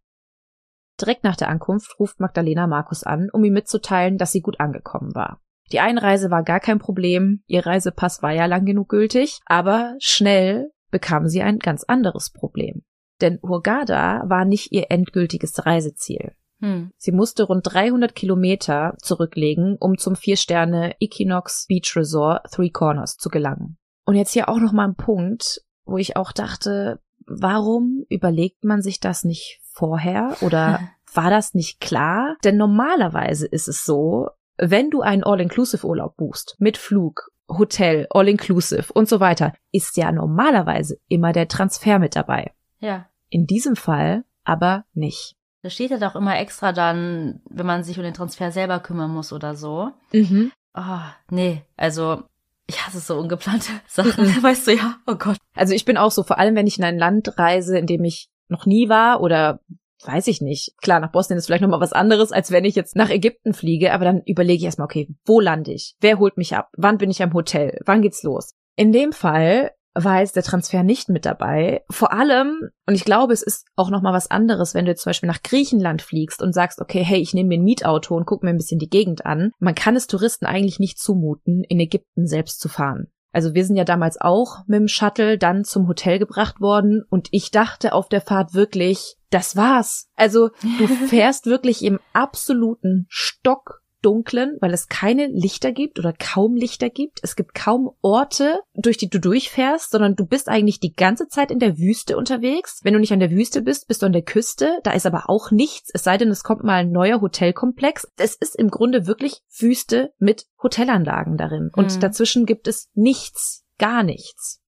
Direkt 1.00 1.25
nach 1.25 1.37
der 1.37 1.49
Ankunft 1.49 1.99
ruft 1.99 2.21
Magdalena 2.21 2.66
Markus 2.66 3.04
an, 3.04 3.28
um 3.33 3.42
ihm 3.45 3.54
mitzuteilen, 3.54 4.19
dass 4.19 4.33
sie 4.33 4.42
gut 4.42 4.61
angekommen 4.61 5.14
war. 5.14 5.40
Die 5.73 5.80
Einreise 5.80 6.30
war 6.30 6.42
gar 6.42 6.61
kein 6.61 6.78
Problem, 6.78 7.42
ihr 7.47 7.64
Reisepass 7.64 8.23
war 8.23 8.33
ja 8.33 8.47
lang 8.47 8.64
genug 8.64 8.88
gültig, 8.88 9.38
aber 9.47 9.95
schnell 10.00 10.71
bekam 10.90 11.28
sie 11.28 11.42
ein 11.42 11.59
ganz 11.59 11.85
anderes 11.85 12.30
Problem. 12.30 12.83
Denn 13.21 13.38
Hurghada 13.42 14.25
war 14.26 14.45
nicht 14.45 14.73
ihr 14.73 14.90
endgültiges 14.90 15.64
Reiseziel. 15.64 16.33
Hm. 16.61 16.90
Sie 16.97 17.12
musste 17.12 17.45
rund 17.45 17.62
300 17.64 18.14
Kilometer 18.14 18.95
zurücklegen, 19.00 19.76
um 19.78 19.97
zum 19.97 20.16
Vier-Sterne 20.16 20.97
Equinox 21.00 21.66
Beach 21.69 21.95
Resort 21.97 22.50
Three 22.50 22.71
Corners 22.71 23.16
zu 23.16 23.28
gelangen. 23.28 23.78
Und 24.04 24.16
jetzt 24.16 24.33
hier 24.33 24.49
auch 24.49 24.59
noch 24.59 24.73
mal 24.73 24.88
ein 24.88 24.97
Punkt, 24.97 25.62
wo 25.85 25.97
ich 25.97 26.16
auch 26.16 26.33
dachte, 26.33 27.00
warum 27.26 28.04
überlegt 28.09 28.64
man 28.64 28.83
sich 28.83 29.00
das 29.00 29.25
nicht 29.25 29.61
vorher 29.80 30.37
oder 30.42 30.80
war 31.14 31.30
das 31.30 31.54
nicht 31.54 31.80
klar? 31.80 32.37
Denn 32.44 32.56
normalerweise 32.56 33.46
ist 33.46 33.66
es 33.66 33.84
so, 33.84 34.28
wenn 34.58 34.90
du 34.90 35.00
einen 35.00 35.25
All-Inclusive-Urlaub 35.25 36.16
buchst 36.16 36.56
mit 36.58 36.76
Flug, 36.76 37.30
Hotel, 37.49 38.06
All-Inclusive 38.10 38.92
und 38.92 39.08
so 39.08 39.18
weiter, 39.18 39.54
ist 39.72 39.96
ja 39.96 40.12
normalerweise 40.12 40.99
immer 41.08 41.32
der 41.32 41.49
Transfer 41.49 41.99
mit 41.99 42.14
dabei. 42.14 42.52
Ja. 42.78 43.06
In 43.30 43.46
diesem 43.46 43.75
Fall 43.75 44.25
aber 44.44 44.84
nicht. 44.92 45.37
Da 45.62 45.70
steht 45.70 45.90
ja 45.90 45.99
doch 45.99 46.14
immer 46.14 46.38
extra 46.38 46.72
dann, 46.72 47.40
wenn 47.49 47.66
man 47.66 47.84
sich 47.84 47.99
um 47.99 48.04
den 48.04 48.14
Transfer 48.14 48.52
selber 48.52 48.80
kümmern 48.80 49.12
muss 49.12 49.32
oder 49.32 49.54
so. 49.54 49.90
Mhm. 50.12 50.52
Oh, 50.75 51.00
nee, 51.30 51.62
also 51.76 52.22
ich 52.66 52.87
hasse 52.87 53.00
so 53.00 53.18
ungeplante 53.18 53.72
Sachen, 53.88 54.26
weißt 54.42 54.68
du 54.68 54.76
ja. 54.76 54.96
Oh 55.06 55.16
Gott. 55.16 55.38
Also 55.54 55.75
ich 55.75 55.84
bin 55.84 55.96
auch 55.96 56.10
so, 56.10 56.22
vor 56.22 56.38
allem 56.38 56.54
wenn 56.54 56.66
ich 56.66 56.78
in 56.78 56.84
ein 56.84 56.99
Land 56.99 57.38
reise, 57.38 57.78
in 57.78 57.87
dem 57.87 58.04
ich 58.04 58.28
noch 58.50 58.66
nie 58.66 58.88
war 58.88 59.21
oder 59.21 59.61
weiß 60.05 60.29
ich 60.29 60.40
nicht. 60.40 60.74
Klar, 60.81 61.01
nach 61.01 61.12
Bosnien 61.12 61.38
ist 61.38 61.46
vielleicht 61.46 61.62
nochmal 61.62 61.81
was 61.81 61.92
anderes, 61.92 62.33
als 62.33 62.51
wenn 62.51 62.64
ich 62.64 62.74
jetzt 62.74 62.96
nach 62.96 63.11
Ägypten 63.11 63.53
fliege, 63.53 63.92
aber 63.92 64.05
dann 64.05 64.22
überlege 64.24 64.59
ich 64.59 64.64
erstmal, 64.64 64.87
okay, 64.87 65.09
wo 65.24 65.40
lande 65.40 65.72
ich? 65.72 65.94
Wer 66.01 66.18
holt 66.18 66.37
mich 66.37 66.57
ab? 66.57 66.70
Wann 66.77 66.98
bin 66.98 67.11
ich 67.11 67.22
am 67.22 67.35
Hotel? 67.35 67.79
Wann 67.85 68.03
geht's 68.03 68.22
los? 68.22 68.55
In 68.77 68.92
dem 68.92 69.12
Fall 69.12 69.72
war 69.94 70.20
jetzt 70.20 70.37
der 70.37 70.42
Transfer 70.42 70.83
nicht 70.83 71.09
mit 71.09 71.27
dabei. 71.27 71.83
Vor 71.90 72.12
allem, 72.12 72.70
und 72.87 72.94
ich 72.94 73.05
glaube, 73.05 73.33
es 73.33 73.42
ist 73.42 73.66
auch 73.77 73.90
noch 73.90 74.03
mal 74.03 74.12
was 74.12 74.31
anderes, 74.31 74.74
wenn 74.74 74.85
du 74.85 74.92
jetzt 74.92 75.03
zum 75.03 75.11
Beispiel 75.11 75.29
nach 75.29 75.42
Griechenland 75.42 76.03
fliegst 76.03 76.42
und 76.42 76.55
sagst, 76.55 76.81
okay, 76.81 77.03
hey, 77.03 77.20
ich 77.20 77.35
nehme 77.35 77.48
mir 77.48 77.59
ein 77.59 77.64
Mietauto 77.64 78.16
und 78.16 78.27
gucke 78.27 78.46
mir 78.46 78.51
ein 78.51 78.57
bisschen 78.57 78.79
die 78.79 78.88
Gegend 78.88 79.27
an. 79.27 79.51
Man 79.59 79.74
kann 79.74 79.96
es 79.96 80.07
Touristen 80.07 80.46
eigentlich 80.46 80.79
nicht 80.79 80.98
zumuten, 80.98 81.64
in 81.64 81.81
Ägypten 81.81 82.27
selbst 82.27 82.61
zu 82.61 82.68
fahren. 82.68 83.09
Also 83.33 83.55
wir 83.55 83.64
sind 83.64 83.77
ja 83.77 83.85
damals 83.85 84.21
auch 84.21 84.66
mit 84.66 84.81
dem 84.81 84.88
Shuttle 84.88 85.38
dann 85.38 85.64
zum 85.64 85.87
Hotel 85.87 86.19
gebracht 86.19 86.61
worden 86.61 87.05
und 87.11 87.29
ich 87.31 87.51
dachte 87.51 87.93
auf 87.93 88.09
der 88.09 88.21
Fahrt 88.21 88.55
wirklich, 88.55 89.16
das 89.31 89.57
war's. 89.57 90.09
Also 90.16 90.51
du 90.79 90.87
fährst 91.09 91.47
wirklich 91.47 91.85
im 91.85 92.01
absoluten 92.12 93.07
Stock 93.09 93.83
Dunklen, 94.02 94.56
weil 94.60 94.72
es 94.72 94.88
keine 94.88 95.26
Lichter 95.26 95.72
gibt 95.72 95.98
oder 95.98 96.12
kaum 96.12 96.56
Lichter 96.56 96.90
gibt. 96.90 97.20
Es 97.22 97.36
gibt 97.36 97.54
kaum 97.54 97.90
Orte, 98.00 98.60
durch 98.74 98.96
die 98.96 99.08
du 99.08 99.20
durchfährst, 99.20 99.90
sondern 99.90 100.16
du 100.16 100.26
bist 100.26 100.48
eigentlich 100.48 100.80
die 100.80 100.94
ganze 100.94 101.28
Zeit 101.28 101.50
in 101.50 101.58
der 101.58 101.78
Wüste 101.78 102.16
unterwegs. 102.16 102.80
Wenn 102.82 102.94
du 102.94 103.00
nicht 103.00 103.12
an 103.12 103.20
der 103.20 103.30
Wüste 103.30 103.62
bist, 103.62 103.88
bist 103.88 104.02
du 104.02 104.06
an 104.06 104.12
der 104.12 104.22
Küste. 104.22 104.78
Da 104.82 104.92
ist 104.92 105.06
aber 105.06 105.28
auch 105.28 105.50
nichts, 105.50 105.90
es 105.92 106.04
sei 106.04 106.16
denn, 106.16 106.30
es 106.30 106.44
kommt 106.44 106.64
mal 106.64 106.80
ein 106.80 106.92
neuer 106.92 107.20
Hotelkomplex. 107.20 108.08
Es 108.16 108.34
ist 108.34 108.56
im 108.56 108.68
Grunde 108.68 109.06
wirklich 109.06 109.40
Wüste 109.58 110.12
mit 110.18 110.46
Hotelanlagen 110.62 111.36
darin. 111.36 111.70
Und 111.74 111.94
mhm. 111.94 112.00
dazwischen 112.00 112.46
gibt 112.46 112.68
es 112.68 112.88
nichts, 112.94 113.64
gar 113.78 114.02
nichts. 114.02 114.60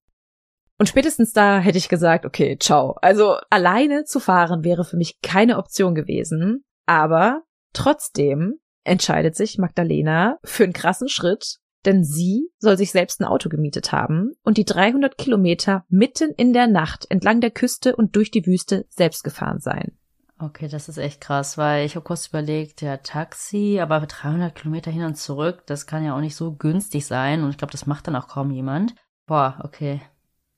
Und 0.77 0.87
spätestens 0.87 1.33
da 1.33 1.59
hätte 1.59 1.77
ich 1.77 1.89
gesagt, 1.89 2.25
okay, 2.25 2.57
ciao. 2.59 2.97
Also 3.01 3.37
alleine 3.49 4.03
zu 4.03 4.19
fahren 4.19 4.63
wäre 4.63 4.83
für 4.83 4.97
mich 4.97 5.19
keine 5.21 5.57
Option 5.57 5.95
gewesen. 5.95 6.65
Aber 6.85 7.43
trotzdem 7.73 8.59
entscheidet 8.83 9.35
sich 9.35 9.57
Magdalena 9.57 10.37
für 10.43 10.63
einen 10.63 10.73
krassen 10.73 11.09
Schritt, 11.09 11.59
denn 11.85 12.03
sie 12.03 12.49
soll 12.59 12.77
sich 12.77 12.91
selbst 12.91 13.19
ein 13.19 13.25
Auto 13.25 13.49
gemietet 13.49 13.91
haben 13.91 14.31
und 14.43 14.57
die 14.57 14.65
300 14.65 15.17
Kilometer 15.17 15.85
mitten 15.89 16.31
in 16.31 16.53
der 16.53 16.67
Nacht 16.67 17.05
entlang 17.09 17.41
der 17.41 17.51
Küste 17.51 17.95
und 17.95 18.15
durch 18.15 18.31
die 18.31 18.45
Wüste 18.45 18.85
selbst 18.89 19.23
gefahren 19.23 19.59
sein. 19.59 19.97
Okay, 20.39 20.67
das 20.67 20.89
ist 20.89 20.97
echt 20.97 21.21
krass, 21.21 21.57
weil 21.57 21.85
ich 21.85 21.95
habe 21.95 22.03
kurz 22.03 22.27
überlegt, 22.27 22.81
ja, 22.81 22.97
Taxi, 22.97 23.79
aber 23.79 24.01
300 24.01 24.53
Kilometer 24.53 24.91
hin 24.91 25.03
und 25.03 25.15
zurück, 25.15 25.63
das 25.67 25.85
kann 25.85 26.03
ja 26.03 26.15
auch 26.15 26.21
nicht 26.21 26.35
so 26.35 26.53
günstig 26.53 27.05
sein 27.05 27.43
und 27.43 27.51
ich 27.51 27.57
glaube, 27.57 27.71
das 27.71 27.85
macht 27.85 28.07
dann 28.07 28.15
auch 28.15 28.27
kaum 28.27 28.51
jemand. 28.51 28.95
Boah, 29.25 29.59
okay. 29.63 30.01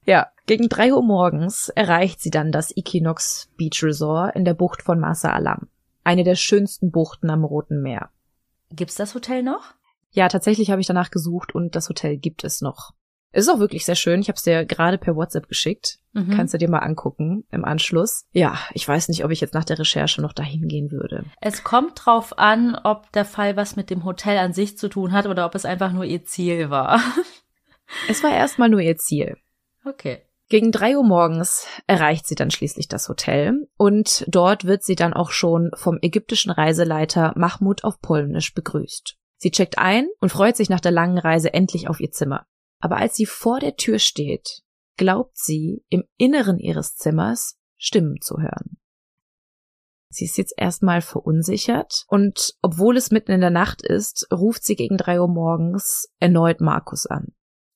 Ja, 0.05 0.27
gegen 0.45 0.69
drei 0.69 0.93
Uhr 0.93 1.03
morgens 1.03 1.69
erreicht 1.69 2.21
sie 2.21 2.29
dann 2.29 2.51
das 2.51 2.75
Equinox 2.75 3.49
Beach 3.57 3.83
Resort 3.83 4.35
in 4.35 4.45
der 4.45 4.53
Bucht 4.53 4.81
von 4.81 4.99
Masa 4.99 5.33
Alam, 5.33 5.67
eine 6.03 6.23
der 6.23 6.35
schönsten 6.35 6.91
Buchten 6.91 7.29
am 7.29 7.43
Roten 7.43 7.81
Meer. 7.81 8.09
Gibt's 8.71 8.95
das 8.95 9.15
Hotel 9.15 9.43
noch? 9.43 9.73
Ja, 10.11 10.27
tatsächlich 10.27 10.71
habe 10.71 10.81
ich 10.81 10.87
danach 10.87 11.11
gesucht 11.11 11.53
und 11.53 11.75
das 11.75 11.89
Hotel 11.89 12.17
gibt 12.17 12.43
es 12.43 12.61
noch. 12.61 12.91
Es 13.31 13.47
ist 13.47 13.53
auch 13.53 13.59
wirklich 13.59 13.83
sehr 13.83 13.95
schön. 13.95 14.21
Ich 14.21 14.29
habe 14.29 14.37
es 14.37 14.43
dir 14.43 14.63
gerade 14.63 14.97
per 14.97 15.17
WhatsApp 15.17 15.49
geschickt. 15.49 15.99
Mhm. 16.13 16.29
Kannst 16.29 16.53
du 16.53 16.57
dir 16.57 16.69
mal 16.69 16.79
angucken 16.79 17.43
im 17.51 17.65
Anschluss. 17.65 18.25
Ja, 18.31 18.57
ich 18.73 18.87
weiß 18.87 19.09
nicht, 19.09 19.25
ob 19.25 19.31
ich 19.31 19.41
jetzt 19.41 19.53
nach 19.53 19.65
der 19.65 19.77
Recherche 19.77 20.21
noch 20.21 20.31
dahin 20.31 20.69
gehen 20.69 20.89
würde. 20.89 21.25
Es 21.41 21.65
kommt 21.65 22.05
drauf 22.05 22.39
an, 22.39 22.79
ob 22.81 23.11
der 23.11 23.25
Fall 23.25 23.57
was 23.57 23.75
mit 23.75 23.89
dem 23.89 24.05
Hotel 24.05 24.37
an 24.37 24.53
sich 24.53 24.77
zu 24.77 24.87
tun 24.87 25.11
hat 25.11 25.25
oder 25.25 25.45
ob 25.45 25.53
es 25.53 25.65
einfach 25.65 25.91
nur 25.91 26.05
ihr 26.05 26.23
Ziel 26.23 26.69
war. 26.69 27.01
Es 28.09 28.23
war 28.23 28.31
erstmal 28.31 28.67
nur 28.67 28.79
ihr 28.79 28.97
Ziel. 28.97 29.37
Okay. 29.85 30.24
Gegen 30.47 30.71
drei 30.71 30.95
Uhr 30.95 31.03
morgens 31.03 31.65
erreicht 31.87 32.27
sie 32.27 32.35
dann 32.35 32.51
schließlich 32.51 32.87
das 32.87 33.09
Hotel 33.09 33.67
und 33.77 34.25
dort 34.27 34.65
wird 34.65 34.83
sie 34.83 34.95
dann 34.95 35.13
auch 35.13 35.31
schon 35.31 35.71
vom 35.73 35.97
ägyptischen 36.01 36.51
Reiseleiter 36.51 37.33
Mahmoud 37.35 37.83
auf 37.83 37.99
Polnisch 37.99 38.53
begrüßt. 38.53 39.17
Sie 39.37 39.49
checkt 39.49 39.79
ein 39.79 40.07
und 40.19 40.29
freut 40.29 40.55
sich 40.55 40.69
nach 40.69 40.79
der 40.79 40.91
langen 40.91 41.17
Reise 41.17 41.53
endlich 41.53 41.89
auf 41.89 41.99
ihr 41.99 42.11
Zimmer. 42.11 42.45
Aber 42.79 42.97
als 42.97 43.15
sie 43.15 43.25
vor 43.25 43.59
der 43.59 43.75
Tür 43.75 43.97
steht, 43.97 44.61
glaubt 44.97 45.35
sie 45.35 45.83
im 45.89 46.03
Inneren 46.17 46.59
ihres 46.59 46.95
Zimmers 46.95 47.57
Stimmen 47.77 48.21
zu 48.21 48.37
hören. 48.37 48.77
Sie 50.09 50.25
ist 50.25 50.37
jetzt 50.37 50.53
erstmal 50.57 51.01
verunsichert 51.01 52.05
und 52.07 52.55
obwohl 52.61 52.95
es 52.95 53.11
mitten 53.11 53.31
in 53.31 53.41
der 53.41 53.49
Nacht 53.49 53.81
ist, 53.81 54.27
ruft 54.31 54.63
sie 54.63 54.75
gegen 54.75 54.97
drei 54.97 55.19
Uhr 55.19 55.27
morgens 55.27 56.07
erneut 56.19 56.61
Markus 56.61 57.07
an. 57.07 57.33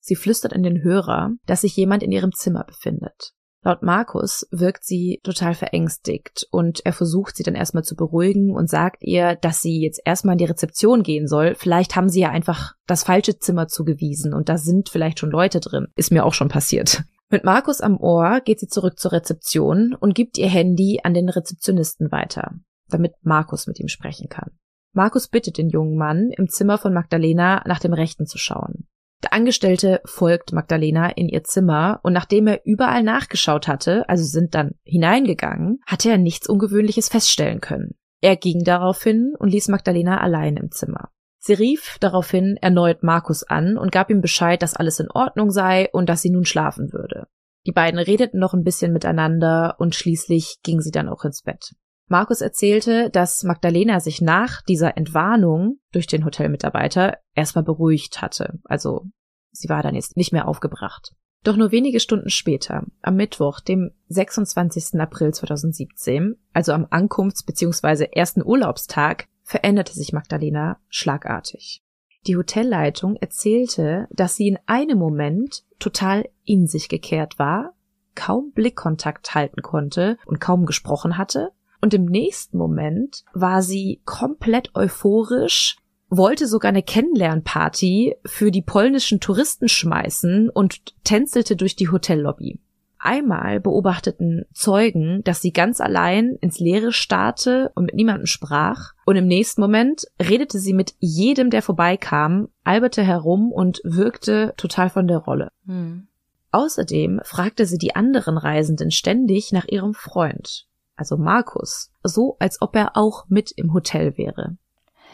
Sie 0.10 0.16
flüstert 0.16 0.54
in 0.54 0.64
den 0.64 0.82
Hörer, 0.82 1.36
dass 1.46 1.62
sich 1.62 1.76
jemand 1.76 2.02
in 2.02 2.12
ihrem 2.12 2.32
Zimmer 2.32 2.64
befindet. 2.64 3.34
Laut 3.64 3.84
Markus 3.84 4.48
wirkt 4.50 4.84
sie 4.84 5.20
total 5.22 5.54
verängstigt 5.54 6.48
und 6.50 6.84
er 6.84 6.94
versucht 6.94 7.36
sie 7.36 7.44
dann 7.44 7.54
erstmal 7.54 7.84
zu 7.84 7.96
beruhigen 7.96 8.56
und 8.56 8.72
sagt 8.72 9.04
ihr, 9.04 9.36
dass 9.36 9.62
sie 9.62 9.84
jetzt 9.84 10.02
erstmal 10.04 10.34
in 10.34 10.40
die 10.40 10.46
Rezeption 10.46 11.04
gehen 11.04 11.28
soll. 11.28 11.54
Vielleicht 11.54 11.96
haben 11.96 12.10
sie 12.10 12.22
ja 12.22 12.32
einfach 12.32 12.74
das 12.88 13.04
falsche 13.04 13.38
Zimmer 13.38 13.68
zugewiesen 13.68 14.34
und 14.34 14.50
da 14.50 14.58
sind 14.58 14.90
vielleicht 14.90 15.20
schon 15.20 15.30
Leute 15.30 15.60
drin. 15.60 15.90
Ist 15.96 16.12
mir 16.12 16.26
auch 16.26 16.34
schon 16.34 16.50
passiert. 16.50 17.04
Mit 17.30 17.44
Markus 17.44 17.82
am 17.82 18.00
Ohr 18.00 18.42
geht 18.44 18.60
sie 18.60 18.68
zurück 18.68 18.98
zur 18.98 19.12
Rezeption 19.12 19.94
und 19.94 20.16
gibt 20.16 20.40
ihr 20.40 20.50
Handy 20.50 21.02
an 21.04 21.14
den 21.14 21.30
Rezeptionisten 21.30 22.12
weiter, 22.12 22.56
damit 22.88 23.14
Markus 23.22 23.68
mit 23.68 23.80
ihm 23.80 23.90
sprechen 23.90 24.28
kann. 24.28 24.58
Markus 24.92 25.28
bittet 25.28 25.60
den 25.60 25.70
jungen 25.70 25.98
Mann, 26.00 26.32
im 26.36 26.50
Zimmer 26.50 26.80
von 26.80 26.96
Magdalena 26.96 27.62
nach 27.68 27.80
dem 27.80 27.94
Rechten 27.94 28.26
zu 28.26 28.40
schauen. 28.40 28.88
Der 29.24 29.34
Angestellte 29.34 30.02
folgt 30.06 30.54
Magdalena 30.54 31.10
in 31.10 31.28
ihr 31.28 31.44
Zimmer 31.44 32.00
und 32.04 32.14
nachdem 32.14 32.48
er 32.48 32.66
überall 32.66 33.04
nachgeschaut 33.04 33.68
hatte, 33.68 34.08
also 34.08 34.24
sind 34.24 34.56
dann 34.56 34.76
hineingegangen, 34.84 35.80
hatte 35.86 36.10
er 36.10 36.18
nichts 36.18 36.48
Ungewöhnliches 36.48 37.10
feststellen 37.10 37.60
können. 37.60 37.96
Er 38.22 38.38
ging 38.38 38.64
daraufhin 38.64 39.34
und 39.38 39.50
ließ 39.50 39.68
Magdalena 39.68 40.22
allein 40.22 40.56
im 40.56 40.72
Zimmer. 40.72 41.10
Sie 41.38 41.54
rief 41.54 41.98
daraufhin 42.00 42.58
erneut 42.62 43.04
Markus 43.04 43.44
an 43.44 43.78
und 43.78 43.92
gab 43.92 44.10
ihm 44.10 44.22
Bescheid, 44.22 44.62
dass 44.62 44.76
alles 44.76 45.00
in 45.00 45.10
Ordnung 45.10 45.52
sei 45.52 45.90
und 45.92 46.10
dass 46.10 46.22
sie 46.22 46.30
nun 46.30 46.46
schlafen 46.46 46.92
würde. 46.92 47.28
Die 47.66 47.72
beiden 47.72 48.00
redeten 48.00 48.40
noch 48.40 48.54
ein 48.54 48.64
bisschen 48.64 48.92
miteinander 48.92 49.76
und 49.80 49.96
schließlich 49.96 50.58
ging 50.64 50.82
sie 50.82 50.92
dann 50.92 51.10
auch 51.10 51.24
ins 51.24 51.42
Bett. 51.42 51.72
Markus 52.10 52.42
erzählte, 52.42 53.12
dass 53.12 53.44
Magdalena 53.44 54.00
sich 54.00 54.20
nach 54.20 54.64
dieser 54.64 54.98
Entwarnung 54.98 55.78
durch 55.92 56.08
den 56.08 56.26
Hotelmitarbeiter 56.26 57.20
erstmal 57.36 57.64
beruhigt 57.64 58.22
hatte. 58.22 58.60
Also 58.64 59.06
sie 59.52 59.70
war 59.70 59.84
dann 59.84 59.94
jetzt 59.94 60.18
nicht 60.18 60.34
mehr 60.34 60.48
aufgebracht. 60.48 61.14
Doch 61.44 61.56
nur 61.56 61.72
wenige 61.72 62.00
Stunden 62.00 62.30
später, 62.30 62.86
am 63.02 63.16
Mittwoch, 63.16 63.60
dem 63.62 63.92
26. 64.08 65.00
April 65.00 65.34
2017, 65.34 66.36
also 66.52 66.74
am 66.74 66.86
Ankunfts- 66.86 67.46
bzw. 67.46 68.10
ersten 68.12 68.44
Urlaubstag, 68.44 69.28
veränderte 69.44 69.94
sich 69.94 70.12
Magdalena 70.12 70.80
schlagartig. 70.90 71.84
Die 72.28 72.36
Hotelleitung 72.36 73.16
erzählte, 73.18 74.08
dass 74.12 74.36
sie 74.36 74.48
in 74.48 74.60
einem 74.66 74.98
Moment 74.98 75.64
total 75.78 76.28
in 76.44 76.68
sich 76.68 76.90
gekehrt 76.90 77.40
war, 77.40 77.74
kaum 78.16 78.52
Blickkontakt 78.52 79.34
halten 79.34 79.62
konnte 79.62 80.18
und 80.26 80.42
kaum 80.42 80.66
gesprochen 80.66 81.18
hatte 81.18 81.52
und 81.82 81.94
im 81.94 82.06
nächsten 82.06 82.58
Moment 82.58 83.24
war 83.34 83.62
sie 83.62 84.02
komplett 84.06 84.76
euphorisch, 84.76 85.78
wollte 86.10 86.48
sogar 86.48 86.70
eine 86.70 86.84
Kennenlernparty 86.84 88.16
für 88.26 88.52
die 88.52 88.62
polnischen 88.62 89.20
Touristen 89.20 89.70
schmeißen 89.70 90.50
und 90.50 90.82
tänzelte 91.04 91.56
durch 91.56 91.76
die 91.76 91.90
Hotellobby. 91.90 92.60
Einmal 93.02 93.62
beobachteten 93.62 94.44
Zeugen, 94.54 95.24
dass 95.24 95.42
sie 95.42 95.54
ganz 95.54 95.80
allein 95.80 96.36
ins 96.42 96.60
Leere 96.60 96.92
starrte 96.92 97.72
und 97.74 97.86
mit 97.86 97.96
niemandem 97.96 98.26
sprach, 98.26 98.92
und 99.06 99.16
im 99.16 99.26
nächsten 99.26 99.62
Moment 99.62 100.06
redete 100.22 100.60
sie 100.60 100.74
mit 100.74 100.96
jedem, 101.00 101.50
der 101.50 101.62
vorbeikam, 101.62 102.50
alberte 102.66 103.02
herum 103.02 103.54
und 103.54 103.80
wirkte 103.86 104.54
total 104.58 104.90
von 104.90 105.08
der 105.08 105.20
Rolle. 105.20 105.52
Hm. 105.66 106.08
Außerdem 106.52 107.22
fragte 107.24 107.66
sie 107.66 107.78
die 107.78 107.96
anderen 107.96 108.38
Reisenden 108.38 108.92
ständig 108.92 109.54
nach 109.54 109.68
ihrem 109.68 109.94
Freund 109.94 110.68
also 111.00 111.16
Markus, 111.16 111.92
so 112.04 112.36
als 112.40 112.62
ob 112.62 112.76
er 112.76 112.98
auch 112.98 113.26
mit 113.30 113.52
im 113.56 113.74
Hotel 113.74 114.18
wäre. 114.18 114.58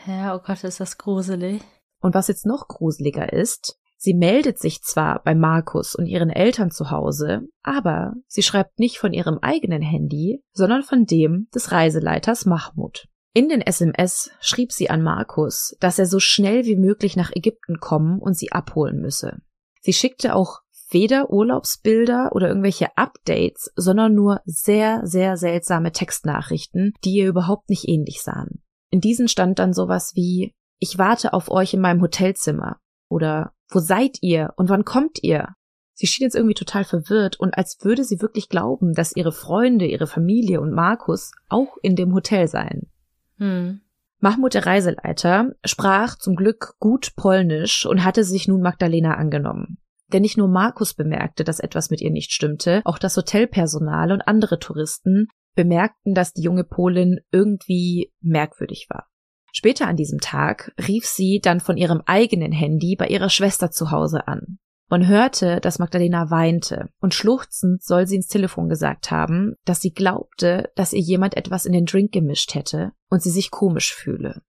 Ja, 0.07 0.35
oh 0.35 0.39
Gott, 0.43 0.63
ist 0.63 0.79
das 0.79 0.97
gruselig. 0.97 1.61
Und 1.99 2.15
was 2.15 2.27
jetzt 2.27 2.45
noch 2.45 2.67
gruseliger 2.67 3.31
ist, 3.31 3.77
sie 3.97 4.15
meldet 4.15 4.59
sich 4.59 4.81
zwar 4.81 5.23
bei 5.23 5.35
Markus 5.35 5.95
und 5.95 6.07
ihren 6.07 6.31
Eltern 6.31 6.71
zu 6.71 6.89
Hause, 6.89 7.43
aber 7.61 8.13
sie 8.27 8.41
schreibt 8.41 8.79
nicht 8.79 8.97
von 8.97 9.13
ihrem 9.13 9.37
eigenen 9.39 9.83
Handy, 9.83 10.43
sondern 10.53 10.81
von 10.81 11.05
dem 11.05 11.47
des 11.53 11.71
Reiseleiters 11.71 12.45
Mahmoud. 12.45 13.07
In 13.33 13.47
den 13.47 13.61
SMS 13.61 14.31
schrieb 14.39 14.71
sie 14.71 14.89
an 14.89 15.03
Markus, 15.03 15.75
dass 15.79 15.99
er 15.99 16.07
so 16.07 16.19
schnell 16.19 16.65
wie 16.65 16.77
möglich 16.77 17.15
nach 17.15 17.31
Ägypten 17.31 17.79
kommen 17.79 18.19
und 18.19 18.35
sie 18.35 18.51
abholen 18.51 19.01
müsse. 19.01 19.37
Sie 19.81 19.93
schickte 19.93 20.33
auch 20.33 20.61
weder 20.89 21.29
Urlaubsbilder 21.29 22.31
oder 22.33 22.47
irgendwelche 22.47 22.95
Updates, 22.97 23.71
sondern 23.75 24.13
nur 24.13 24.41
sehr, 24.45 25.01
sehr 25.05 25.37
seltsame 25.37 25.91
Textnachrichten, 25.91 26.93
die 27.03 27.15
ihr 27.15 27.27
überhaupt 27.27 27.69
nicht 27.69 27.87
ähnlich 27.87 28.21
sahen. 28.21 28.61
In 28.91 29.01
diesen 29.01 29.27
stand 29.27 29.59
dann 29.59 29.73
sowas 29.73 30.13
wie 30.15 30.53
Ich 30.79 30.97
warte 30.97 31.33
auf 31.33 31.49
euch 31.49 31.73
in 31.73 31.81
meinem 31.81 32.01
Hotelzimmer 32.01 32.77
oder 33.09 33.53
Wo 33.69 33.79
seid 33.79 34.17
ihr 34.21 34.53
und 34.57 34.69
wann 34.69 34.85
kommt 34.85 35.23
ihr? 35.23 35.55
Sie 35.93 36.07
schien 36.07 36.25
jetzt 36.25 36.35
irgendwie 36.35 36.55
total 36.55 36.83
verwirrt 36.83 37.39
und 37.39 37.57
als 37.57 37.77
würde 37.81 38.03
sie 38.03 38.21
wirklich 38.21 38.49
glauben, 38.49 38.93
dass 38.93 39.15
ihre 39.15 39.31
Freunde, 39.31 39.85
ihre 39.85 40.07
Familie 40.07 40.59
und 40.59 40.73
Markus 40.73 41.31
auch 41.47 41.77
in 41.81 41.95
dem 41.95 42.13
Hotel 42.13 42.47
seien. 42.47 42.91
Hm. 43.37 43.81
Mahmoud, 44.19 44.53
der 44.53 44.65
Reiseleiter, 44.65 45.51
sprach 45.63 46.17
zum 46.17 46.35
Glück 46.35 46.75
gut 46.79 47.15
Polnisch 47.15 47.85
und 47.85 48.03
hatte 48.03 48.23
sich 48.23 48.47
nun 48.47 48.61
Magdalena 48.61 49.15
angenommen. 49.15 49.77
Denn 50.15 50.21
nicht 50.21 50.37
nur 50.37 50.47
Markus 50.47 50.93
bemerkte, 50.93 51.43
dass 51.43 51.59
etwas 51.59 51.89
mit 51.89 51.99
ihr 51.99 52.09
nicht 52.09 52.31
stimmte, 52.31 52.81
auch 52.85 52.97
das 52.97 53.17
Hotelpersonal 53.17 54.13
und 54.13 54.21
andere 54.21 54.59
Touristen 54.59 55.27
bemerkten, 55.55 56.13
dass 56.13 56.31
die 56.31 56.41
junge 56.41 56.63
Polin 56.63 57.19
irgendwie 57.33 58.13
merkwürdig 58.21 58.87
war. 58.89 59.09
Später 59.51 59.87
an 59.87 59.97
diesem 59.97 60.19
Tag 60.19 60.73
rief 60.87 61.05
sie 61.05 61.41
dann 61.43 61.59
von 61.59 61.75
ihrem 61.75 62.01
eigenen 62.05 62.53
Handy 62.53 62.95
bei 62.95 63.07
ihrer 63.07 63.29
Schwester 63.29 63.71
zu 63.71 63.91
Hause 63.91 64.25
an. 64.29 64.57
Man 64.87 65.05
hörte, 65.05 65.59
dass 65.59 65.79
Magdalena 65.79 66.31
weinte, 66.31 66.87
und 67.01 67.13
schluchzend 67.13 67.83
soll 67.83 68.07
sie 68.07 68.15
ins 68.15 68.27
Telefon 68.27 68.69
gesagt 68.69 69.11
haben, 69.11 69.55
dass 69.65 69.81
sie 69.81 69.91
glaubte, 69.91 70.71
dass 70.77 70.93
ihr 70.93 71.01
jemand 71.01 71.35
etwas 71.35 71.65
in 71.65 71.73
den 71.73 71.83
Drink 71.83 72.13
gemischt 72.13 72.55
hätte 72.55 72.93
und 73.09 73.21
sie 73.21 73.31
sich 73.31 73.51
komisch 73.51 73.93
fühle. 73.93 74.43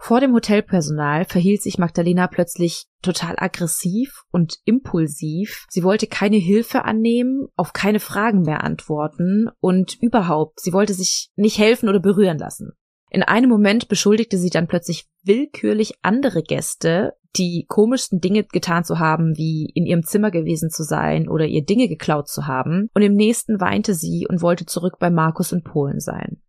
Vor 0.00 0.20
dem 0.20 0.32
Hotelpersonal 0.32 1.24
verhielt 1.24 1.60
sich 1.60 1.76
Magdalena 1.76 2.28
plötzlich 2.28 2.86
total 3.02 3.34
aggressiv 3.36 4.22
und 4.30 4.56
impulsiv. 4.64 5.66
Sie 5.68 5.82
wollte 5.82 6.06
keine 6.06 6.36
Hilfe 6.36 6.84
annehmen, 6.84 7.48
auf 7.56 7.72
keine 7.72 8.00
Fragen 8.00 8.42
mehr 8.42 8.64
antworten 8.64 9.50
und 9.60 10.00
überhaupt, 10.00 10.60
sie 10.60 10.72
wollte 10.72 10.94
sich 10.94 11.30
nicht 11.36 11.58
helfen 11.58 11.88
oder 11.88 12.00
berühren 12.00 12.38
lassen. 12.38 12.72
In 13.10 13.22
einem 13.22 13.50
Moment 13.50 13.88
beschuldigte 13.88 14.38
sie 14.38 14.50
dann 14.50 14.68
plötzlich 14.68 15.08
willkürlich 15.24 15.94
andere 16.02 16.42
Gäste, 16.42 17.14
die 17.36 17.66
komischsten 17.68 18.20
Dinge 18.20 18.44
getan 18.44 18.84
zu 18.84 18.98
haben, 18.98 19.36
wie 19.36 19.70
in 19.74 19.84
ihrem 19.84 20.04
Zimmer 20.04 20.30
gewesen 20.30 20.70
zu 20.70 20.82
sein 20.82 21.28
oder 21.28 21.46
ihr 21.46 21.64
Dinge 21.64 21.88
geklaut 21.88 22.28
zu 22.28 22.46
haben, 22.46 22.88
und 22.94 23.02
im 23.02 23.14
nächsten 23.14 23.60
weinte 23.60 23.94
sie 23.94 24.26
und 24.28 24.42
wollte 24.42 24.66
zurück 24.66 24.98
bei 24.98 25.10
Markus 25.10 25.52
in 25.52 25.62
Polen 25.62 26.00
sein. 26.00 26.40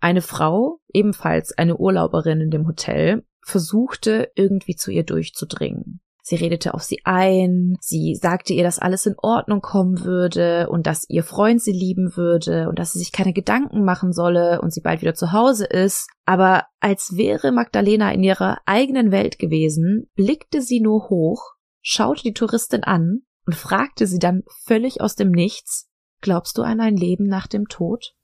Eine 0.00 0.22
Frau, 0.22 0.80
ebenfalls 0.92 1.56
eine 1.56 1.76
Urlauberin 1.76 2.40
in 2.40 2.50
dem 2.50 2.66
Hotel, 2.66 3.24
versuchte 3.44 4.30
irgendwie 4.34 4.76
zu 4.76 4.90
ihr 4.90 5.04
durchzudringen. 5.04 6.00
Sie 6.22 6.36
redete 6.36 6.74
auf 6.74 6.82
sie 6.82 7.00
ein, 7.04 7.76
sie 7.80 8.14
sagte 8.14 8.52
ihr, 8.52 8.62
dass 8.62 8.78
alles 8.78 9.06
in 9.06 9.14
Ordnung 9.16 9.62
kommen 9.62 10.04
würde 10.04 10.68
und 10.68 10.86
dass 10.86 11.08
ihr 11.08 11.24
Freund 11.24 11.62
sie 11.62 11.72
lieben 11.72 12.16
würde 12.16 12.68
und 12.68 12.78
dass 12.78 12.92
sie 12.92 12.98
sich 12.98 13.12
keine 13.12 13.32
Gedanken 13.32 13.82
machen 13.82 14.12
solle 14.12 14.60
und 14.60 14.70
sie 14.70 14.82
bald 14.82 15.00
wieder 15.00 15.14
zu 15.14 15.32
Hause 15.32 15.64
ist. 15.64 16.06
Aber 16.26 16.64
als 16.80 17.16
wäre 17.16 17.50
Magdalena 17.50 18.12
in 18.12 18.22
ihrer 18.22 18.58
eigenen 18.66 19.10
Welt 19.10 19.38
gewesen, 19.38 20.10
blickte 20.16 20.60
sie 20.60 20.80
nur 20.80 21.08
hoch, 21.08 21.54
schaute 21.80 22.22
die 22.22 22.34
Touristin 22.34 22.84
an 22.84 23.22
und 23.46 23.54
fragte 23.54 24.06
sie 24.06 24.18
dann 24.18 24.42
völlig 24.66 25.00
aus 25.00 25.14
dem 25.14 25.30
Nichts, 25.30 25.88
Glaubst 26.20 26.58
du 26.58 26.62
an 26.62 26.80
ein 26.80 26.96
Leben 26.96 27.28
nach 27.28 27.46
dem 27.46 27.68
Tod? 27.68 28.14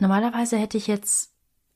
Normalerweise 0.00 0.56
hätte 0.56 0.78
ich 0.78 0.86
jetzt 0.86 1.32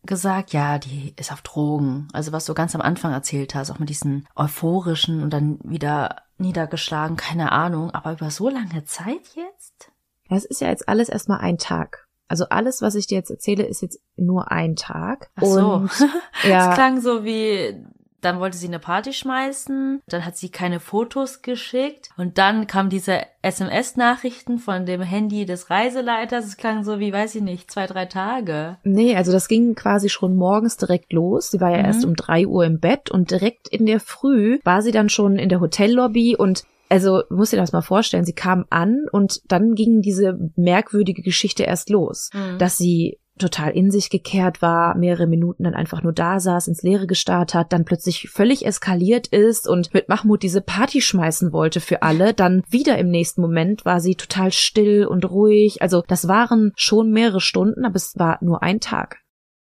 gesagt, 0.06 0.52
ja, 0.52 0.78
die 0.78 1.14
ist 1.16 1.32
auf 1.32 1.42
Drogen. 1.42 2.08
Also 2.12 2.32
was 2.32 2.44
du 2.44 2.54
ganz 2.54 2.74
am 2.74 2.80
Anfang 2.80 3.12
erzählt 3.12 3.54
hast, 3.54 3.70
auch 3.70 3.78
mit 3.78 3.88
diesen 3.88 4.26
euphorischen 4.36 5.22
und 5.22 5.30
dann 5.30 5.58
wieder 5.62 6.22
niedergeschlagen, 6.38 7.16
keine 7.16 7.52
Ahnung. 7.52 7.90
Aber 7.92 8.12
über 8.12 8.30
so 8.30 8.48
lange 8.48 8.84
Zeit 8.84 9.34
jetzt? 9.34 9.90
Das 10.28 10.44
ist 10.44 10.60
ja 10.60 10.68
jetzt 10.68 10.88
alles 10.88 11.08
erstmal 11.08 11.40
ein 11.40 11.58
Tag. 11.58 12.08
Also 12.26 12.46
alles, 12.48 12.80
was 12.80 12.94
ich 12.94 13.06
dir 13.06 13.16
jetzt 13.16 13.30
erzähle, 13.30 13.64
ist 13.64 13.82
jetzt 13.82 14.00
nur 14.16 14.50
ein 14.50 14.76
Tag. 14.76 15.30
Ach 15.36 15.42
so. 15.42 15.72
Und, 15.74 15.90
ja. 16.44 16.70
Es 16.70 16.74
klang 16.74 17.00
so 17.00 17.24
wie 17.24 17.84
dann 18.24 18.40
wollte 18.40 18.56
sie 18.56 18.68
eine 18.68 18.78
Party 18.78 19.12
schmeißen, 19.12 20.00
dann 20.06 20.24
hat 20.24 20.36
sie 20.36 20.48
keine 20.48 20.80
Fotos 20.80 21.42
geschickt 21.42 22.10
und 22.16 22.38
dann 22.38 22.66
kam 22.66 22.88
diese 22.88 23.20
SMS-Nachrichten 23.42 24.58
von 24.58 24.86
dem 24.86 25.02
Handy 25.02 25.44
des 25.44 25.70
Reiseleiters. 25.70 26.46
Es 26.46 26.56
klang 26.56 26.84
so 26.84 26.98
wie, 26.98 27.12
weiß 27.12 27.34
ich 27.34 27.42
nicht, 27.42 27.70
zwei, 27.70 27.86
drei 27.86 28.06
Tage. 28.06 28.78
Nee, 28.84 29.16
also 29.16 29.32
das 29.32 29.48
ging 29.48 29.74
quasi 29.74 30.08
schon 30.08 30.36
morgens 30.36 30.76
direkt 30.76 31.12
los. 31.12 31.50
Sie 31.50 31.60
war 31.60 31.70
ja 31.70 31.78
mhm. 31.78 31.84
erst 31.84 32.04
um 32.04 32.14
drei 32.14 32.46
Uhr 32.46 32.64
im 32.64 32.80
Bett 32.80 33.10
und 33.10 33.30
direkt 33.30 33.68
in 33.68 33.86
der 33.86 34.00
Früh 34.00 34.58
war 34.64 34.82
sie 34.82 34.92
dann 34.92 35.08
schon 35.08 35.36
in 35.36 35.48
der 35.48 35.60
Hotellobby 35.60 36.36
und 36.36 36.64
also 36.88 37.22
muss 37.30 37.50
dir 37.50 37.56
das 37.56 37.72
mal 37.72 37.82
vorstellen, 37.82 38.24
sie 38.24 38.34
kam 38.34 38.66
an 38.70 39.06
und 39.10 39.40
dann 39.50 39.74
ging 39.74 40.00
diese 40.00 40.38
merkwürdige 40.54 41.22
Geschichte 41.22 41.64
erst 41.64 41.90
los, 41.90 42.30
mhm. 42.32 42.58
dass 42.58 42.76
sie 42.76 43.18
total 43.38 43.72
in 43.72 43.90
sich 43.90 44.10
gekehrt 44.10 44.62
war, 44.62 44.96
mehrere 44.96 45.26
Minuten 45.26 45.64
dann 45.64 45.74
einfach 45.74 46.02
nur 46.02 46.12
da 46.12 46.38
saß, 46.38 46.68
ins 46.68 46.82
Leere 46.82 47.06
gestarrt 47.06 47.54
hat, 47.54 47.72
dann 47.72 47.84
plötzlich 47.84 48.28
völlig 48.30 48.64
eskaliert 48.64 49.26
ist 49.26 49.68
und 49.68 49.92
mit 49.92 50.08
Mahmoud 50.08 50.42
diese 50.42 50.60
Party 50.60 51.00
schmeißen 51.00 51.52
wollte 51.52 51.80
für 51.80 52.02
alle, 52.02 52.34
dann 52.34 52.62
wieder 52.68 52.98
im 52.98 53.10
nächsten 53.10 53.40
Moment 53.40 53.84
war 53.84 54.00
sie 54.00 54.14
total 54.14 54.52
still 54.52 55.06
und 55.06 55.28
ruhig. 55.28 55.82
Also 55.82 56.02
das 56.06 56.28
waren 56.28 56.72
schon 56.76 57.10
mehrere 57.10 57.40
Stunden, 57.40 57.84
aber 57.84 57.96
es 57.96 58.14
war 58.16 58.38
nur 58.40 58.62
ein 58.62 58.80
Tag. 58.80 59.18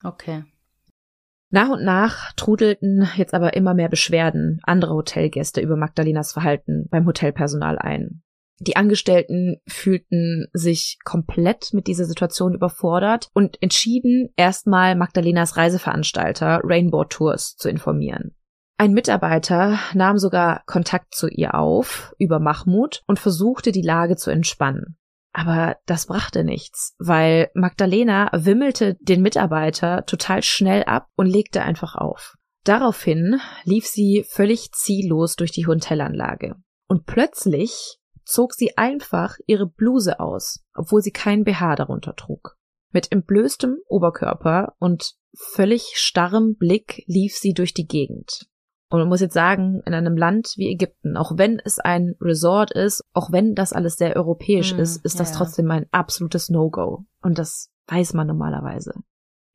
Okay. 0.04 0.44
Nach 1.50 1.70
und 1.70 1.84
nach 1.84 2.34
trudelten 2.34 3.08
jetzt 3.16 3.34
aber 3.34 3.56
immer 3.56 3.74
mehr 3.74 3.90
Beschwerden 3.90 4.60
anderer 4.64 4.96
Hotelgäste 4.96 5.62
über 5.62 5.78
Magdalenas 5.78 6.34
Verhalten 6.34 6.88
beim 6.90 7.06
Hotelpersonal 7.06 7.78
ein. 7.80 8.22
Die 8.60 8.78
Angestellten 8.78 9.58
fühlten 9.68 10.48
sich 10.54 10.98
komplett 11.04 11.74
mit 11.74 11.88
dieser 11.88 12.06
Situation 12.06 12.54
überfordert 12.54 13.30
und 13.34 13.62
entschieden, 13.62 14.30
erstmal 14.38 14.96
Magdalenas 14.96 15.58
Reiseveranstalter 15.58 16.62
Rainbow 16.64 17.04
Tours 17.04 17.56
zu 17.58 17.70
informieren. 17.70 18.36
Ein 18.78 18.94
Mitarbeiter 18.94 19.80
nahm 19.94 20.18
sogar 20.18 20.64
Kontakt 20.66 21.16
zu 21.16 21.28
ihr 21.28 21.56
auf 21.56 22.14
über 22.18 22.40
Mahmoud 22.40 23.04
und 23.08 23.20
versuchte 23.20 23.72
die 23.72 23.82
Lage 23.82 24.16
zu 24.16 24.32
entspannen. 24.32 24.98
Aber 25.32 25.78
das 25.86 26.08
brachte 26.08 26.46
nichts, 26.46 26.96
weil 26.98 27.50
Magdalena 27.54 28.30
wimmelte 28.34 28.96
den 29.02 29.22
Mitarbeiter 29.22 30.06
total 30.06 30.44
schnell 30.44 30.84
ab 30.84 31.08
und 31.16 31.28
legte 31.28 31.62
einfach 31.62 31.96
auf. 31.96 32.36
Daraufhin 32.64 33.40
lief 33.66 33.86
sie 33.86 34.26
völlig 34.28 34.72
ziellos 34.72 35.36
durch 35.36 35.52
die 35.52 35.68
Hotelanlage. 35.68 36.56
Und 36.88 37.06
plötzlich 37.06 38.00
zog 38.26 38.54
sie 38.54 38.78
einfach 38.78 39.38
ihre 39.46 39.68
Bluse 39.68 40.20
aus, 40.20 40.64
obwohl 40.74 41.02
sie 41.02 41.12
kein 41.12 41.44
BH 41.44 41.76
darunter 41.76 42.16
trug. 42.16 42.58
Mit 42.92 43.12
entblößtem 43.12 43.78
Oberkörper 43.88 44.74
und 44.80 45.16
völlig 45.38 45.94
starrem 45.96 46.56
Blick 46.56 47.04
lief 47.08 47.36
sie 47.36 47.54
durch 47.54 47.74
die 47.74 47.88
Gegend. 47.88 48.48
Und 48.90 49.00
man 49.00 49.10
muss 49.10 49.22
jetzt 49.22 49.34
sagen, 49.34 49.82
in 49.86 49.94
einem 49.94 50.16
Land 50.16 50.54
wie 50.58 50.72
Ägypten, 50.72 51.18
auch 51.18 51.38
wenn 51.38 51.60
es 51.64 51.80
ein 51.80 52.16
Resort 52.22 52.72
ist, 52.72 53.02
auch 53.14 53.32
wenn 53.32 53.56
das 53.56 53.74
alles 53.74 53.98
sehr 53.98 54.16
europäisch 54.16 54.76
mm, 54.76 54.80
ist, 54.80 55.04
ist 55.04 55.16
ja, 55.16 55.20
das 55.20 55.32
trotzdem 55.34 55.70
ein 55.72 55.88
absolutes 55.92 56.50
No-Go. 56.50 57.06
Und 57.22 57.40
das 57.40 57.72
weiß 57.88 58.14
man 58.14 58.28
normalerweise. 58.28 58.94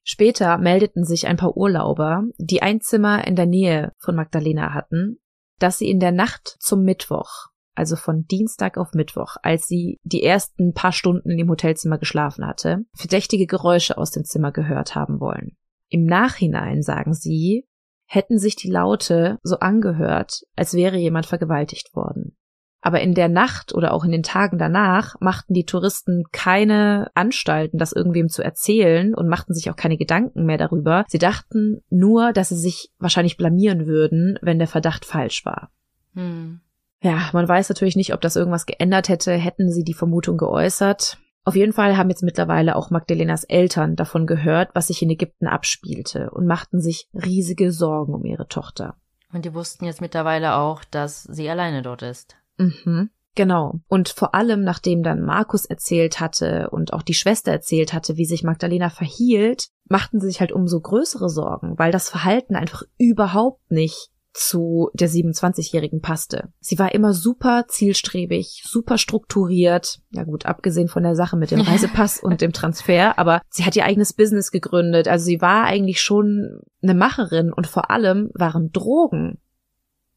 Später 0.03 0.59
meldeten 0.59 1.05
sich 1.05 1.27
ein 1.27 1.37
paar 1.37 1.57
Urlauber, 1.57 2.25
die 2.39 2.63
ein 2.63 2.81
Zimmer 2.81 3.27
in 3.27 3.37
der 3.37 3.47
Nähe 3.47 3.93
von 3.99 4.17
Magdalena 4.17 4.75
hatten, 4.75 5.21
dass 5.59 5.79
sie 5.79 5.89
in 5.89 6.01
der 6.01 6.13
Nacht 6.13 6.57
zum 6.59 6.83
Mittwoch, 6.83 7.49
also 7.81 7.97
von 7.97 8.27
Dienstag 8.27 8.77
auf 8.77 8.93
Mittwoch, 8.93 9.37
als 9.43 9.67
sie 9.67 9.99
die 10.05 10.23
ersten 10.23 10.75
paar 10.75 10.93
Stunden 10.93 11.31
in 11.31 11.39
dem 11.39 11.49
Hotelzimmer 11.49 11.97
geschlafen 11.97 12.47
hatte, 12.47 12.81
verdächtige 12.95 13.47
Geräusche 13.47 13.97
aus 13.97 14.11
dem 14.11 14.25
Zimmer 14.25 14.53
gehört 14.53 14.95
haben 14.95 15.19
wollen. 15.19 15.57
Im 15.89 16.05
Nachhinein, 16.05 16.83
sagen 16.83 17.15
sie, 17.15 17.67
hätten 18.05 18.39
sich 18.39 18.55
die 18.55 18.71
Laute 18.71 19.39
so 19.43 19.61
angehört, 19.61 20.43
als 20.57 20.75
wäre 20.75 20.99
jemand 20.99 21.25
vergewaltigt 21.25 21.97
worden. 21.97 22.37
Aber 22.83 23.01
in 23.01 23.15
der 23.15 23.29
Nacht 23.29 23.75
oder 23.75 23.95
auch 23.95 24.05
in 24.05 24.13
den 24.13 24.23
Tagen 24.23 24.59
danach 24.59 25.15
machten 25.21 25.55
die 25.55 25.65
Touristen 25.65 26.25
keine 26.33 27.11
Anstalten, 27.15 27.79
das 27.79 27.93
irgendwem 27.93 28.29
zu 28.29 28.43
erzählen 28.43 29.15
und 29.15 29.27
machten 29.27 29.55
sich 29.55 29.71
auch 29.71 29.77
keine 29.77 29.97
Gedanken 29.97 30.45
mehr 30.45 30.59
darüber. 30.59 31.07
Sie 31.09 31.19
dachten 31.19 31.81
nur, 31.89 32.35
dass 32.35 32.51
sie 32.51 32.59
sich 32.59 32.91
wahrscheinlich 32.99 33.39
blamieren 33.39 33.87
würden, 33.87 34.39
wenn 34.43 34.59
der 34.59 34.69
Verdacht 34.69 35.07
falsch 35.07 35.47
war. 35.47 35.71
Hm. 36.13 36.61
Ja, 37.03 37.31
man 37.33 37.49
weiß 37.49 37.69
natürlich 37.69 37.97
nicht, 37.97 38.13
ob 38.13 38.21
das 38.21 38.37
irgendwas 38.37 38.67
geändert 38.67 39.09
hätte, 39.09 39.33
hätten 39.33 39.71
sie 39.71 39.85
die 39.85 39.95
Vermutung 39.95 40.37
geäußert. 40.37 41.19
Auf 41.45 41.57
jeden 41.57 41.73
Fall 41.73 41.97
haben 41.97 42.11
jetzt 42.11 42.23
mittlerweile 42.23 42.77
auch 42.77 42.91
Magdalenas 42.91 43.45
Eltern 43.45 43.97
davon 43.97 44.27
gehört, 44.27 44.71
was 44.75 44.89
sich 44.89 45.01
in 45.01 45.11
Ägypten 45.11 45.47
abspielte 45.47 46.31
und 46.31 46.47
machten 46.47 46.81
sich 46.81 47.09
riesige 47.15 47.73
Sorgen 47.73 48.15
um 48.15 48.25
ihre 48.27 48.47
Tochter. 48.47 48.97
Und 49.33 49.45
die 49.45 49.55
wussten 49.55 49.87
jetzt 49.87 50.03
mittlerweile 50.03 50.57
auch, 50.57 50.85
dass 50.85 51.23
sie 51.23 51.49
alleine 51.49 51.83
dort 51.83 52.03
ist. 52.03 52.37
Mhm. 52.59 53.11
Genau. 53.37 53.81
Und 53.87 54.09
vor 54.09 54.35
allem, 54.35 54.65
nachdem 54.65 55.03
dann 55.03 55.23
Markus 55.23 55.65
erzählt 55.65 56.21
hatte 56.21 56.69
und 56.71 56.93
auch 56.93 57.03
die 57.03 57.15
Schwester 57.15 57.53
erzählt 57.53 57.93
hatte, 57.93 58.17
wie 58.17 58.25
sich 58.25 58.43
Magdalena 58.43 58.91
verhielt, 58.91 59.69
machten 59.89 60.21
sie 60.21 60.27
sich 60.27 60.41
halt 60.41 60.53
umso 60.53 60.81
größere 60.81 61.29
Sorgen, 61.29 61.79
weil 61.79 61.93
das 61.93 62.11
Verhalten 62.11 62.57
einfach 62.57 62.83
überhaupt 62.99 63.71
nicht 63.71 64.11
zu 64.33 64.91
der 64.95 65.09
27-Jährigen 65.09 66.01
passte. 66.01 66.53
Sie 66.61 66.79
war 66.79 66.95
immer 66.95 67.13
super 67.13 67.65
zielstrebig, 67.69 68.63
super 68.65 68.97
strukturiert. 68.97 70.01
Ja 70.11 70.25
gut, 70.25 70.47
abgesehen 70.47 70.89
von 70.89 71.03
der 71.03 71.17
Sache 71.17 71.37
mit 71.37 71.51
dem 71.51 71.61
Reisepass 71.63 72.23
und 72.23 72.41
dem 72.41 72.53
Transfer, 72.53 73.19
aber 73.19 73.43
sie 73.49 73.65
hat 73.65 73.77
ihr 73.77 73.85
eigenes 73.85 74.13
Business 74.13 74.51
gegründet. 74.51 75.09
Also 75.09 75.25
sie 75.25 75.41
war 75.41 75.65
eigentlich 75.65 76.01
schon 76.01 76.61
eine 76.83 76.95
Macherin 76.95 77.53
und 77.53 77.67
vor 77.67 77.91
allem 77.91 78.31
waren 78.35 78.71
Drogen 78.71 79.39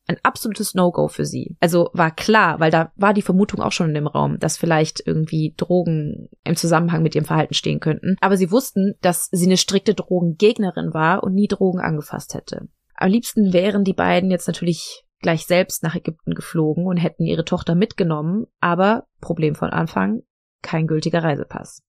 ein 0.08 0.17
absolutes 0.21 0.76
No-Go 0.76 1.08
für 1.08 1.26
sie. 1.26 1.56
Also 1.60 1.89
war 1.93 2.12
klar, 2.12 2.60
weil 2.60 2.71
da 2.71 2.91
war 2.95 3.13
die 3.13 3.21
Vermutung 3.21 3.62
auch 3.62 3.71
schon 3.71 3.88
in 3.88 3.93
dem 3.93 4.08
Raum, 4.08 4.38
dass 4.38 4.58
vielleicht 4.58 5.02
irgendwie 5.06 5.54
Drogen 5.56 6.30
im 6.43 6.56
Zusammenhang 6.56 7.04
mit 7.04 7.15
ihrem 7.15 7.26
Verhalten 7.26 7.54
stehen 7.54 7.80
könnten. 7.80 8.17
Aber 8.19 8.36
sie 8.36 8.52
wussten, 8.52 8.95
dass 9.02 9.30
sie 9.32 9.45
eine 9.45 9.58
strikte 9.58 9.93
Drogengegnerin 9.93 10.93
war 10.93 11.23
und 11.23 11.34
nie 11.34 11.47
Drogen 11.47 11.80
angefasst 11.80 12.34
hätte. 12.34 12.67
Am 13.04 13.12
liebsten 13.12 13.52
wären 13.52 13.84
die 13.84 13.92
beiden 13.92 14.32
jetzt 14.32 14.48
natürlich 14.48 15.04
gleich 15.20 15.46
selbst 15.46 15.84
nach 15.84 15.94
Ägypten 15.94 16.36
geflogen 16.36 16.88
und 16.88 16.96
hätten 16.96 17.26
ihre 17.26 17.44
Tochter 17.44 17.76
mitgenommen, 17.76 18.46
aber 18.62 19.08
Problem 19.20 19.56
von 19.56 19.72
Anfang, 19.72 20.22
kein 20.62 20.88
gültiger 20.88 21.22
Reisepass. 21.22 21.82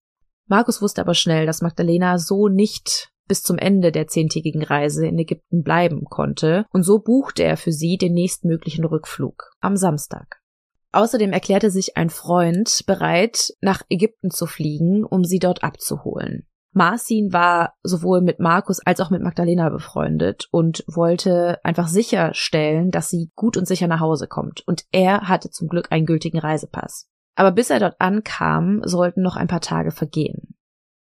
Markus 0.48 0.82
wusste 0.82 1.02
aber 1.02 1.14
schnell, 1.14 1.46
dass 1.46 1.62
Magdalena 1.62 2.18
so 2.18 2.48
nicht 2.48 3.12
bis 3.28 3.44
zum 3.44 3.58
Ende 3.58 3.92
der 3.92 4.08
zehntägigen 4.08 4.64
Reise 4.64 5.06
in 5.06 5.16
Ägypten 5.16 5.62
bleiben 5.62 6.02
konnte, 6.06 6.66
und 6.72 6.82
so 6.82 6.98
buchte 6.98 7.44
er 7.44 7.56
für 7.56 7.70
sie 7.70 7.96
den 7.96 8.14
nächstmöglichen 8.14 8.84
Rückflug 8.84 9.52
am 9.60 9.76
Samstag. 9.76 10.40
Außerdem 10.90 11.32
erklärte 11.32 11.70
sich 11.70 11.96
ein 11.96 12.10
Freund 12.10 12.82
bereit, 12.88 13.52
nach 13.60 13.82
Ägypten 13.88 14.32
zu 14.32 14.46
fliegen, 14.46 15.04
um 15.04 15.22
sie 15.22 15.38
dort 15.38 15.62
abzuholen. 15.62 16.48
Marcin 16.74 17.32
war 17.32 17.74
sowohl 17.82 18.20
mit 18.20 18.40
Markus 18.40 18.80
als 18.80 19.00
auch 19.00 19.10
mit 19.10 19.22
Magdalena 19.22 19.68
befreundet 19.68 20.48
und 20.50 20.84
wollte 20.86 21.58
einfach 21.64 21.88
sicherstellen, 21.88 22.90
dass 22.90 23.08
sie 23.08 23.30
gut 23.34 23.56
und 23.56 23.66
sicher 23.66 23.86
nach 23.86 24.00
Hause 24.00 24.26
kommt. 24.26 24.66
Und 24.66 24.84
er 24.90 25.28
hatte 25.28 25.50
zum 25.50 25.68
Glück 25.68 25.92
einen 25.92 26.06
gültigen 26.06 26.38
Reisepass. 26.38 27.08
Aber 27.36 27.52
bis 27.52 27.70
er 27.70 27.80
dort 27.80 28.00
ankam, 28.00 28.80
sollten 28.84 29.22
noch 29.22 29.36
ein 29.36 29.48
paar 29.48 29.60
Tage 29.60 29.92
vergehen. 29.92 30.56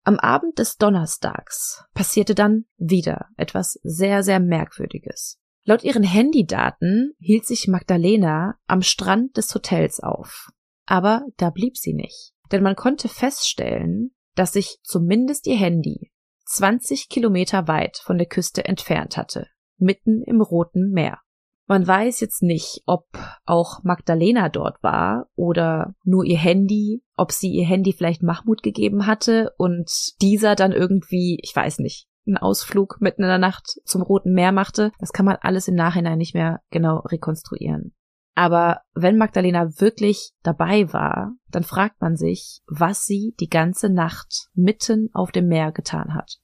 Am 0.04 0.18
Abend 0.18 0.58
des 0.58 0.76
Donnerstags 0.76 1.84
passierte 1.94 2.34
dann 2.34 2.64
wieder 2.76 3.26
etwas 3.36 3.78
sehr, 3.82 4.22
sehr 4.22 4.40
Merkwürdiges. 4.40 5.38
Laut 5.64 5.84
ihren 5.84 6.02
Handydaten 6.02 7.14
hielt 7.18 7.46
sich 7.46 7.68
Magdalena 7.68 8.56
am 8.66 8.82
Strand 8.82 9.36
des 9.36 9.54
Hotels 9.54 10.00
auf. 10.00 10.48
Aber 10.86 11.24
da 11.36 11.50
blieb 11.50 11.76
sie 11.76 11.94
nicht. 11.94 12.32
Denn 12.50 12.62
man 12.62 12.74
konnte 12.74 13.08
feststellen, 13.08 14.12
dass 14.34 14.52
sich 14.52 14.78
zumindest 14.82 15.46
ihr 15.46 15.56
Handy 15.56 16.12
20 16.46 17.08
Kilometer 17.08 17.68
weit 17.68 17.98
von 18.04 18.18
der 18.18 18.26
Küste 18.26 18.64
entfernt 18.64 19.16
hatte, 19.16 19.46
mitten 19.78 20.22
im 20.22 20.40
Roten 20.40 20.90
Meer. 20.90 21.18
Man 21.66 21.86
weiß 21.86 22.20
jetzt 22.20 22.42
nicht, 22.42 22.82
ob 22.86 23.06
auch 23.46 23.82
Magdalena 23.84 24.48
dort 24.48 24.82
war 24.82 25.28
oder 25.36 25.94
nur 26.04 26.24
ihr 26.24 26.36
Handy, 26.36 27.02
ob 27.16 27.32
sie 27.32 27.50
ihr 27.50 27.64
Handy 27.64 27.92
vielleicht 27.92 28.22
Mahmoud 28.22 28.62
gegeben 28.62 29.06
hatte 29.06 29.54
und 29.56 29.90
dieser 30.20 30.56
dann 30.56 30.72
irgendwie, 30.72 31.38
ich 31.42 31.54
weiß 31.54 31.78
nicht, 31.78 32.08
einen 32.26 32.36
Ausflug 32.36 33.00
mitten 33.00 33.22
in 33.22 33.28
der 33.28 33.38
Nacht 33.38 33.80
zum 33.84 34.02
Roten 34.02 34.32
Meer 34.32 34.52
machte. 34.52 34.92
Das 34.98 35.12
kann 35.12 35.24
man 35.24 35.36
alles 35.40 35.68
im 35.68 35.74
Nachhinein 35.74 36.18
nicht 36.18 36.34
mehr 36.34 36.60
genau 36.70 36.98
rekonstruieren. 36.98 37.94
Aber 38.34 38.80
wenn 38.94 39.18
Magdalena 39.18 39.78
wirklich 39.78 40.32
dabei 40.42 40.92
war, 40.92 41.34
dann 41.50 41.64
fragt 41.64 42.00
man 42.00 42.16
sich, 42.16 42.60
was 42.66 43.04
sie 43.04 43.34
die 43.40 43.48
ganze 43.48 43.90
Nacht 43.90 44.48
mitten 44.54 45.10
auf 45.12 45.32
dem 45.32 45.48
Meer 45.48 45.72
getan 45.72 46.14
hat. 46.14 46.38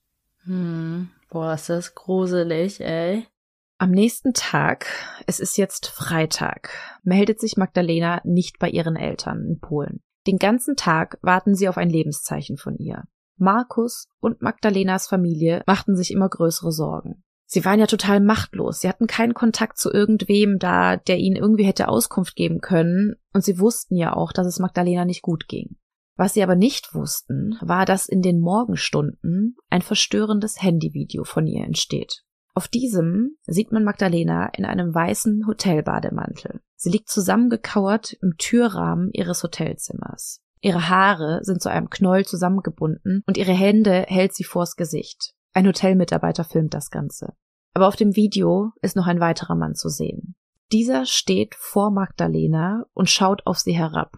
Hm. 0.45 1.11
Boah, 1.31 1.55
ist 1.55 1.69
das 1.69 1.95
gruselig, 1.95 2.81
ey. 2.81 3.27
Am 3.79 3.91
nächsten 3.91 4.33
Tag, 4.33 4.87
es 5.27 5.41
ist 5.41 5.57
jetzt 5.57 5.87
Freitag, 5.87 6.71
meldet 7.03 7.41
sich 7.41 7.57
Magdalena 7.57 8.21
nicht 8.25 8.59
bei 8.59 8.69
ihren 8.69 8.97
Eltern 8.97 9.45
in 9.47 9.61
Polen. 9.61 10.01
Den 10.27 10.39
ganzen 10.39 10.75
Tag 10.75 11.19
warten 11.23 11.55
sie 11.55 11.69
auf 11.69 11.79
ein 11.79 11.89
Lebenszeichen 11.89 12.57
von 12.57 12.77
ihr. 12.77 13.05
Markus 13.37 14.09
und 14.21 14.43
Magdalenas 14.43 15.07
Familie 15.07 15.63
machten 15.67 15.97
sich 15.97 16.11
immer 16.11 16.29
größere 16.29 16.73
Sorgen. 16.73 17.23
Sie 17.51 17.65
waren 17.65 17.81
ja 17.81 17.87
total 17.87 18.21
machtlos. 18.21 18.81
Sie 18.81 18.89
hatten 18.91 19.07
keinen 19.07 19.33
Kontakt 19.33 19.79
zu 19.79 19.91
irgendwem 19.91 20.59
da, 20.59 20.99
der 20.99 21.17
ihnen 21.17 21.37
irgendwie 21.37 21.65
hätte 21.65 21.89
Auskunft 21.89 22.37
geben 22.37 22.61
können. 22.61 23.15
Und 23.33 23.43
sie 23.43 23.59
wussten 23.59 23.97
ja 23.97 24.15
auch, 24.15 24.33
dass 24.33 24.47
es 24.47 24.59
Magdalena 24.59 25.07
nicht 25.07 25.23
gut 25.23 25.49
ging. 25.49 25.77
Was 26.17 26.35
sie 26.35 26.43
aber 26.43 26.57
nicht 26.57 26.95
wussten, 26.95 27.57
war, 27.63 27.87
dass 27.87 28.07
in 28.07 28.21
den 28.21 28.41
Morgenstunden 28.41 29.57
ein 29.71 29.81
verstörendes 29.81 30.63
Handyvideo 30.63 31.25
von 31.25 31.47
ihr 31.47 31.65
entsteht. 31.65 32.23
Auf 32.53 32.69
diesem 32.69 33.39
sieht 33.47 33.73
man 33.73 33.83
Magdalena 33.83 34.49
in 34.49 34.67
einem 34.67 34.95
weißen 34.95 35.47
Hotelbademantel. 35.47 36.61
Sie 36.77 36.91
liegt 36.91 37.09
zusammengekauert 37.09 38.13
im 38.21 38.35
Türrahmen 38.37 39.09
ihres 39.13 39.43
Hotelzimmers. 39.43 40.43
Ihre 40.61 40.91
Haare 40.91 41.39
sind 41.43 41.63
zu 41.63 41.71
einem 41.71 41.89
Knoll 41.89 42.27
zusammengebunden 42.27 43.23
und 43.27 43.39
ihre 43.39 43.53
Hände 43.53 44.05
hält 44.07 44.35
sie 44.35 44.45
vors 44.45 44.77
Gesicht. 44.77 45.35
Ein 45.59 45.67
Hotelmitarbeiter 45.67 46.45
filmt 46.45 46.73
das 46.73 46.89
Ganze. 46.89 47.35
Aber 47.75 47.89
auf 47.89 47.97
dem 47.97 48.15
Video 48.15 48.71
ist 48.81 48.95
noch 48.95 49.09
ein 49.09 49.19
weiterer 49.19 49.57
Mann 49.57 49.75
zu 49.75 49.89
sehen. 49.89 50.37
Dieser 50.71 51.05
steht 51.05 51.57
vor 51.57 51.91
Magdalena 51.91 52.85
und 52.95 53.11
schaut 53.11 53.45
auf 53.45 53.59
sie 53.59 53.73
herab. 53.73 54.13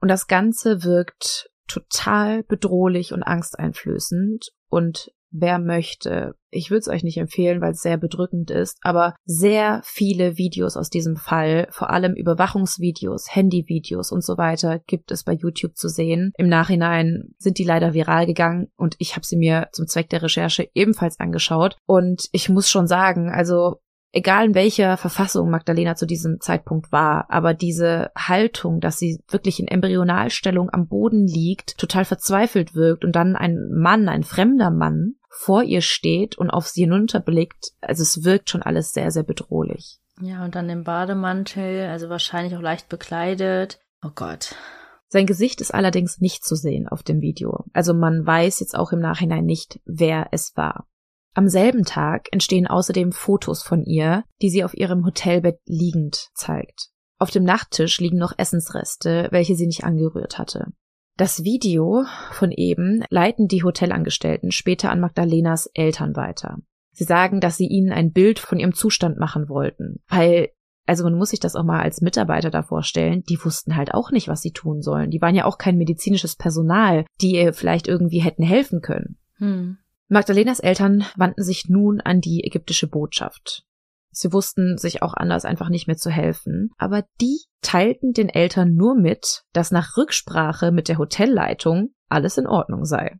Und 0.00 0.08
das 0.08 0.26
Ganze 0.26 0.84
wirkt 0.84 1.50
total 1.68 2.44
bedrohlich 2.44 3.12
und 3.12 3.24
angsteinflößend 3.24 4.52
und 4.70 5.12
wer 5.30 5.58
möchte. 5.58 6.34
Ich 6.50 6.70
würde 6.70 6.80
es 6.80 6.88
euch 6.88 7.04
nicht 7.04 7.18
empfehlen, 7.18 7.60
weil 7.60 7.72
es 7.72 7.82
sehr 7.82 7.98
bedrückend 7.98 8.50
ist, 8.50 8.78
aber 8.82 9.14
sehr 9.24 9.80
viele 9.84 10.38
Videos 10.38 10.76
aus 10.76 10.88
diesem 10.88 11.16
Fall, 11.16 11.68
vor 11.70 11.90
allem 11.90 12.14
Überwachungsvideos, 12.14 13.34
Handyvideos 13.34 14.10
und 14.12 14.24
so 14.24 14.38
weiter, 14.38 14.80
gibt 14.86 15.10
es 15.10 15.24
bei 15.24 15.32
YouTube 15.32 15.76
zu 15.76 15.88
sehen. 15.88 16.32
Im 16.38 16.48
Nachhinein 16.48 17.34
sind 17.38 17.58
die 17.58 17.64
leider 17.64 17.94
viral 17.94 18.26
gegangen 18.26 18.68
und 18.76 18.96
ich 18.98 19.16
habe 19.16 19.26
sie 19.26 19.36
mir 19.36 19.68
zum 19.72 19.86
Zweck 19.86 20.08
der 20.08 20.22
Recherche 20.22 20.68
ebenfalls 20.74 21.20
angeschaut. 21.20 21.76
Und 21.86 22.28
ich 22.32 22.48
muss 22.48 22.70
schon 22.70 22.86
sagen, 22.86 23.30
also 23.30 23.80
egal 24.16 24.46
in 24.46 24.54
welcher 24.54 24.96
Verfassung 24.96 25.50
Magdalena 25.50 25.94
zu 25.94 26.06
diesem 26.06 26.40
Zeitpunkt 26.40 26.90
war, 26.90 27.26
aber 27.28 27.52
diese 27.52 28.10
Haltung, 28.16 28.80
dass 28.80 28.98
sie 28.98 29.20
wirklich 29.28 29.60
in 29.60 29.68
Embryonalstellung 29.68 30.70
am 30.70 30.88
Boden 30.88 31.26
liegt, 31.26 31.76
total 31.76 32.06
verzweifelt 32.06 32.74
wirkt 32.74 33.04
und 33.04 33.14
dann 33.14 33.36
ein 33.36 33.68
Mann, 33.70 34.08
ein 34.08 34.22
fremder 34.22 34.70
Mann, 34.70 35.15
vor 35.38 35.62
ihr 35.62 35.82
steht 35.82 36.38
und 36.38 36.50
auf 36.50 36.66
sie 36.66 36.82
hinunterblickt, 36.82 37.72
also 37.80 38.02
es 38.02 38.24
wirkt 38.24 38.50
schon 38.50 38.62
alles 38.62 38.92
sehr, 38.92 39.10
sehr 39.10 39.22
bedrohlich. 39.22 40.00
Ja, 40.20 40.44
und 40.44 40.54
dann 40.54 40.68
im 40.70 40.82
Bademantel, 40.82 41.88
also 41.88 42.08
wahrscheinlich 42.08 42.56
auch 42.56 42.62
leicht 42.62 42.88
bekleidet. 42.88 43.78
Oh 44.02 44.10
Gott. 44.14 44.54
Sein 45.08 45.26
Gesicht 45.26 45.60
ist 45.60 45.74
allerdings 45.74 46.20
nicht 46.20 46.44
zu 46.44 46.56
sehen 46.56 46.88
auf 46.88 47.02
dem 47.02 47.20
Video. 47.20 47.64
Also 47.72 47.92
man 47.94 48.26
weiß 48.26 48.60
jetzt 48.60 48.76
auch 48.76 48.92
im 48.92 48.98
Nachhinein 48.98 49.44
nicht, 49.44 49.78
wer 49.84 50.28
es 50.32 50.56
war. 50.56 50.88
Am 51.34 51.48
selben 51.48 51.84
Tag 51.84 52.28
entstehen 52.32 52.66
außerdem 52.66 53.12
Fotos 53.12 53.62
von 53.62 53.84
ihr, 53.84 54.24
die 54.40 54.48
sie 54.48 54.64
auf 54.64 54.74
ihrem 54.74 55.04
Hotelbett 55.04 55.60
liegend 55.66 56.30
zeigt. 56.34 56.88
Auf 57.18 57.30
dem 57.30 57.44
Nachttisch 57.44 58.00
liegen 58.00 58.16
noch 58.16 58.32
Essensreste, 58.36 59.28
welche 59.30 59.54
sie 59.54 59.66
nicht 59.66 59.84
angerührt 59.84 60.38
hatte. 60.38 60.72
Das 61.16 61.44
Video 61.44 62.04
von 62.32 62.52
eben 62.52 63.02
leiten 63.08 63.48
die 63.48 63.62
Hotelangestellten 63.62 64.52
später 64.52 64.90
an 64.90 65.00
Magdalenas 65.00 65.70
Eltern 65.72 66.14
weiter. 66.14 66.58
Sie 66.92 67.04
sagen, 67.04 67.40
dass 67.40 67.56
sie 67.56 67.66
ihnen 67.66 67.92
ein 67.92 68.12
Bild 68.12 68.38
von 68.38 68.58
ihrem 68.58 68.74
Zustand 68.74 69.18
machen 69.18 69.48
wollten, 69.48 70.02
weil 70.08 70.50
also 70.86 71.02
man 71.02 71.14
muss 71.14 71.30
sich 71.30 71.40
das 71.40 71.56
auch 71.56 71.64
mal 71.64 71.80
als 71.80 72.00
Mitarbeiter 72.00 72.48
da 72.50 72.62
vorstellen, 72.62 73.24
die 73.28 73.38
wussten 73.44 73.74
halt 73.74 73.92
auch 73.92 74.12
nicht, 74.12 74.28
was 74.28 74.40
sie 74.40 74.52
tun 74.52 74.82
sollen. 74.82 75.10
Die 75.10 75.20
waren 75.20 75.34
ja 75.34 75.44
auch 75.44 75.58
kein 75.58 75.76
medizinisches 75.76 76.36
Personal, 76.36 77.04
die 77.20 77.34
ihr 77.34 77.52
vielleicht 77.52 77.88
irgendwie 77.88 78.20
hätten 78.20 78.44
helfen 78.44 78.82
können. 78.82 79.18
Hm. 79.38 79.78
Magdalenas 80.08 80.60
Eltern 80.60 81.04
wandten 81.16 81.42
sich 81.42 81.68
nun 81.68 82.00
an 82.00 82.20
die 82.20 82.44
ägyptische 82.44 82.86
Botschaft. 82.86 83.66
Sie 84.18 84.32
wussten 84.32 84.78
sich 84.78 85.02
auch 85.02 85.12
anders 85.12 85.44
einfach 85.44 85.68
nicht 85.68 85.88
mehr 85.88 85.98
zu 85.98 86.08
helfen, 86.08 86.70
aber 86.78 87.04
die 87.20 87.38
teilten 87.60 88.14
den 88.14 88.30
Eltern 88.30 88.74
nur 88.74 88.94
mit, 88.94 89.42
dass 89.52 89.70
nach 89.70 89.98
Rücksprache 89.98 90.72
mit 90.72 90.88
der 90.88 90.96
Hotelleitung 90.96 91.90
alles 92.08 92.38
in 92.38 92.46
Ordnung 92.46 92.86
sei. 92.86 93.18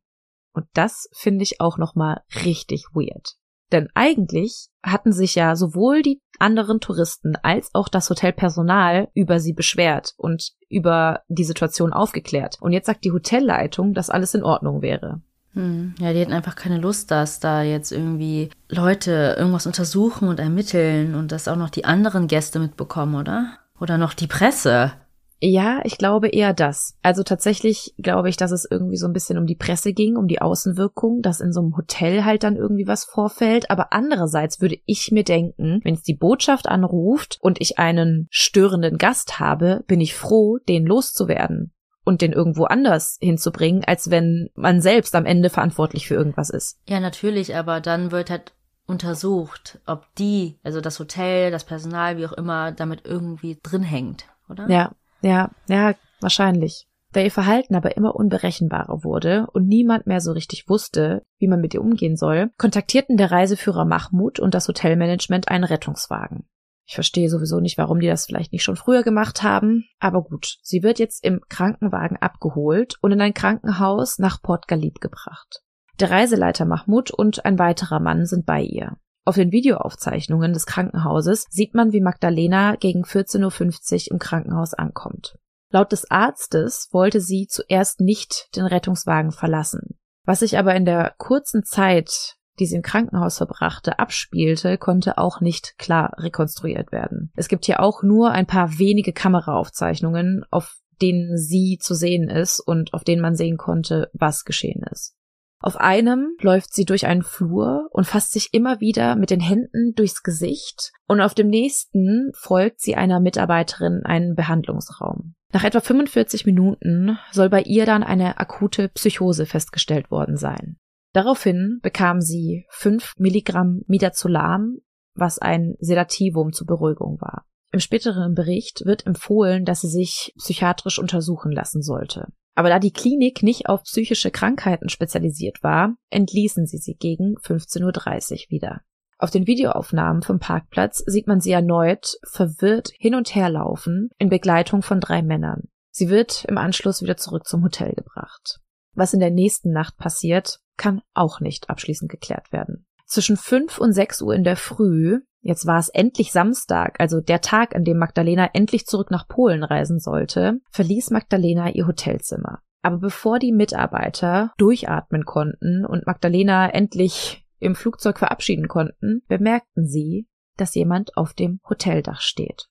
Und 0.55 0.65
das 0.73 1.07
finde 1.13 1.43
ich 1.43 1.61
auch 1.61 1.77
nochmal 1.77 2.23
richtig 2.47 2.87
weird. 2.95 3.35
Denn 3.73 3.89
eigentlich 3.93 4.69
hatten 4.83 5.13
sich 5.13 5.35
ja 5.35 5.55
sowohl 5.55 6.01
die 6.01 6.19
anderen 6.39 6.81
Touristen 6.81 7.37
als 7.43 7.75
auch 7.75 7.91
das 7.91 8.09
Hotelpersonal 8.09 9.09
über 9.13 9.39
sie 9.39 9.53
beschwert 9.53 10.15
und 10.17 10.53
über 10.71 11.21
die 11.29 11.45
Situation 11.45 11.93
aufgeklärt. 11.93 12.57
Und 12.63 12.73
jetzt 12.73 12.87
sagt 12.87 13.05
die 13.05 13.13
Hotelleitung, 13.13 13.93
dass 13.93 14.09
alles 14.09 14.33
in 14.33 14.45
Ordnung 14.45 14.81
wäre. 14.81 15.21
Hm. 15.57 15.95
Ja, 15.99 16.13
die 16.13 16.21
hatten 16.21 16.35
einfach 16.35 16.55
keine 16.55 16.79
Lust, 16.79 17.11
dass 17.11 17.41
da 17.41 17.63
jetzt 17.63 17.91
irgendwie 17.91 18.51
Leute 18.69 19.37
irgendwas 19.39 19.67
untersuchen 19.67 20.29
und 20.29 20.39
ermitteln 20.39 21.15
und 21.15 21.33
dass 21.33 21.49
auch 21.49 21.57
noch 21.57 21.71
die 21.71 21.87
anderen 21.87 22.29
Gäste 22.29 22.59
mitbekommen, 22.59 23.15
oder? 23.15 23.59
Oder 23.81 23.97
noch 23.97 24.13
die 24.13 24.27
Presse. 24.27 24.93
Ja, 25.41 25.81
ich 25.85 25.99
glaube 25.99 26.29
eher 26.29 26.53
das. 26.55 26.97
Also 27.03 27.23
tatsächlich 27.23 27.95
glaube 27.99 28.29
ich, 28.29 28.37
dass 28.37 28.53
es 28.53 28.67
irgendwie 28.71 28.97
so 28.97 29.07
ein 29.07 29.13
bisschen 29.13 29.39
um 29.39 29.47
die 29.47 29.55
Presse 29.55 29.93
ging, 29.93 30.17
um 30.17 30.29
die 30.29 30.41
Außenwirkung, 30.41 31.21
dass 31.23 31.41
in 31.41 31.53
so 31.53 31.61
einem 31.61 31.77
Hotel 31.77 32.25
halt 32.25 32.43
dann 32.43 32.57
irgendwie 32.57 32.87
was 32.87 33.05
vorfällt. 33.05 33.71
Aber 33.71 33.93
andererseits 33.93 34.61
würde 34.61 34.79
ich 34.85 35.11
mir 35.11 35.25
denken, 35.25 35.81
wenn 35.85 35.95
es 35.95 36.03
die 36.03 36.15
Botschaft 36.15 36.69
anruft 36.69 37.39
und 37.41 37.61
ich 37.61 37.79
einen 37.79 38.29
störenden 38.31 38.97
Gast 38.99 39.39
habe, 39.39 39.85
bin 39.87 40.01
ich 40.01 40.15
froh, 40.15 40.59
den 40.69 40.87
loszuwerden 40.87 41.73
und 42.07 42.23
den 42.23 42.33
irgendwo 42.33 42.65
anders 42.65 43.19
hinzubringen, 43.21 43.85
als 43.85 44.11
wenn 44.11 44.49
man 44.55 44.81
selbst 44.81 45.15
am 45.17 45.27
Ende 45.27 45.51
verantwortlich 45.51 46.07
für 46.07 46.15
irgendwas 46.15 46.51
ist. 46.51 46.79
Ja, 46.89 47.01
natürlich, 47.01 47.55
aber 47.57 47.81
dann 47.81 48.13
wird 48.13 48.31
halt 48.31 48.53
untersucht, 48.87 49.81
ob 49.87 50.07
die, 50.17 50.59
also 50.63 50.81
das 50.81 51.01
Hotel, 51.01 51.51
das 51.51 51.65
Personal, 51.65 52.17
wie 52.17 52.27
auch 52.27 52.33
immer, 52.33 52.71
damit 52.71 53.05
irgendwie 53.05 53.59
drin 53.61 53.83
hängt, 53.83 54.27
oder? 54.49 54.71
Ja, 54.71 54.93
ja, 55.21 55.51
ja, 55.69 55.95
wahrscheinlich. 56.21 56.87
Da 57.13 57.21
ihr 57.23 57.31
Verhalten 57.31 57.75
aber 57.75 57.97
immer 57.97 58.15
unberechenbarer 58.15 59.03
wurde 59.03 59.47
und 59.53 59.67
niemand 59.67 60.07
mehr 60.07 60.21
so 60.21 60.33
richtig 60.33 60.69
wusste, 60.69 61.23
wie 61.39 61.49
man 61.49 61.61
mit 61.61 61.75
ihr 61.75 61.81
umgehen 61.81 62.17
soll, 62.17 62.51
kontaktierten 62.59 63.17
der 63.17 63.33
Reiseführer 63.33 63.85
Mahmoud 63.85 64.39
und 64.39 64.55
das 64.55 64.69
Hotelmanagement 64.69 65.49
einen 65.49 65.65
Rettungswagen. 65.65 66.47
Ich 66.87 66.95
verstehe 66.95 67.29
sowieso 67.29 67.59
nicht, 67.59 67.79
warum 67.79 67.99
die 67.99 68.07
das 68.07 68.27
vielleicht 68.27 68.53
nicht 68.53 68.63
schon 68.63 68.77
früher 68.77 69.03
gemacht 69.03 69.43
haben, 69.43 69.85
aber 69.99 70.23
gut, 70.23 70.59
sie 70.63 70.85
wird 70.85 71.01
jetzt 71.01 71.25
im 71.25 71.41
Krankenwagen 71.49 72.17
abgeholt 72.17 72.95
und 73.03 73.11
in 73.11 73.21
ein 73.21 73.35
Krankenhaus 73.35 74.19
nach 74.19 74.41
Port 74.41 74.69
Galib 74.69 75.01
gebracht. 75.01 75.63
Der 75.99 76.11
Reiseleiter 76.11 76.65
Mahmoud 76.65 77.11
und 77.11 77.45
ein 77.45 77.59
weiterer 77.59 77.99
Mann 77.99 78.25
sind 78.25 78.47
bei 78.47 78.63
ihr. 78.63 78.97
Auf 79.25 79.35
den 79.35 79.51
Videoaufzeichnungen 79.51 80.53
des 80.53 80.67
Krankenhauses 80.67 81.47
sieht 81.51 81.75
man, 81.75 81.93
wie 81.93 82.01
Magdalena 82.01 82.77
gegen 82.77 83.03
14.50 83.03 84.07
Uhr 84.07 84.13
im 84.13 84.19
Krankenhaus 84.21 84.73
ankommt. 84.73 85.37
Laut 85.71 85.91
des 85.91 86.09
Arztes 86.09 86.89
wollte 86.93 87.21
sie 87.21 87.49
zuerst 87.49 88.01
nicht 88.01 88.55
den 88.55 88.67
Rettungswagen 88.67 89.33
verlassen. 89.33 89.99
Was 90.25 90.41
sich 90.41 90.59
aber 90.59 90.77
in 90.77 90.85
der 90.85 91.15
kurzen 91.19 91.65
Zeit, 91.65 92.37
die 92.59 92.67
sie 92.67 92.77
im 92.77 92.83
Krankenhaus 92.83 93.39
verbrachte, 93.39 93.99
abspielte, 93.99 94.79
konnte 94.79 95.19
auch 95.19 95.41
nicht 95.41 95.79
klar 95.79 96.13
rekonstruiert 96.19 96.93
werden. 96.93 97.33
Es 97.37 97.49
gibt 97.49 97.65
hier 97.67 97.81
auch 97.81 98.03
nur 98.03 98.31
ein 98.31 98.47
paar 98.47 98.79
wenige 98.79 99.13
Kameraaufzeichnungen, 99.13 100.45
auf 100.51 100.77
denen 101.03 101.37
sie 101.37 101.79
zu 101.81 101.95
sehen 101.95 102.29
ist 102.29 102.61
und 102.61 102.95
auf 102.95 103.05
denen 103.05 103.23
man 103.23 103.37
sehen 103.37 103.57
konnte, 103.57 104.11
was 104.13 104.45
geschehen 104.45 104.83
ist. 104.91 105.15
Auf 105.61 105.79
einem 105.79 106.37
läuft 106.41 106.75
sie 106.75 106.85
durch 106.85 107.07
einen 107.07 107.23
Flur 107.23 107.89
und 107.91 108.07
fasst 108.07 108.33
sich 108.33 108.53
immer 108.53 108.81
wieder 108.81 109.17
mit 109.17 109.31
den 109.31 109.41
Händen 109.41 109.95
durchs 109.95 110.23
Gesicht 110.23 110.93
und 111.07 111.21
auf 111.21 111.35
dem 111.35 111.49
nächsten 111.49 112.31
folgt 112.35 112.81
sie 112.81 112.95
einer 112.95 113.21
Mitarbeiterin 113.21 114.03
einen 114.05 114.35
Behandlungsraum. 114.35 115.35
Nach 115.53 115.65
etwa 115.65 115.81
45 115.81 116.45
Minuten 116.45 117.19
soll 117.33 117.49
bei 117.49 117.63
ihr 117.63 117.87
dann 117.87 118.03
eine 118.03 118.39
akute 118.39 118.89
Psychose 118.91 119.47
festgestellt 119.47 120.11
worden 120.11 120.37
sein. 120.37 120.77
Daraufhin 121.17 121.79
bekam 121.81 122.21
sie 122.21 122.67
5 122.69 123.15
Milligramm 123.17 123.81
Midazolam, 123.87 124.81
was 125.15 125.39
ein 125.39 125.75
Sedativum 125.79 126.53
zur 126.53 126.67
Beruhigung 126.67 127.19
war. 127.23 127.47
Im 127.73 127.81
späteren 127.81 128.35
Bericht 128.35 128.85
wird 128.85 129.07
empfohlen, 129.07 129.65
dass 129.65 129.81
sie 129.81 129.89
sich 129.89 130.35
psychiatrisch 130.37 130.99
untersuchen 130.99 131.53
lassen 131.53 131.81
sollte. 131.81 132.27
Aber 132.55 132.69
da 132.69 132.79
die 132.79 132.93
Klinik 132.93 133.43
nicht 133.43 133.67
auf 133.67 133.85
psychische 133.85 134.31
Krankheiten 134.31 134.91
spezialisiert 134.91 135.63
war, 135.63 135.95
entließen 136.11 136.67
sie 136.67 136.77
sie 136.77 136.97
gegen 136.97 137.39
15.30 137.39 138.33
Uhr 138.33 138.39
wieder. 138.51 138.83
Auf 139.17 139.31
den 139.31 139.47
Videoaufnahmen 139.47 140.21
vom 140.21 140.39
Parkplatz 140.39 141.03
sieht 141.07 141.29
man 141.29 141.41
sie 141.41 141.53
erneut 141.53 142.19
verwirrt 142.31 142.91
hin 142.99 143.15
und 143.15 143.35
her 143.35 143.49
laufen 143.49 144.11
in 144.19 144.29
Begleitung 144.29 144.83
von 144.83 145.01
drei 145.01 145.23
Männern. 145.23 145.63
Sie 145.91 146.11
wird 146.11 146.45
im 146.45 146.59
Anschluss 146.59 147.01
wieder 147.01 147.17
zurück 147.17 147.47
zum 147.47 147.65
Hotel 147.65 147.95
gebracht. 147.95 148.61
Was 148.97 149.15
in 149.15 149.21
der 149.21 149.31
nächsten 149.31 149.71
Nacht 149.71 149.97
passiert, 149.97 150.59
kann 150.77 151.03
auch 151.15 151.41
nicht 151.41 151.71
abschließend 151.71 152.11
geklärt 152.11 152.51
werden. 152.51 152.87
Zwischen 153.07 153.37
5 153.37 153.79
und 153.79 153.93
6 153.93 154.23
Uhr 154.23 154.35
in 154.35 154.43
der 154.43 154.57
Früh 154.57 155.21
Jetzt 155.47 155.65
war 155.65 155.79
es 155.79 155.91
endlich 155.91 156.33
Samstag, 156.33 156.99
also 156.99 157.21
der 157.21 157.41
Tag, 157.41 157.77
an 157.77 157.85
dem 157.85 157.99
Magdalena 157.99 158.51
endlich 158.53 158.85
zurück 158.85 159.13
nach 159.13 159.29
Polen 159.29 159.63
reisen 159.63 160.01
sollte, 160.01 160.59
verließ 160.73 161.11
Magdalena 161.11 161.71
ihr 161.71 161.87
Hotelzimmer. 161.87 162.63
Aber 162.83 162.99
bevor 162.99 163.39
die 163.39 163.53
Mitarbeiter 163.53 164.53
durchatmen 164.59 165.25
konnten 165.25 165.87
und 165.87 166.05
Magdalena 166.05 166.69
endlich 166.71 167.47
im 167.61 167.77
Flugzeug 167.77 168.19
verabschieden 168.19 168.67
konnten, 168.67 169.23
bemerkten 169.29 169.87
sie, 169.87 170.27
dass 170.57 170.75
jemand 170.75 171.17
auf 171.17 171.33
dem 171.33 171.61
Hoteldach 171.69 172.23
steht. 172.23 172.67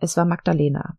Es 0.00 0.18
war 0.18 0.26
Magdalena. 0.26 0.98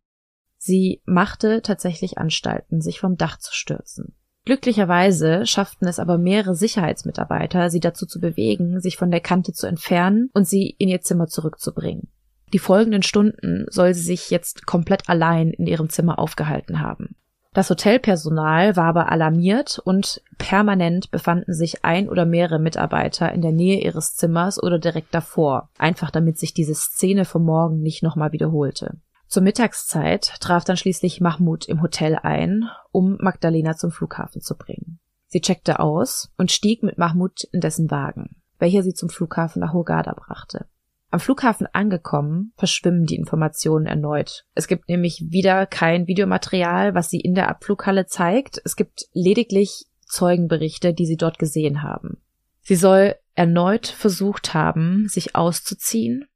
Sie 0.56 1.00
machte 1.04 1.62
tatsächlich 1.62 2.18
Anstalten, 2.18 2.80
sich 2.80 2.98
vom 2.98 3.16
Dach 3.16 3.38
zu 3.38 3.52
stürzen. 3.54 4.16
Glücklicherweise 4.44 5.46
schafften 5.46 5.86
es 5.86 6.00
aber 6.00 6.18
mehrere 6.18 6.56
Sicherheitsmitarbeiter, 6.56 7.70
sie 7.70 7.78
dazu 7.78 8.06
zu 8.06 8.20
bewegen, 8.20 8.80
sich 8.80 8.96
von 8.96 9.10
der 9.10 9.20
Kante 9.20 9.52
zu 9.52 9.66
entfernen 9.66 10.30
und 10.34 10.48
sie 10.48 10.74
in 10.78 10.88
ihr 10.88 11.00
Zimmer 11.00 11.28
zurückzubringen. 11.28 12.08
Die 12.52 12.58
folgenden 12.58 13.02
Stunden 13.02 13.66
soll 13.70 13.94
sie 13.94 14.02
sich 14.02 14.30
jetzt 14.30 14.66
komplett 14.66 15.08
allein 15.08 15.50
in 15.50 15.66
ihrem 15.66 15.88
Zimmer 15.88 16.18
aufgehalten 16.18 16.80
haben. 16.80 17.14
Das 17.54 17.68
Hotelpersonal 17.68 18.76
war 18.76 18.86
aber 18.86 19.12
alarmiert 19.12 19.78
und 19.78 20.22
permanent 20.38 21.10
befanden 21.10 21.52
sich 21.52 21.84
ein 21.84 22.08
oder 22.08 22.24
mehrere 22.24 22.58
Mitarbeiter 22.58 23.30
in 23.32 23.42
der 23.42 23.52
Nähe 23.52 23.82
ihres 23.82 24.16
Zimmers 24.16 24.60
oder 24.62 24.78
direkt 24.78 25.14
davor, 25.14 25.68
einfach 25.78 26.10
damit 26.10 26.38
sich 26.38 26.54
diese 26.54 26.74
Szene 26.74 27.26
vom 27.26 27.44
Morgen 27.44 27.80
nicht 27.80 28.02
nochmal 28.02 28.32
wiederholte. 28.32 28.96
Zur 29.32 29.42
Mittagszeit 29.42 30.34
traf 30.40 30.64
dann 30.64 30.76
schließlich 30.76 31.22
Mahmoud 31.22 31.64
im 31.64 31.80
Hotel 31.80 32.16
ein, 32.22 32.68
um 32.90 33.16
Magdalena 33.18 33.74
zum 33.78 33.90
Flughafen 33.90 34.42
zu 34.42 34.58
bringen. 34.58 35.00
Sie 35.26 35.40
checkte 35.40 35.80
aus 35.80 36.30
und 36.36 36.52
stieg 36.52 36.82
mit 36.82 36.98
Mahmoud 36.98 37.44
in 37.50 37.62
dessen 37.62 37.90
Wagen, 37.90 38.42
welcher 38.58 38.82
sie 38.82 38.92
zum 38.92 39.08
Flughafen 39.08 39.60
nach 39.60 39.72
Hurghada 39.72 40.12
brachte. 40.12 40.66
Am 41.10 41.18
Flughafen 41.18 41.66
angekommen, 41.72 42.52
verschwimmen 42.58 43.06
die 43.06 43.16
Informationen 43.16 43.86
erneut. 43.86 44.44
Es 44.54 44.68
gibt 44.68 44.90
nämlich 44.90 45.24
wieder 45.30 45.64
kein 45.64 46.06
Videomaterial, 46.06 46.94
was 46.94 47.08
sie 47.08 47.20
in 47.20 47.34
der 47.34 47.48
Abflughalle 47.48 48.04
zeigt. 48.04 48.60
Es 48.66 48.76
gibt 48.76 49.06
lediglich 49.14 49.86
Zeugenberichte, 50.04 50.92
die 50.92 51.06
sie 51.06 51.16
dort 51.16 51.38
gesehen 51.38 51.82
haben. 51.82 52.20
Sie 52.60 52.76
soll 52.76 53.14
erneut 53.34 53.86
versucht 53.86 54.52
haben, 54.52 55.08
sich 55.08 55.34
auszuziehen 55.34 56.26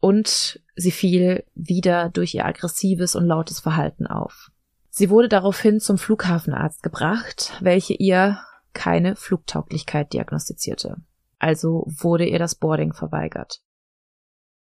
und 0.00 0.60
sie 0.76 0.90
fiel 0.90 1.44
wieder 1.54 2.10
durch 2.10 2.34
ihr 2.34 2.46
aggressives 2.46 3.14
und 3.14 3.26
lautes 3.26 3.60
Verhalten 3.60 4.06
auf. 4.06 4.50
Sie 4.90 5.10
wurde 5.10 5.28
daraufhin 5.28 5.80
zum 5.80 5.98
Flughafenarzt 5.98 6.82
gebracht, 6.82 7.52
welche 7.60 7.94
ihr 7.94 8.40
keine 8.72 9.16
Flugtauglichkeit 9.16 10.12
diagnostizierte. 10.12 10.96
Also 11.38 11.84
wurde 11.86 12.26
ihr 12.26 12.38
das 12.38 12.54
Boarding 12.54 12.92
verweigert. 12.92 13.60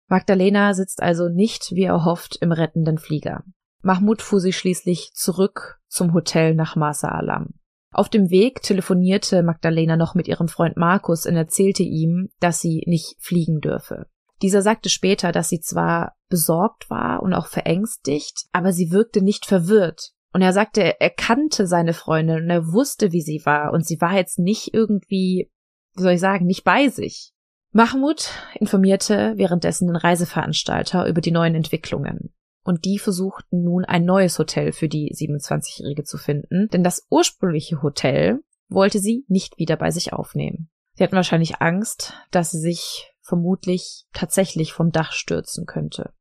Magdalena 0.08 0.74
sitzt 0.74 1.02
also 1.02 1.28
nicht, 1.28 1.72
wie 1.72 1.84
erhofft, 1.84 2.36
im 2.40 2.52
rettenden 2.52 2.98
Flieger. 2.98 3.44
Mahmoud 3.82 4.22
fuhr 4.22 4.40
sie 4.40 4.52
schließlich 4.52 5.12
zurück 5.14 5.80
zum 5.88 6.12
Hotel 6.14 6.54
nach 6.54 6.76
Masa 6.76 7.08
Alam. 7.08 7.54
Auf 7.92 8.08
dem 8.08 8.30
Weg 8.30 8.62
telefonierte 8.62 9.42
Magdalena 9.42 9.96
noch 9.96 10.14
mit 10.14 10.28
ihrem 10.28 10.48
Freund 10.48 10.76
Markus 10.76 11.26
und 11.26 11.36
erzählte 11.36 11.82
ihm, 11.82 12.30
dass 12.40 12.60
sie 12.60 12.84
nicht 12.86 13.16
fliegen 13.18 13.60
dürfe. 13.60 14.06
Dieser 14.42 14.60
sagte 14.60 14.88
später, 14.88 15.30
dass 15.30 15.48
sie 15.48 15.60
zwar 15.60 16.16
besorgt 16.28 16.90
war 16.90 17.22
und 17.22 17.32
auch 17.32 17.46
verängstigt, 17.46 18.46
aber 18.52 18.72
sie 18.72 18.90
wirkte 18.90 19.22
nicht 19.22 19.46
verwirrt. 19.46 20.10
Und 20.32 20.42
er 20.42 20.52
sagte, 20.52 21.00
er 21.00 21.10
kannte 21.10 21.66
seine 21.66 21.92
Freundin 21.92 22.44
und 22.44 22.50
er 22.50 22.72
wusste, 22.72 23.12
wie 23.12 23.20
sie 23.20 23.42
war 23.44 23.72
und 23.72 23.86
sie 23.86 24.00
war 24.00 24.14
jetzt 24.16 24.38
nicht 24.38 24.74
irgendwie, 24.74 25.50
wie 25.94 26.02
soll 26.02 26.12
ich 26.12 26.20
sagen, 26.20 26.46
nicht 26.46 26.64
bei 26.64 26.88
sich. 26.88 27.32
Mahmoud 27.70 28.30
informierte 28.54 29.34
währenddessen 29.36 29.86
den 29.86 29.96
Reiseveranstalter 29.96 31.06
über 31.06 31.20
die 31.20 31.30
neuen 31.30 31.54
Entwicklungen. 31.54 32.34
Und 32.64 32.84
die 32.84 32.98
versuchten 32.98 33.62
nun 33.62 33.84
ein 33.84 34.04
neues 34.04 34.38
Hotel 34.38 34.72
für 34.72 34.88
die 34.88 35.12
27-Jährige 35.14 36.04
zu 36.04 36.16
finden, 36.16 36.68
denn 36.68 36.84
das 36.84 37.06
ursprüngliche 37.10 37.82
Hotel 37.82 38.40
wollte 38.68 38.98
sie 38.98 39.24
nicht 39.28 39.58
wieder 39.58 39.76
bei 39.76 39.90
sich 39.90 40.12
aufnehmen. 40.12 40.70
Sie 40.94 41.04
hatten 41.04 41.16
wahrscheinlich 41.16 41.60
Angst, 41.60 42.14
dass 42.30 42.50
sie 42.50 42.60
sich 42.60 43.11
vermutlich 43.22 44.04
tatsächlich 44.12 44.72
vom 44.72 44.90
Dach 44.90 45.12
stürzen 45.12 45.66
könnte. 45.66 46.12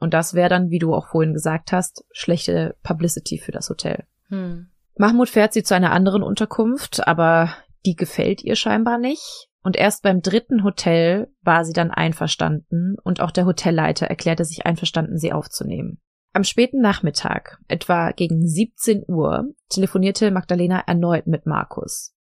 Und 0.00 0.14
das 0.14 0.34
wäre 0.34 0.48
dann, 0.48 0.70
wie 0.70 0.78
du 0.78 0.94
auch 0.94 1.08
vorhin 1.08 1.32
gesagt 1.34 1.72
hast, 1.72 2.04
schlechte 2.12 2.76
Publicity 2.82 3.38
für 3.38 3.52
das 3.52 3.70
Hotel. 3.70 4.04
Hm. 4.28 4.68
Mahmoud 4.96 5.28
fährt 5.28 5.52
sie 5.52 5.62
zu 5.62 5.74
einer 5.74 5.92
anderen 5.92 6.22
Unterkunft, 6.22 7.06
aber 7.06 7.54
die 7.84 7.96
gefällt 7.96 8.42
ihr 8.42 8.56
scheinbar 8.56 8.98
nicht. 8.98 9.48
Und 9.62 9.76
erst 9.76 10.02
beim 10.02 10.20
dritten 10.20 10.62
Hotel 10.62 11.32
war 11.42 11.64
sie 11.64 11.72
dann 11.72 11.90
einverstanden 11.90 12.96
und 13.02 13.20
auch 13.20 13.30
der 13.30 13.46
Hotelleiter 13.46 14.06
erklärte 14.06 14.44
sich 14.44 14.66
einverstanden, 14.66 15.16
sie 15.16 15.32
aufzunehmen. 15.32 16.02
Am 16.34 16.44
späten 16.44 16.80
Nachmittag, 16.80 17.58
etwa 17.68 18.10
gegen 18.10 18.46
17 18.46 19.04
Uhr, 19.08 19.46
telefonierte 19.70 20.30
Magdalena 20.30 20.80
erneut 20.80 21.26
mit 21.26 21.46
Markus. 21.46 22.14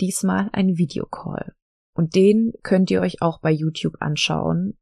Diesmal 0.00 0.50
ein 0.52 0.76
Videocall. 0.76 1.54
Und 1.94 2.14
den 2.14 2.52
könnt 2.62 2.90
ihr 2.90 3.00
euch 3.00 3.22
auch 3.22 3.40
bei 3.40 3.50
YouTube 3.50 3.96
anschauen. 4.00 4.78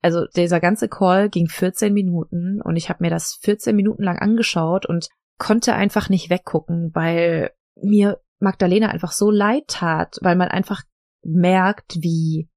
Also 0.00 0.26
dieser 0.26 0.60
ganze 0.60 0.88
Call 0.88 1.28
ging 1.28 1.48
14 1.48 1.92
Minuten 1.92 2.60
und 2.60 2.76
ich 2.76 2.88
habe 2.88 3.04
mir 3.04 3.10
das 3.10 3.38
14 3.42 3.74
Minuten 3.74 4.02
lang 4.02 4.18
angeschaut 4.18 4.86
und 4.86 5.08
konnte 5.38 5.74
einfach 5.74 6.08
nicht 6.08 6.30
weggucken, 6.30 6.90
weil 6.94 7.50
mir 7.80 8.20
Magdalena 8.40 8.88
einfach 8.88 9.12
so 9.12 9.30
leid 9.30 9.64
tat, 9.68 10.18
weil 10.20 10.36
man 10.36 10.48
einfach 10.48 10.82
merkt, 11.22 11.96
wie 12.00 12.48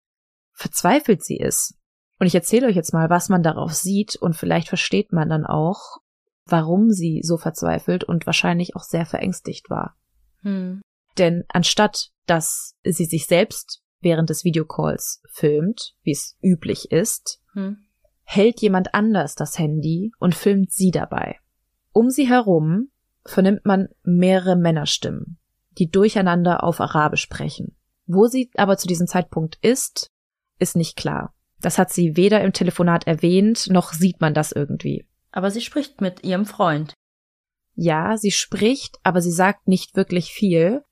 verzweifelt 0.54 1.24
sie 1.24 1.38
ist. 1.38 1.78
Und 2.20 2.28
ich 2.28 2.36
erzähle 2.36 2.68
euch 2.68 2.76
jetzt 2.76 2.94
mal, 2.94 3.10
was 3.10 3.30
man 3.30 3.44
darauf 3.44 3.74
sieht 3.74 4.16
und 4.16 4.36
vielleicht 4.36 4.70
versteht 4.70 5.12
man 5.12 5.30
dann 5.30 5.46
auch, 5.46 5.98
warum 6.46 6.92
sie 6.92 7.22
so 7.24 7.38
verzweifelt 7.38 8.04
und 8.04 8.26
wahrscheinlich 8.26 8.76
auch 8.76 8.84
sehr 8.84 9.06
verängstigt 9.06 9.70
war. 9.70 9.96
Hm. 10.42 10.82
Denn 11.18 11.44
anstatt, 11.50 12.10
dass 12.26 12.76
sie 12.84 13.06
sich 13.06 13.28
selbst 13.28 13.82
während 14.06 14.30
des 14.30 14.46
Videocalls 14.46 15.22
filmt, 15.30 15.96
wie 16.04 16.12
es 16.12 16.38
üblich 16.42 16.92
ist, 16.92 17.42
hm. 17.52 17.80
hält 18.24 18.62
jemand 18.62 18.94
anders 18.94 19.36
das 19.36 19.60
Handy 19.60 20.14
und 20.20 20.34
filmt 20.34 20.72
sie 20.72 20.92
dabei. 20.92 21.40
Um 21.92 22.10
sie 22.10 22.30
herum 22.30 22.90
vernimmt 23.26 23.66
man 23.66 23.90
mehrere 24.04 24.56
Männerstimmen, 24.56 25.40
die 25.78 25.90
durcheinander 25.90 26.64
auf 26.64 26.80
Arabisch 26.80 27.24
sprechen. 27.24 27.76
Wo 28.06 28.28
sie 28.28 28.52
aber 28.56 28.78
zu 28.78 28.88
diesem 28.88 29.08
Zeitpunkt 29.08 29.58
ist, 29.62 30.12
ist 30.60 30.76
nicht 30.76 30.96
klar. 30.96 31.34
Das 31.60 31.78
hat 31.78 31.92
sie 31.92 32.16
weder 32.16 32.42
im 32.42 32.54
Telefonat 32.54 33.08
erwähnt, 33.08 33.68
noch 33.70 33.92
sieht 33.92 34.22
man 34.22 34.34
das 34.34 34.52
irgendwie. 34.52 35.08
Aber 35.32 35.50
sie 35.50 35.62
spricht 35.62 36.00
mit 36.00 36.24
ihrem 36.24 36.46
Freund. 36.46 36.94
Ja, 37.74 38.18
sie 38.18 38.32
spricht, 38.32 39.00
aber 39.04 39.22
sie 39.22 39.32
sagt 39.32 39.68
nicht 39.68 39.96
wirklich 39.96 40.32
viel. 40.32 40.84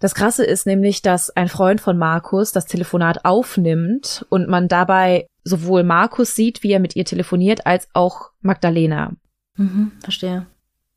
Das 0.00 0.14
Krasse 0.14 0.44
ist 0.44 0.66
nämlich, 0.66 1.02
dass 1.02 1.30
ein 1.30 1.48
Freund 1.48 1.80
von 1.80 1.98
Markus 1.98 2.52
das 2.52 2.66
Telefonat 2.66 3.24
aufnimmt 3.24 4.24
und 4.28 4.48
man 4.48 4.68
dabei 4.68 5.26
sowohl 5.42 5.82
Markus 5.82 6.34
sieht, 6.34 6.62
wie 6.62 6.70
er 6.70 6.80
mit 6.80 6.94
ihr 6.94 7.04
telefoniert, 7.04 7.66
als 7.66 7.88
auch 7.94 8.30
Magdalena. 8.40 9.12
Mhm, 9.56 9.92
verstehe. 10.00 10.46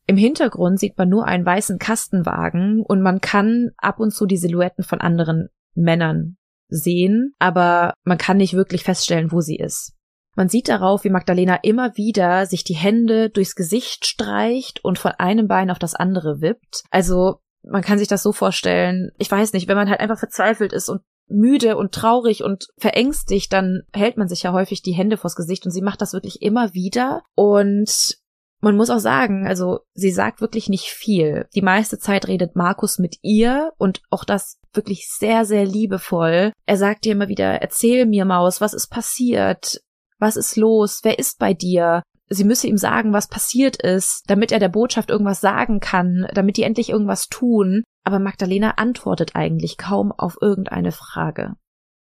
Im 0.06 0.16
Hintergrund 0.16 0.78
sieht 0.78 0.98
man 0.98 1.08
nur 1.08 1.26
einen 1.26 1.44
weißen 1.44 1.78
Kastenwagen 1.78 2.82
und 2.82 3.02
man 3.02 3.20
kann 3.20 3.70
ab 3.76 3.98
und 3.98 4.12
zu 4.12 4.26
die 4.26 4.36
Silhouetten 4.36 4.84
von 4.84 5.00
anderen 5.00 5.48
Männern 5.74 6.36
sehen, 6.68 7.34
aber 7.38 7.94
man 8.04 8.18
kann 8.18 8.36
nicht 8.36 8.54
wirklich 8.54 8.84
feststellen, 8.84 9.32
wo 9.32 9.40
sie 9.40 9.56
ist. 9.56 9.94
Man 10.34 10.48
sieht 10.48 10.68
darauf, 10.68 11.04
wie 11.04 11.10
Magdalena 11.10 11.56
immer 11.56 11.96
wieder 11.96 12.46
sich 12.46 12.64
die 12.64 12.74
Hände 12.74 13.28
durchs 13.30 13.54
Gesicht 13.54 14.06
streicht 14.06 14.82
und 14.82 14.98
von 14.98 15.12
einem 15.12 15.46
Bein 15.46 15.70
auf 15.70 15.78
das 15.78 15.94
andere 15.94 16.40
wippt. 16.40 16.84
Also 16.90 17.41
man 17.62 17.82
kann 17.82 17.98
sich 17.98 18.08
das 18.08 18.22
so 18.22 18.32
vorstellen, 18.32 19.10
ich 19.18 19.30
weiß 19.30 19.52
nicht, 19.52 19.68
wenn 19.68 19.76
man 19.76 19.88
halt 19.88 20.00
einfach 20.00 20.18
verzweifelt 20.18 20.72
ist 20.72 20.88
und 20.88 21.02
müde 21.28 21.76
und 21.76 21.92
traurig 21.92 22.42
und 22.42 22.68
verängstigt, 22.78 23.52
dann 23.52 23.82
hält 23.92 24.16
man 24.16 24.28
sich 24.28 24.42
ja 24.42 24.52
häufig 24.52 24.82
die 24.82 24.92
Hände 24.92 25.16
vors 25.16 25.36
Gesicht 25.36 25.64
und 25.64 25.72
sie 25.72 25.82
macht 25.82 26.00
das 26.00 26.12
wirklich 26.12 26.42
immer 26.42 26.74
wieder 26.74 27.22
und 27.34 28.18
man 28.60 28.76
muss 28.76 28.90
auch 28.90 29.00
sagen, 29.00 29.46
also 29.46 29.80
sie 29.92 30.12
sagt 30.12 30.40
wirklich 30.40 30.68
nicht 30.68 30.84
viel. 30.84 31.48
Die 31.54 31.62
meiste 31.62 31.98
Zeit 31.98 32.28
redet 32.28 32.54
Markus 32.54 32.98
mit 32.98 33.16
ihr 33.20 33.72
und 33.76 34.02
auch 34.08 34.24
das 34.24 34.60
wirklich 34.72 35.08
sehr, 35.08 35.44
sehr 35.44 35.64
liebevoll. 35.64 36.52
Er 36.64 36.76
sagt 36.76 37.04
ihr 37.04 37.12
immer 37.12 37.28
wieder, 37.28 37.60
erzähl 37.60 38.06
mir, 38.06 38.24
Maus, 38.24 38.60
was 38.60 38.72
ist 38.72 38.86
passiert? 38.86 39.82
Was 40.18 40.36
ist 40.36 40.56
los? 40.56 41.00
Wer 41.02 41.18
ist 41.18 41.40
bei 41.40 41.54
dir? 41.54 42.04
Sie 42.32 42.44
müsse 42.44 42.66
ihm 42.66 42.78
sagen, 42.78 43.12
was 43.12 43.28
passiert 43.28 43.76
ist, 43.82 44.24
damit 44.26 44.52
er 44.52 44.58
der 44.58 44.68
Botschaft 44.68 45.10
irgendwas 45.10 45.40
sagen 45.40 45.80
kann, 45.80 46.26
damit 46.32 46.56
die 46.56 46.62
endlich 46.62 46.88
irgendwas 46.88 47.28
tun. 47.28 47.82
Aber 48.04 48.18
Magdalena 48.18 48.72
antwortet 48.72 49.36
eigentlich 49.36 49.76
kaum 49.76 50.12
auf 50.12 50.36
irgendeine 50.40 50.92
Frage. 50.92 51.54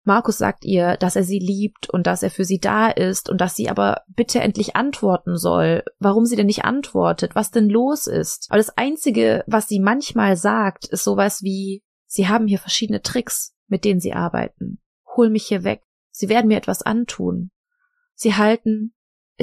Markus 0.05 0.38
sagt 0.38 0.65
ihr, 0.65 0.97
dass 0.97 1.15
er 1.15 1.24
sie 1.24 1.39
liebt 1.39 1.89
und 1.89 2.07
dass 2.07 2.24
er 2.24 2.32
für 2.32 2.43
sie 2.43 2.59
da 2.59 2.89
ist 2.89 3.30
und 3.30 3.39
dass 3.39 3.55
sie 3.55 3.69
aber 3.69 4.01
bitte 4.07 4.41
endlich 4.41 4.76
antworten 4.76 5.38
soll. 5.38 5.84
Warum 5.99 6.26
sie 6.26 6.36
denn 6.36 6.47
nicht 6.47 6.65
antwortet, 6.65 7.36
was 7.36 7.51
denn 7.51 7.69
los 7.69 8.07
ist. 8.07 8.47
Aber 8.49 8.57
das 8.57 8.78
Einzige, 8.78 9.43
was 9.47 9.67
sie 9.67 9.80
manchmal 9.80 10.36
sagt, 10.36 10.86
ist 10.86 11.03
sowas 11.03 11.41
wie, 11.41 11.84
sie 12.05 12.28
haben 12.28 12.47
hier 12.47 12.59
verschiedene 12.59 13.01
Tricks, 13.01 13.55
mit 13.67 13.86
denen 13.86 14.01
sie 14.01 14.13
arbeiten. 14.13 14.82
Hol 15.15 15.30
mich 15.30 15.45
hier 15.45 15.63
weg. 15.63 15.84
Sie 16.11 16.30
werden 16.30 16.47
mir 16.47 16.57
etwas 16.57 16.82
antun. 16.82 17.51
Sie 18.13 18.36
halten, 18.36 18.93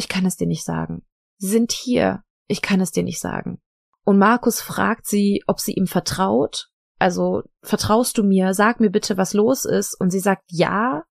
ich 0.01 0.09
kann 0.09 0.27
es 0.27 0.37
dir 0.37 0.47
nicht 0.47 0.65
sagen. 0.65 1.05
Sie 1.39 1.49
sind 1.49 1.73
hier, 1.73 2.23
ich 2.49 2.63
kann 2.63 2.81
es 2.81 2.91
dir 2.91 3.05
nicht 3.05 3.21
sagen. 3.21 3.61
Und 4.05 4.19
Markus 4.19 4.61
fragt 4.61 5.07
sie, 5.07 5.45
ob 5.47 5.61
sie 5.61 5.75
ihm 5.75 5.87
vertraut 5.87 6.71
also 7.01 7.43
vertraust 7.63 8.19
du 8.19 8.23
mir, 8.23 8.53
sag 8.53 8.79
mir 8.79 8.91
bitte, 8.91 9.17
was 9.17 9.33
los 9.33 9.65
ist. 9.65 9.99
Und 9.99 10.11
sie 10.11 10.21
sagt 10.21 10.45
ja. 10.49 11.03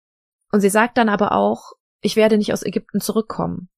Und 0.51 0.61
sie 0.61 0.69
sagt 0.69 0.97
dann 0.97 1.09
aber 1.09 1.33
auch, 1.33 1.73
ich 2.01 2.15
werde 2.15 2.37
nicht 2.37 2.53
aus 2.53 2.63
Ägypten 2.63 3.01
zurückkommen. 3.01 3.69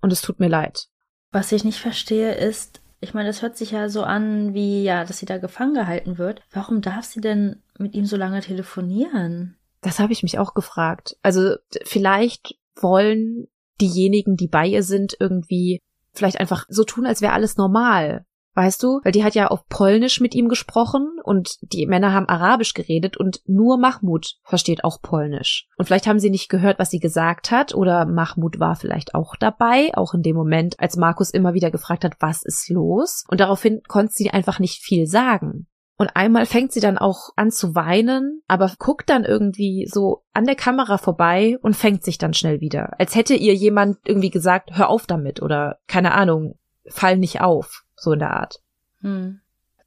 Und 0.00 0.12
es 0.12 0.20
tut 0.20 0.38
mir 0.38 0.48
leid. 0.48 0.86
Was 1.32 1.50
ich 1.50 1.64
nicht 1.64 1.80
verstehe 1.80 2.34
ist, 2.34 2.82
ich 3.00 3.14
meine, 3.14 3.28
das 3.28 3.42
hört 3.42 3.56
sich 3.56 3.72
ja 3.72 3.88
so 3.88 4.02
an, 4.02 4.54
wie 4.54 4.84
ja, 4.84 5.04
dass 5.04 5.18
sie 5.18 5.26
da 5.26 5.38
gefangen 5.38 5.74
gehalten 5.74 6.18
wird. 6.18 6.42
Warum 6.52 6.82
darf 6.82 7.06
sie 7.06 7.20
denn 7.20 7.62
mit 7.78 7.94
ihm 7.94 8.04
so 8.04 8.16
lange 8.16 8.40
telefonieren? 8.40 9.56
Das 9.80 9.98
habe 9.98 10.12
ich 10.12 10.22
mich 10.22 10.38
auch 10.38 10.52
gefragt. 10.52 11.16
Also 11.22 11.56
vielleicht 11.84 12.56
wollen 12.76 13.48
diejenigen, 13.80 14.36
die 14.36 14.48
bei 14.48 14.66
ihr 14.66 14.82
sind, 14.82 15.16
irgendwie 15.18 15.80
vielleicht 16.12 16.40
einfach 16.40 16.64
so 16.68 16.84
tun, 16.84 17.06
als 17.06 17.20
wäre 17.20 17.32
alles 17.32 17.56
normal. 17.56 18.24
Weißt 18.56 18.84
du? 18.84 19.00
Weil 19.02 19.10
die 19.10 19.24
hat 19.24 19.34
ja 19.34 19.48
auf 19.48 19.66
Polnisch 19.66 20.20
mit 20.20 20.32
ihm 20.34 20.48
gesprochen 20.48 21.18
und 21.24 21.56
die 21.60 21.86
Männer 21.86 22.12
haben 22.12 22.28
Arabisch 22.28 22.72
geredet 22.72 23.16
und 23.16 23.40
nur 23.46 23.78
Mahmoud 23.78 24.36
versteht 24.44 24.84
auch 24.84 25.02
Polnisch. 25.02 25.66
Und 25.76 25.86
vielleicht 25.86 26.06
haben 26.06 26.20
sie 26.20 26.30
nicht 26.30 26.48
gehört, 26.48 26.78
was 26.78 26.90
sie 26.90 27.00
gesagt 27.00 27.50
hat 27.50 27.74
oder 27.74 28.06
Mahmoud 28.06 28.60
war 28.60 28.76
vielleicht 28.76 29.16
auch 29.16 29.34
dabei, 29.34 29.90
auch 29.94 30.14
in 30.14 30.22
dem 30.22 30.36
Moment, 30.36 30.78
als 30.78 30.96
Markus 30.96 31.30
immer 31.30 31.54
wieder 31.54 31.72
gefragt 31.72 32.04
hat, 32.04 32.14
was 32.20 32.44
ist 32.44 32.70
los? 32.70 33.24
Und 33.28 33.40
daraufhin 33.40 33.80
konnte 33.88 34.12
sie 34.14 34.30
einfach 34.30 34.60
nicht 34.60 34.80
viel 34.80 35.06
sagen. 35.06 35.66
Und 35.96 36.10
einmal 36.16 36.46
fängt 36.46 36.72
sie 36.72 36.80
dann 36.80 36.98
auch 36.98 37.30
an 37.36 37.50
zu 37.50 37.74
weinen, 37.74 38.42
aber 38.48 38.72
guckt 38.78 39.08
dann 39.10 39.24
irgendwie 39.24 39.86
so 39.88 40.24
an 40.32 40.44
der 40.44 40.56
Kamera 40.56 40.98
vorbei 40.98 41.56
und 41.62 41.76
fängt 41.76 42.02
sich 42.02 42.18
dann 42.18 42.34
schnell 42.34 42.60
wieder. 42.60 42.98
Als 42.98 43.14
hätte 43.14 43.34
ihr 43.34 43.54
jemand 43.54 43.98
irgendwie 44.04 44.30
gesagt, 44.30 44.70
hör 44.76 44.88
auf 44.88 45.06
damit 45.06 45.40
oder 45.40 45.78
keine 45.86 46.12
Ahnung, 46.12 46.58
fall 46.88 47.16
nicht 47.16 47.40
auf. 47.40 47.84
So 47.96 48.12
in 48.12 48.18
der 48.18 48.34
Art. 48.34 48.60
Hm. 49.02 49.40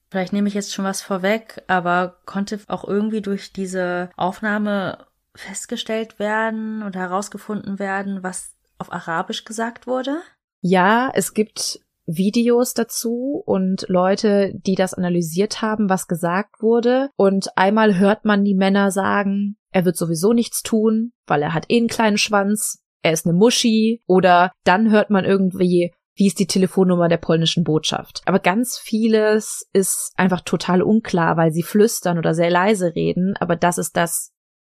Vielleicht 0.10 0.32
nehme 0.32 0.48
ich 0.48 0.54
jetzt 0.54 0.74
schon 0.74 0.86
was 0.86 1.02
vorweg, 1.02 1.62
aber 1.68 2.20
konnte 2.26 2.62
auch 2.68 2.88
irgendwie 2.88 3.22
durch 3.22 3.52
diese 3.52 4.10
Aufnahme 4.16 5.06
festgestellt 5.36 6.20
werden 6.20 6.84
oder 6.84 7.02
herausgefunden 7.02 7.80
werden, 7.80 8.24
was 8.24 8.56
auf 8.78 8.94
Arabisch 8.94 9.44
gesagt 9.44 9.86
wurde? 9.86 10.22
Ja, 10.62 11.12
es 11.14 11.34
gibt 11.34 11.82
Videos 12.08 12.74
dazu 12.74 13.44
und 13.46 13.86
Leute, 13.90 14.54
die 14.56 14.76
das 14.76 14.94
analysiert 14.94 15.62
haben, 15.62 15.90
was 15.90 16.08
gesagt 16.08 16.62
wurde. 16.62 17.10
Und 17.18 17.50
einmal 17.58 18.00
hört 18.00 18.26
man 18.26 18.44
die 18.44 18.56
Männer 18.56 18.92
sagen, 18.92 19.58
er 19.72 19.86
wird 19.86 19.98
sowieso 19.98 20.34
nichts 20.34 20.64
tun, 20.64 21.12
weil 21.28 21.44
er 21.44 21.54
hat 21.54 21.66
eh 21.70 21.78
einen 21.78 21.88
kleinen 21.88 22.18
Schwanz, 22.18 22.82
er 23.04 23.12
ist 23.12 23.26
eine 23.26 23.38
Muschi. 23.38 24.02
Oder 24.08 24.52
dann 24.64 24.90
hört 24.90 25.10
man 25.10 25.26
irgendwie, 25.26 25.94
wie 26.16 26.28
ist 26.28 26.40
die 26.40 26.48
Telefonnummer 26.48 27.10
der 27.10 27.18
polnischen 27.18 27.64
Botschaft. 27.64 28.22
Aber 28.26 28.40
ganz 28.40 28.78
vieles 28.78 29.68
ist 29.74 30.14
einfach 30.16 30.42
total 30.42 30.82
unklar, 30.82 31.38
weil 31.38 31.52
sie 31.52 31.64
flüstern 31.64 32.18
oder 32.18 32.34
sehr 32.34 32.50
leise 32.50 32.96
reden. 32.96 33.36
Aber 33.40 33.56
das 33.56 33.78
ist 33.78 33.98
das, 33.98 34.32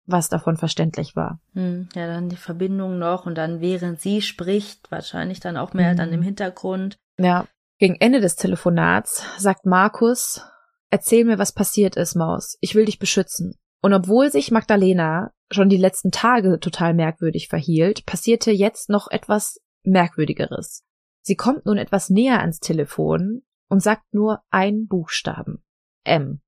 was 0.06 0.28
davon 0.28 0.56
verständlich 0.56 1.14
war. 1.16 1.40
Hm, 1.54 1.88
ja, 1.94 2.06
dann 2.06 2.28
die 2.28 2.36
Verbindung 2.36 2.98
noch 2.98 3.26
und 3.26 3.36
dann 3.36 3.60
während 3.60 4.00
sie 4.00 4.22
spricht, 4.22 4.90
wahrscheinlich 4.90 5.40
dann 5.40 5.56
auch 5.56 5.72
mehr 5.72 5.92
mhm. 5.92 5.96
dann 5.96 6.12
im 6.12 6.22
Hintergrund. 6.22 6.96
Ja. 7.18 7.46
Gegen 7.78 7.94
Ende 7.94 8.20
des 8.20 8.36
Telefonats 8.36 9.24
sagt 9.38 9.64
Markus, 9.64 10.44
erzähl 10.90 11.24
mir, 11.24 11.38
was 11.38 11.52
passiert 11.52 11.96
ist, 11.96 12.14
Maus. 12.14 12.58
Ich 12.60 12.74
will 12.74 12.84
dich 12.84 12.98
beschützen. 12.98 13.54
Und 13.80 13.94
obwohl 13.94 14.30
sich 14.30 14.50
Magdalena 14.50 15.32
schon 15.50 15.70
die 15.70 15.78
letzten 15.78 16.10
Tage 16.10 16.60
total 16.60 16.92
merkwürdig 16.92 17.48
verhielt, 17.48 18.04
passierte 18.04 18.50
jetzt 18.50 18.90
noch 18.90 19.10
etwas 19.10 19.60
Merkwürdigeres. 19.82 20.84
Sie 21.22 21.36
kommt 21.36 21.64
nun 21.66 21.78
etwas 21.78 22.10
näher 22.10 22.40
ans 22.40 22.60
Telefon 22.60 23.42
und 23.68 23.82
sagt 23.82 24.12
nur 24.12 24.42
ein 24.50 24.86
Buchstaben. 24.86 25.62
M. 26.04 26.40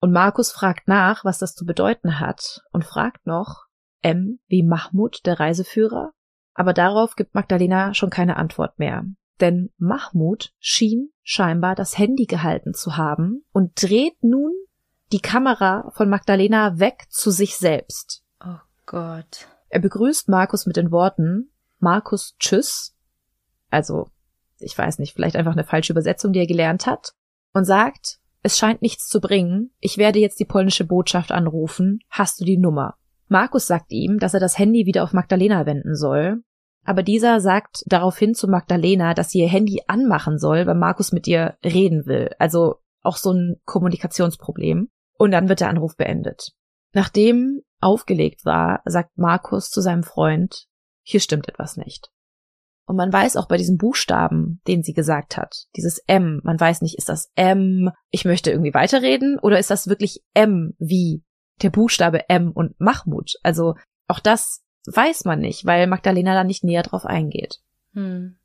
Und 0.00 0.12
Markus 0.12 0.52
fragt 0.52 0.88
nach, 0.88 1.24
was 1.24 1.38
das 1.38 1.54
zu 1.54 1.64
bedeuten 1.64 2.20
hat 2.20 2.62
und 2.72 2.84
fragt 2.84 3.26
noch, 3.26 3.66
M 4.00 4.38
wie 4.46 4.62
Mahmud, 4.62 5.26
der 5.26 5.40
Reiseführer? 5.40 6.12
Aber 6.54 6.72
darauf 6.72 7.16
gibt 7.16 7.34
Magdalena 7.34 7.94
schon 7.94 8.10
keine 8.10 8.36
Antwort 8.36 8.78
mehr 8.78 9.04
denn 9.40 9.70
Mahmoud 9.78 10.52
schien 10.58 11.10
scheinbar 11.22 11.74
das 11.74 11.98
Handy 11.98 12.26
gehalten 12.26 12.74
zu 12.74 12.96
haben 12.96 13.44
und 13.52 13.82
dreht 13.82 14.22
nun 14.22 14.52
die 15.12 15.20
Kamera 15.20 15.90
von 15.94 16.08
Magdalena 16.08 16.78
weg 16.78 17.06
zu 17.08 17.30
sich 17.30 17.56
selbst. 17.56 18.22
Oh 18.44 18.58
Gott. 18.86 19.48
Er 19.68 19.80
begrüßt 19.80 20.28
Markus 20.28 20.66
mit 20.66 20.76
den 20.76 20.90
Worten 20.90 21.50
Markus 21.78 22.34
Tschüss, 22.38 22.96
also 23.70 24.10
ich 24.58 24.76
weiß 24.76 24.98
nicht, 24.98 25.14
vielleicht 25.14 25.36
einfach 25.36 25.52
eine 25.52 25.64
falsche 25.64 25.92
Übersetzung, 25.92 26.32
die 26.32 26.40
er 26.40 26.46
gelernt 26.46 26.86
hat, 26.86 27.14
und 27.52 27.64
sagt, 27.64 28.17
es 28.42 28.58
scheint 28.58 28.82
nichts 28.82 29.08
zu 29.08 29.20
bringen, 29.20 29.70
ich 29.80 29.98
werde 29.98 30.18
jetzt 30.18 30.40
die 30.40 30.44
polnische 30.44 30.84
Botschaft 30.84 31.32
anrufen, 31.32 32.00
hast 32.08 32.40
du 32.40 32.44
die 32.44 32.58
Nummer? 32.58 32.96
Markus 33.28 33.66
sagt 33.66 33.92
ihm, 33.92 34.18
dass 34.18 34.34
er 34.34 34.40
das 34.40 34.58
Handy 34.58 34.86
wieder 34.86 35.02
auf 35.02 35.12
Magdalena 35.12 35.66
wenden 35.66 35.94
soll, 35.94 36.42
aber 36.88 37.02
dieser 37.02 37.40
sagt 37.40 37.84
daraufhin 37.86 38.34
zu 38.34 38.48
Magdalena, 38.48 39.12
dass 39.12 39.30
sie 39.30 39.40
ihr 39.40 39.48
Handy 39.48 39.82
anmachen 39.88 40.38
soll, 40.38 40.66
weil 40.66 40.74
Markus 40.74 41.12
mit 41.12 41.26
ihr 41.26 41.58
reden 41.62 42.06
will. 42.06 42.30
Also 42.38 42.76
auch 43.02 43.18
so 43.18 43.30
ein 43.30 43.56
Kommunikationsproblem. 43.66 44.88
Und 45.18 45.30
dann 45.32 45.50
wird 45.50 45.60
der 45.60 45.68
Anruf 45.68 45.96
beendet. 45.96 46.52
Nachdem 46.94 47.60
aufgelegt 47.80 48.46
war, 48.46 48.80
sagt 48.86 49.18
Markus 49.18 49.68
zu 49.68 49.82
seinem 49.82 50.02
Freund, 50.02 50.64
hier 51.02 51.20
stimmt 51.20 51.46
etwas 51.48 51.76
nicht. 51.76 52.10
Und 52.88 52.96
man 52.96 53.12
weiß 53.12 53.36
auch 53.36 53.46
bei 53.46 53.58
diesem 53.58 53.76
Buchstaben, 53.76 54.62
den 54.66 54.82
sie 54.82 54.94
gesagt 54.94 55.36
hat, 55.36 55.66
dieses 55.76 55.98
M, 56.06 56.40
man 56.42 56.58
weiß 56.58 56.80
nicht, 56.80 56.96
ist 56.96 57.10
das 57.10 57.30
M, 57.34 57.90
ich 58.10 58.24
möchte 58.24 58.50
irgendwie 58.50 58.72
weiterreden, 58.72 59.38
oder 59.38 59.58
ist 59.58 59.70
das 59.70 59.88
wirklich 59.88 60.22
M 60.32 60.72
wie 60.78 61.22
der 61.60 61.68
Buchstabe 61.68 62.30
M 62.30 62.50
und 62.50 62.80
Mahmud? 62.80 63.34
Also 63.42 63.74
auch 64.06 64.20
das 64.20 64.64
weiß 64.86 65.26
man 65.26 65.40
nicht, 65.40 65.66
weil 65.66 65.86
Magdalena 65.86 66.32
da 66.32 66.44
nicht 66.44 66.64
näher 66.64 66.82
drauf 66.82 67.04
eingeht. 67.04 67.58
Hm. 67.92 68.36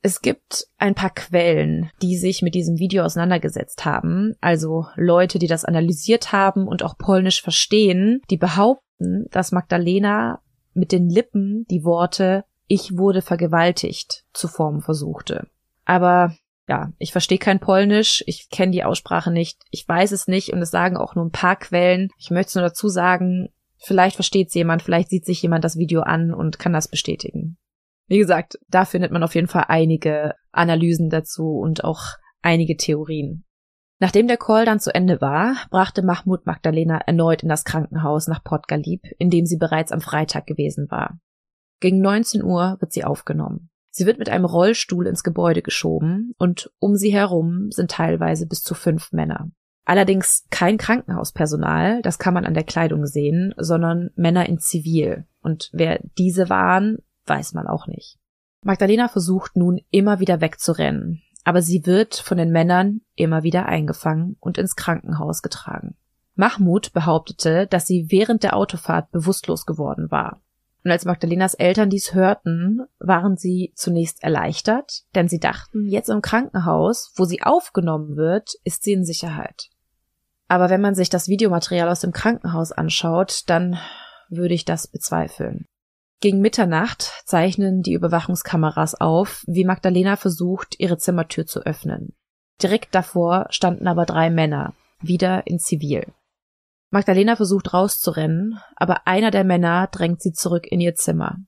Es 0.00 0.22
gibt 0.22 0.66
ein 0.78 0.94
paar 0.94 1.10
Quellen, 1.10 1.90
die 2.00 2.16
sich 2.16 2.40
mit 2.40 2.54
diesem 2.54 2.78
Video 2.78 3.04
auseinandergesetzt 3.04 3.84
haben, 3.84 4.32
also 4.40 4.86
Leute, 4.96 5.38
die 5.38 5.46
das 5.46 5.66
analysiert 5.66 6.32
haben 6.32 6.66
und 6.66 6.82
auch 6.82 6.96
Polnisch 6.96 7.42
verstehen, 7.42 8.22
die 8.30 8.38
behaupten, 8.38 9.26
dass 9.30 9.52
Magdalena 9.52 10.40
mit 10.72 10.90
den 10.90 11.10
Lippen 11.10 11.66
die 11.70 11.84
Worte 11.84 12.44
Ich 12.66 12.96
wurde 12.96 13.22
vergewaltigt 13.22 14.24
zu 14.32 14.48
formen 14.48 14.80
versuchte. 14.80 15.48
Aber 15.84 16.34
ja, 16.66 16.92
ich 16.98 17.12
verstehe 17.12 17.38
kein 17.38 17.60
Polnisch, 17.60 18.24
ich 18.26 18.48
kenne 18.48 18.72
die 18.72 18.84
Aussprache 18.84 19.30
nicht, 19.30 19.60
ich 19.70 19.86
weiß 19.86 20.12
es 20.12 20.28
nicht 20.28 20.50
und 20.52 20.62
es 20.62 20.70
sagen 20.70 20.96
auch 20.96 21.14
nur 21.14 21.26
ein 21.26 21.30
paar 21.30 21.56
Quellen. 21.56 22.08
Ich 22.18 22.30
möchte 22.30 22.48
es 22.48 22.54
nur 22.54 22.64
dazu 22.64 22.88
sagen, 22.88 23.50
Vielleicht 23.84 24.16
versteht 24.16 24.48
es 24.48 24.54
jemand, 24.54 24.82
vielleicht 24.82 25.10
sieht 25.10 25.26
sich 25.26 25.42
jemand 25.42 25.62
das 25.62 25.76
Video 25.76 26.00
an 26.00 26.32
und 26.32 26.58
kann 26.58 26.72
das 26.72 26.88
bestätigen. 26.88 27.58
Wie 28.06 28.16
gesagt, 28.16 28.58
da 28.68 28.86
findet 28.86 29.12
man 29.12 29.22
auf 29.22 29.34
jeden 29.34 29.46
Fall 29.46 29.66
einige 29.68 30.34
Analysen 30.52 31.10
dazu 31.10 31.58
und 31.58 31.84
auch 31.84 32.00
einige 32.40 32.76
Theorien. 32.76 33.44
Nachdem 34.00 34.26
der 34.26 34.38
Call 34.38 34.64
dann 34.64 34.80
zu 34.80 34.94
Ende 34.94 35.20
war, 35.20 35.56
brachte 35.70 36.02
Mahmoud 36.02 36.46
Magdalena 36.46 36.98
erneut 36.98 37.42
in 37.42 37.48
das 37.50 37.64
Krankenhaus 37.64 38.26
nach 38.26 38.42
Port 38.42 38.68
Galib, 38.68 39.02
in 39.18 39.28
dem 39.28 39.44
sie 39.44 39.58
bereits 39.58 39.92
am 39.92 40.00
Freitag 40.00 40.46
gewesen 40.46 40.90
war. 40.90 41.18
Gegen 41.80 42.00
19 42.00 42.42
Uhr 42.42 42.76
wird 42.80 42.92
sie 42.92 43.04
aufgenommen. 43.04 43.70
Sie 43.90 44.06
wird 44.06 44.18
mit 44.18 44.28
einem 44.28 44.44
Rollstuhl 44.44 45.06
ins 45.06 45.22
Gebäude 45.22 45.62
geschoben 45.62 46.34
und 46.38 46.72
um 46.80 46.96
sie 46.96 47.12
herum 47.12 47.70
sind 47.70 47.90
teilweise 47.90 48.46
bis 48.46 48.62
zu 48.62 48.74
fünf 48.74 49.12
Männer. 49.12 49.50
Allerdings 49.84 50.46
kein 50.50 50.78
Krankenhauspersonal, 50.78 52.02
das 52.02 52.18
kann 52.18 52.34
man 52.34 52.46
an 52.46 52.54
der 52.54 52.64
Kleidung 52.64 53.06
sehen, 53.06 53.54
sondern 53.56 54.10
Männer 54.16 54.48
in 54.48 54.58
Zivil. 54.58 55.26
Und 55.42 55.70
wer 55.72 56.00
diese 56.18 56.48
waren, 56.48 56.98
weiß 57.26 57.52
man 57.52 57.66
auch 57.66 57.86
nicht. 57.86 58.18
Magdalena 58.62 59.08
versucht 59.08 59.56
nun 59.56 59.80
immer 59.90 60.20
wieder 60.20 60.40
wegzurennen, 60.40 61.22
aber 61.44 61.60
sie 61.60 61.84
wird 61.84 62.14
von 62.16 62.38
den 62.38 62.50
Männern 62.50 63.02
immer 63.14 63.42
wieder 63.42 63.66
eingefangen 63.66 64.36
und 64.40 64.56
ins 64.56 64.74
Krankenhaus 64.74 65.42
getragen. 65.42 65.96
Mahmoud 66.34 66.92
behauptete, 66.94 67.66
dass 67.66 67.86
sie 67.86 68.06
während 68.08 68.42
der 68.42 68.56
Autofahrt 68.56 69.12
bewusstlos 69.12 69.66
geworden 69.66 70.10
war. 70.10 70.40
Und 70.84 70.90
als 70.90 71.06
Magdalenas 71.06 71.54
Eltern 71.54 71.88
dies 71.88 72.12
hörten, 72.12 72.82
waren 72.98 73.36
sie 73.36 73.72
zunächst 73.74 74.22
erleichtert, 74.22 75.04
denn 75.14 75.28
sie 75.28 75.40
dachten, 75.40 75.88
jetzt 75.88 76.10
im 76.10 76.20
Krankenhaus, 76.20 77.12
wo 77.16 77.24
sie 77.24 77.42
aufgenommen 77.42 78.16
wird, 78.16 78.52
ist 78.64 78.84
sie 78.84 78.92
in 78.92 79.04
Sicherheit. 79.04 79.70
Aber 80.46 80.68
wenn 80.68 80.82
man 80.82 80.94
sich 80.94 81.08
das 81.08 81.28
Videomaterial 81.28 81.88
aus 81.88 82.00
dem 82.00 82.12
Krankenhaus 82.12 82.70
anschaut, 82.70 83.44
dann 83.46 83.78
würde 84.28 84.52
ich 84.52 84.66
das 84.66 84.86
bezweifeln. 84.86 85.66
Gegen 86.20 86.40
Mitternacht 86.40 87.22
zeichnen 87.24 87.82
die 87.82 87.94
Überwachungskameras 87.94 88.94
auf, 88.94 89.42
wie 89.46 89.64
Magdalena 89.64 90.16
versucht, 90.16 90.78
ihre 90.78 90.98
Zimmertür 90.98 91.46
zu 91.46 91.60
öffnen. 91.60 92.14
Direkt 92.62 92.94
davor 92.94 93.46
standen 93.50 93.88
aber 93.88 94.04
drei 94.04 94.28
Männer, 94.28 94.74
wieder 95.00 95.46
in 95.46 95.58
Zivil. 95.58 96.12
Magdalena 96.94 97.34
versucht 97.34 97.74
rauszurennen, 97.74 98.60
aber 98.76 99.08
einer 99.08 99.32
der 99.32 99.42
Männer 99.42 99.88
drängt 99.88 100.22
sie 100.22 100.32
zurück 100.32 100.64
in 100.70 100.80
ihr 100.80 100.94
Zimmer. 100.94 101.38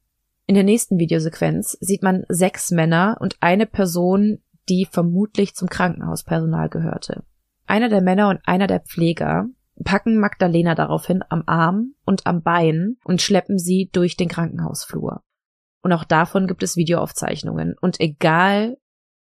In 0.47 0.57
der 0.57 0.65
nächsten 0.65 0.99
Videosequenz 0.99 1.79
sieht 1.81 2.03
man 2.03 2.25
sechs 2.29 2.73
Männer 2.73 3.17
und 3.21 3.37
eine 3.39 3.67
Person, 3.67 4.39
die 4.69 4.89
vermutlich 4.91 5.55
zum 5.55 5.69
Krankenhauspersonal 5.69 6.69
gehörte. 6.69 7.23
Einer 7.65 7.89
der 7.89 8.01
Männer 8.01 8.29
und 8.29 8.41
einer 8.45 8.67
der 8.67 8.81
Pfleger 8.81 9.47
packen 9.85 10.19
Magdalena 10.19 10.75
daraufhin 10.75 11.23
am 11.29 11.45
Arm 11.47 11.95
und 12.05 12.27
am 12.27 12.43
Bein 12.43 12.97
und 13.05 13.23
schleppen 13.23 13.61
sie 13.61 13.89
durch 13.93 14.17
den 14.17 14.29
Krankenhausflur. 14.29 15.23
Und 15.81 15.93
auch 15.93 16.03
davon 16.03 16.49
gibt 16.49 16.65
es 16.65 16.77
Videoaufzeichnungen. 16.77 17.77
Und 17.81 18.01
egal 18.01 18.79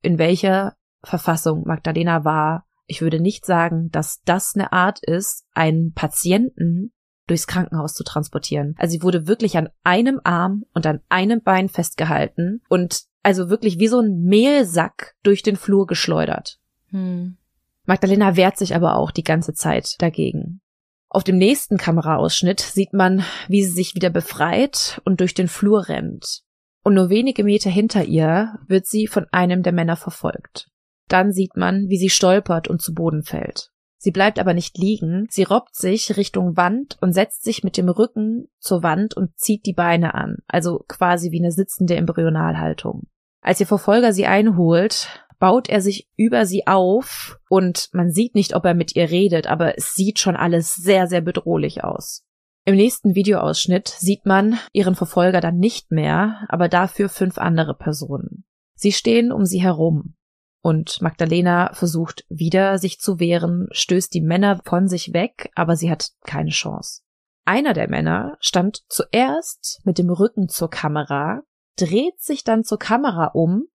in 0.04 0.20
welcher 0.20 0.76
Verfassung 1.04 1.64
Magdalena 1.66 2.24
war, 2.26 2.68
ich 2.92 3.02
würde 3.02 3.22
nicht 3.22 3.46
sagen, 3.46 3.90
dass 3.92 4.22
das 4.26 4.52
eine 4.54 4.74
Art 4.74 5.00
ist, 5.02 5.46
einen 5.54 5.94
Patienten 5.94 6.92
durchs 7.26 7.48
Krankenhaus 7.48 7.94
zu 7.94 8.04
transportieren. 8.04 8.76
Also 8.78 8.92
sie 8.92 9.02
wurde 9.02 9.28
wirklich 9.28 9.58
an 9.58 9.70
einem 9.84 10.20
Arm 10.26 10.66
und 10.74 10.86
an 10.86 11.00
einem 11.08 11.42
Bein 11.42 11.70
festgehalten 11.70 12.62
und 12.68 13.04
also 13.24 13.50
wirklich 13.50 13.80
wie 13.80 13.88
so 13.88 14.02
ein 14.02 14.24
Mehlsack 14.24 15.16
durch 15.24 15.42
den 15.42 15.56
Flur 15.56 15.88
geschleudert. 15.88 16.60
Hm. 16.90 17.38
Magdalena 17.86 18.36
wehrt 18.36 18.58
sich 18.58 18.76
aber 18.76 18.98
auch 18.98 19.12
die 19.12 19.24
ganze 19.24 19.54
Zeit 19.54 19.96
dagegen. 20.00 20.60
Auf 21.08 21.24
dem 21.24 21.38
nächsten 21.38 21.78
Kameraausschnitt 21.78 22.60
sieht 22.60 22.92
man, 22.92 23.24
wie 23.48 23.64
sie 23.64 23.72
sich 23.72 23.96
wieder 23.96 24.10
befreit 24.10 25.02
und 25.06 25.22
durch 25.22 25.34
den 25.34 25.48
Flur 25.48 25.88
rennt. 25.88 26.42
Und 26.84 26.96
nur 26.96 27.10
wenige 27.10 27.46
Meter 27.46 27.70
hinter 27.70 28.04
ihr 28.04 28.60
wird 28.68 28.86
sie 28.86 29.08
von 29.08 29.28
einem 29.32 29.64
der 29.64 29.72
Männer 29.72 29.96
verfolgt. 29.96 30.71
Dann 31.12 31.34
sieht 31.34 31.58
man, 31.58 31.90
wie 31.90 31.98
sie 31.98 32.10
stolpert 32.10 32.70
und 32.70 32.82
zu 32.82 32.94
Boden 32.94 33.24
fällt. 33.24 33.70
Sie 33.98 34.12
bleibt 34.12 34.40
aber 34.40 34.54
nicht 34.54 34.78
liegen, 34.78 35.28
sie 35.30 35.44
robbt 35.44 35.76
sich 35.76 36.16
Richtung 36.16 36.56
Wand 36.56 36.98
und 37.02 37.12
setzt 37.12 37.44
sich 37.44 37.66
mit 37.66 37.76
dem 37.76 37.90
Rücken 37.90 38.48
zur 38.60 38.82
Wand 38.82 39.16
und 39.16 39.38
zieht 39.38 39.66
die 39.66 39.74
Beine 39.74 40.16
an, 40.16 40.38
also 40.48 40.86
quasi 40.88 41.32
wie 41.32 41.42
eine 41.42 41.52
sitzende 41.52 41.98
Embryonalhaltung. 41.98 43.08
Als 43.42 43.60
ihr 43.60 43.68
Verfolger 43.68 44.14
sie 44.14 44.26
einholt, 44.26 45.26
baut 45.38 45.68
er 45.68 45.82
sich 45.82 46.08
über 46.16 46.46
sie 46.46 46.66
auf 46.66 47.40
und 47.50 47.90
man 47.92 48.10
sieht 48.10 48.34
nicht, 48.34 48.56
ob 48.56 48.64
er 48.64 48.74
mit 48.74 48.96
ihr 48.96 49.12
redet, 49.12 49.48
aber 49.48 49.78
es 49.78 49.94
sieht 49.94 50.18
schon 50.18 50.38
alles 50.38 50.76
sehr, 50.76 51.08
sehr 51.08 51.22
bedrohlich 51.22 51.84
aus. 51.84 52.24
Im 52.64 52.76
nächsten 52.76 53.16
Videoausschnitt 53.16 53.90
sieht 53.90 54.26
man 54.26 54.58
ihren 54.72 54.96
Verfolger 54.96 55.42
dann 55.42 55.58
nicht 55.58 55.92
mehr, 55.92 56.46
aber 56.48 56.70
dafür 56.70 57.10
fünf 57.10 57.38
andere 57.38 57.76
Personen. 57.76 58.46
Sie 58.76 58.94
stehen 58.94 59.32
um 59.34 59.46
sie 59.46 59.62
herum. 59.62 60.16
Und 60.62 61.02
Magdalena 61.02 61.74
versucht 61.74 62.24
wieder, 62.30 62.78
sich 62.78 63.00
zu 63.00 63.20
wehren, 63.20 63.68
stößt 63.72 64.14
die 64.14 64.22
Männer 64.22 64.62
von 64.64 64.88
sich 64.88 65.14
weg, 65.14 65.50
aber 65.56 65.76
sie 65.76 65.90
hat 65.90 66.12
keine 66.26 66.52
Chance. 66.52 67.02
Einer 67.46 67.74
der 67.74 67.90
Männer 67.90 68.38
stand 68.40 68.84
zuerst 68.88 69.82
mit 69.84 69.98
dem 69.98 70.12
Rücken 70.12 70.48
zur 70.48 70.70
Kamera, 70.70 71.42
dreht 71.78 72.20
sich 72.20 72.44
dann 72.44 72.64
zur 72.64 72.78
Kamera 72.78 73.32
um, 73.34 73.66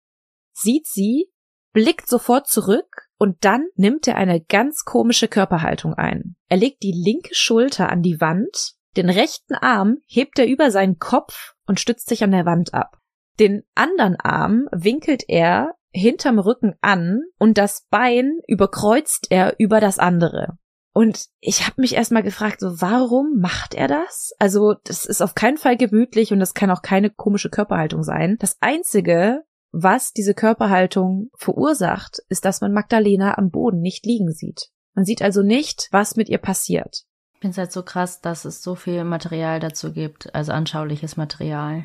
sieht 0.53 0.87
sie, 0.87 1.28
blickt 1.72 2.09
sofort 2.09 2.47
zurück 2.47 3.09
und 3.18 3.45
dann 3.45 3.66
nimmt 3.74 4.07
er 4.07 4.16
eine 4.16 4.41
ganz 4.41 4.84
komische 4.84 5.26
Körperhaltung 5.26 5.95
ein. 5.95 6.37
Er 6.49 6.57
legt 6.57 6.82
die 6.84 6.93
linke 6.93 7.34
Schulter 7.34 7.91
an 7.91 8.03
die 8.03 8.20
Wand, 8.20 8.74
den 8.97 9.11
rechten 9.11 9.55
Arm 9.55 9.99
hebt 10.07 10.39
er 10.39 10.47
über 10.47 10.70
seinen 10.70 10.99
Kopf 10.99 11.55
und 11.66 11.80
stützt 11.80 12.09
sich 12.09 12.22
an 12.22 12.30
der 12.30 12.47
Wand 12.47 12.72
ab. 12.72 12.99
Den 13.39 13.64
anderen 13.74 14.16
Arm 14.16 14.68
winkelt 14.72 15.24
er 15.28 15.74
hinterm 15.93 16.39
Rücken 16.39 16.74
an 16.80 17.20
und 17.39 17.59
das 17.59 17.87
Bein 17.91 18.39
überkreuzt 18.47 19.28
er 19.30 19.55
über 19.59 19.80
das 19.80 19.99
andere. 19.99 20.59
Und 20.93 21.26
ich 21.41 21.66
habe 21.66 21.82
mich 21.82 21.95
erstmal 21.95 22.22
gefragt, 22.22 22.61
so 22.61 22.80
warum 22.80 23.39
macht 23.39 23.74
er 23.74 23.87
das? 23.87 24.32
Also, 24.39 24.76
das 24.84 25.05
ist 25.05 25.20
auf 25.20 25.34
keinen 25.34 25.59
Fall 25.59 25.76
gemütlich 25.76 26.32
und 26.32 26.41
das 26.41 26.55
kann 26.55 26.70
auch 26.70 26.80
keine 26.80 27.11
komische 27.11 27.51
Körperhaltung 27.51 28.03
sein. 28.03 28.37
Das 28.39 28.57
einzige, 28.61 29.43
was 29.72 30.14
diese 30.14 30.32
Körperhaltung 30.32 31.28
verursacht, 31.37 32.20
ist, 32.30 32.47
dass 32.47 32.62
man 32.62 32.72
Magdalena 32.72 33.37
am 33.37 33.51
Boden 33.51 33.82
nicht 33.82 34.07
liegen 34.07 34.32
sieht. 34.32 34.70
Man 34.95 35.05
sieht 35.05 35.20
also 35.20 35.43
nicht, 35.43 35.89
was 35.91 36.16
mit 36.16 36.30
ihr 36.30 36.39
passiert. 36.39 37.05
Ich 37.34 37.41
finde 37.41 37.53
es 37.53 37.59
halt 37.59 37.72
so 37.72 37.82
krass, 37.82 38.22
dass 38.22 38.47
es 38.47 38.62
so 38.62 38.74
viel 38.74 39.05
Material 39.05 39.61
dazu 39.61 39.93
gibt, 39.93 40.34
also 40.34 40.53
anschauliches 40.53 41.18
Material. 41.18 41.84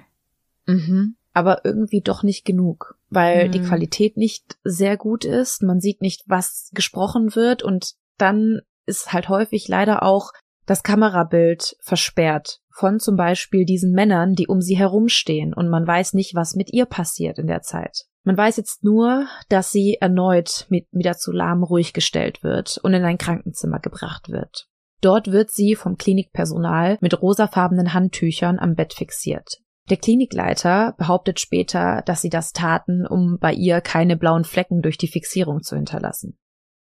Mhm. 0.65 1.17
Aber 1.34 1.63
irgendwie 1.63 2.01
doch 2.01 2.23
nicht 2.23 2.43
genug, 2.45 2.97
weil 3.09 3.47
mhm. 3.47 3.51
die 3.51 3.61
Qualität 3.61 4.17
nicht 4.17 4.57
sehr 4.63 4.97
gut 4.97 5.23
ist. 5.23 5.63
Man 5.63 5.79
sieht 5.79 6.01
nicht, 6.01 6.23
was 6.27 6.69
gesprochen 6.73 7.36
wird 7.36 7.63
und 7.63 7.93
dann 8.17 8.61
ist 8.86 9.13
halt 9.13 9.29
häufig 9.29 9.67
leider 9.67 10.03
auch 10.03 10.32
das 10.65 10.84
Kamerabild 10.84 11.75
versperrt 11.82 12.59
von 12.73 12.99
zum 12.99 13.15
Beispiel 13.15 13.65
diesen 13.65 13.91
Männern, 13.91 14.36
die 14.36 14.47
um 14.47 14.61
sie 14.61 14.77
herumstehen 14.77 15.53
und 15.53 15.69
man 15.69 15.86
weiß 15.86 16.13
nicht, 16.13 16.36
was 16.36 16.55
mit 16.55 16.71
ihr 16.71 16.86
passiert 16.86 17.39
in 17.39 17.47
der 17.47 17.61
Zeit. 17.61 18.05
Man 18.23 18.38
weiß 18.38 18.57
jetzt 18.57 18.84
nur, 18.84 19.25
dass 19.49 19.71
sie 19.71 19.97
erneut 19.99 20.67
mit 20.69 20.88
lahm 20.91 21.63
ruhig 21.63 21.93
gestellt 21.93 22.43
wird 22.43 22.79
und 22.84 22.93
in 22.93 23.03
ein 23.03 23.17
Krankenzimmer 23.17 23.79
gebracht 23.79 24.29
wird. 24.29 24.67
Dort 25.01 25.32
wird 25.32 25.49
sie 25.49 25.75
vom 25.75 25.97
Klinikpersonal 25.97 26.99
mit 27.01 27.19
rosafarbenen 27.19 27.93
Handtüchern 27.93 28.59
am 28.59 28.75
Bett 28.75 28.93
fixiert. 28.93 29.61
Der 29.91 29.97
Klinikleiter 29.97 30.95
behauptet 30.97 31.41
später, 31.41 32.01
dass 32.05 32.21
sie 32.21 32.29
das 32.29 32.53
taten, 32.53 33.05
um 33.05 33.39
bei 33.39 33.51
ihr 33.51 33.81
keine 33.81 34.15
blauen 34.15 34.45
Flecken 34.45 34.81
durch 34.81 34.97
die 34.97 35.09
Fixierung 35.09 35.63
zu 35.63 35.75
hinterlassen. 35.75 36.37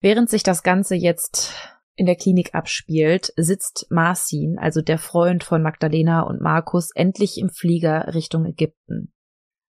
Während 0.01 0.27
sich 0.27 0.41
das 0.41 0.63
Ganze 0.63 0.95
jetzt 0.95 1.53
in 1.95 2.07
der 2.07 2.15
Klinik 2.15 2.55
abspielt, 2.55 3.31
sitzt 3.37 3.85
Marcin, 3.91 4.57
also 4.57 4.81
der 4.81 4.97
Freund 4.97 5.43
von 5.43 5.61
Magdalena 5.61 6.21
und 6.21 6.41
Markus, 6.41 6.89
endlich 6.95 7.37
im 7.37 7.49
Flieger 7.49 8.15
Richtung 8.15 8.43
Ägypten. 8.43 9.13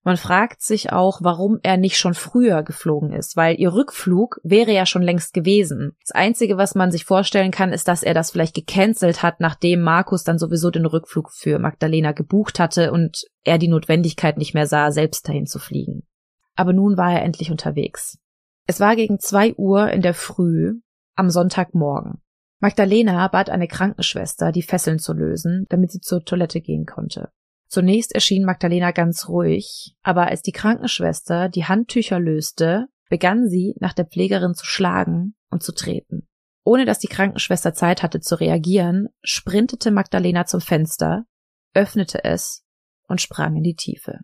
Man 0.07 0.15
fragt 0.15 0.61
sich 0.61 0.93
auch, 0.93 1.19
warum 1.21 1.59
er 1.63 1.75
nicht 1.75 1.97
schon 1.97 2.13
früher 2.13 2.63
geflogen 2.63 3.11
ist, 3.11 3.35
weil 3.35 3.59
ihr 3.59 3.73
Rückflug 3.73 4.39
wäre 4.41 4.71
ja 4.71 4.85
schon 4.85 5.01
längst 5.01 5.33
gewesen. 5.33 5.97
Das 5.99 6.15
Einzige, 6.15 6.55
was 6.55 6.75
man 6.75 6.91
sich 6.91 7.03
vorstellen 7.03 7.51
kann, 7.51 7.73
ist, 7.73 7.89
dass 7.89 8.03
er 8.03 8.13
das 8.13 8.31
vielleicht 8.31 8.55
gecancelt 8.55 9.21
hat, 9.21 9.41
nachdem 9.41 9.81
Markus 9.81 10.23
dann 10.23 10.37
sowieso 10.37 10.71
den 10.71 10.85
Rückflug 10.85 11.33
für 11.33 11.59
Magdalena 11.59 12.13
gebucht 12.13 12.57
hatte 12.57 12.93
und 12.93 13.25
er 13.43 13.57
die 13.57 13.67
Notwendigkeit 13.67 14.37
nicht 14.37 14.53
mehr 14.53 14.65
sah, 14.65 14.91
selbst 14.91 15.27
dahin 15.27 15.45
zu 15.45 15.59
fliegen. 15.59 16.07
Aber 16.55 16.71
nun 16.71 16.95
war 16.95 17.11
er 17.11 17.23
endlich 17.23 17.51
unterwegs. 17.51 18.17
Es 18.65 18.79
war 18.79 18.95
gegen 18.95 19.19
zwei 19.19 19.55
Uhr 19.55 19.91
in 19.91 20.01
der 20.01 20.13
Früh 20.13 20.75
am 21.15 21.29
Sonntagmorgen. 21.29 22.21
Magdalena 22.61 23.27
bat 23.27 23.49
eine 23.49 23.67
Krankenschwester, 23.67 24.53
die 24.53 24.63
Fesseln 24.63 24.99
zu 24.99 25.11
lösen, 25.11 25.65
damit 25.67 25.91
sie 25.91 25.99
zur 25.99 26.23
Toilette 26.23 26.61
gehen 26.61 26.85
konnte. 26.85 27.27
Zunächst 27.67 28.15
erschien 28.15 28.45
Magdalena 28.45 28.91
ganz 28.91 29.27
ruhig, 29.27 29.95
aber 30.01 30.27
als 30.27 30.41
die 30.41 30.53
Krankenschwester 30.53 31.49
die 31.49 31.65
Handtücher 31.65 32.19
löste, 32.19 32.87
begann 33.09 33.47
sie, 33.49 33.75
nach 33.79 33.93
der 33.93 34.05
Pflegerin 34.05 34.53
zu 34.53 34.65
schlagen 34.65 35.35
und 35.49 35.63
zu 35.63 35.73
treten. 35.73 36.27
Ohne 36.63 36.85
dass 36.85 36.99
die 36.99 37.07
Krankenschwester 37.07 37.73
Zeit 37.73 38.03
hatte 38.03 38.19
zu 38.19 38.35
reagieren, 38.39 39.07
sprintete 39.23 39.91
Magdalena 39.91 40.45
zum 40.45 40.61
Fenster, 40.61 41.25
öffnete 41.73 42.23
es 42.23 42.65
und 43.07 43.21
sprang 43.21 43.55
in 43.55 43.63
die 43.63 43.75
Tiefe. 43.75 44.19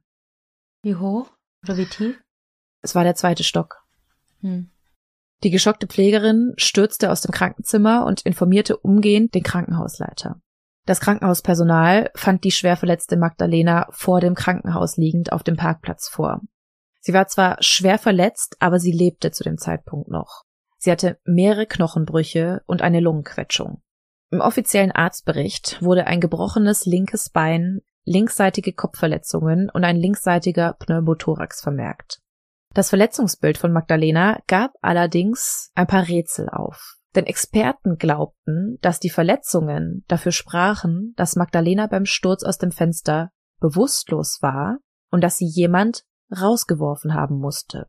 Wie 0.82 0.96
hoch 0.96 1.32
oder 1.64 1.78
wie 1.78 1.86
tief? 1.86 2.22
Es 2.82 2.96
war 2.96 3.06
der 3.06 3.16
zweite 3.16 3.44
Stock. 3.44 3.84
Hm. 4.42 4.70
Die 5.44 5.52
geschockte 5.52 5.88
Pflegerin 5.88 6.54
stürzte 6.58 7.12
aus 7.12 7.22
dem 7.22 7.32
Krankenzimmer 7.32 8.06
und 8.06 8.22
informierte 8.22 8.78
umgehend 8.78 9.34
den 9.36 9.44
Krankenhausleiter. 9.44 10.42
Das 10.86 11.00
Krankenhauspersonal 11.00 12.12
fand 12.14 12.44
die 12.44 12.52
schwer 12.52 12.76
verletzte 12.76 13.16
Magdalena 13.16 13.88
vor 13.92 14.20
dem 14.20 14.36
Krankenhaus 14.36 14.98
liegend 14.98 15.32
auf 15.32 15.44
dem 15.44 15.56
Parkplatz 15.56 16.10
vor. 16.10 16.42
Sie 17.00 17.14
war 17.14 17.28
zwar 17.28 17.58
schwer 17.62 17.98
verletzt, 17.98 18.58
aber 18.60 18.80
sie 18.80 18.92
lebte 18.92 19.32
zu 19.32 19.44
dem 19.44 19.58
Zeitpunkt 19.58 20.10
noch. 20.10 20.44
Sie 20.78 20.92
hatte 20.92 21.20
mehrere 21.24 21.66
Knochenbrüche 21.66 22.62
und 22.66 22.82
eine 22.82 23.00
Lungenquetschung. 23.00 23.82
Im 24.32 24.42
offiziellen 24.42 24.92
Arztbericht 24.92 25.82
wurde 25.82 26.08
ein 26.08 26.20
gebrochenes 26.20 26.86
linkes 26.86 27.30
Bein, 27.30 27.80
linksseitige 28.04 28.74
Kopfverletzungen 28.74 29.70
und 29.70 29.84
ein 29.86 29.96
linksseitiger 29.96 30.74
Pneumothorax 30.74 31.62
vermerkt. 31.62 32.20
Das 32.74 32.90
Verletzungsbild 32.90 33.58
von 33.58 33.72
Magdalena 33.72 34.40
gab 34.48 34.72
allerdings 34.82 35.72
ein 35.76 35.88
paar 35.88 36.08
Rätsel 36.08 36.50
auf. 36.50 36.96
Denn 37.16 37.26
Experten 37.26 37.98
glaubten, 37.98 38.78
dass 38.82 39.00
die 39.00 39.10
Verletzungen 39.10 40.04
dafür 40.08 40.32
sprachen, 40.32 41.14
dass 41.16 41.36
Magdalena 41.36 41.88
beim 41.88 42.06
Sturz 42.06 42.44
aus 42.44 42.58
dem 42.58 42.72
Fenster 42.72 43.32
bewusstlos 43.60 44.40
war 44.42 44.80
und 45.12 45.22
dass 45.22 45.38
sie 45.38 45.46
jemand 45.46 46.04
rausgeworfen 46.36 47.14
haben 47.14 47.38
musste. 47.38 47.88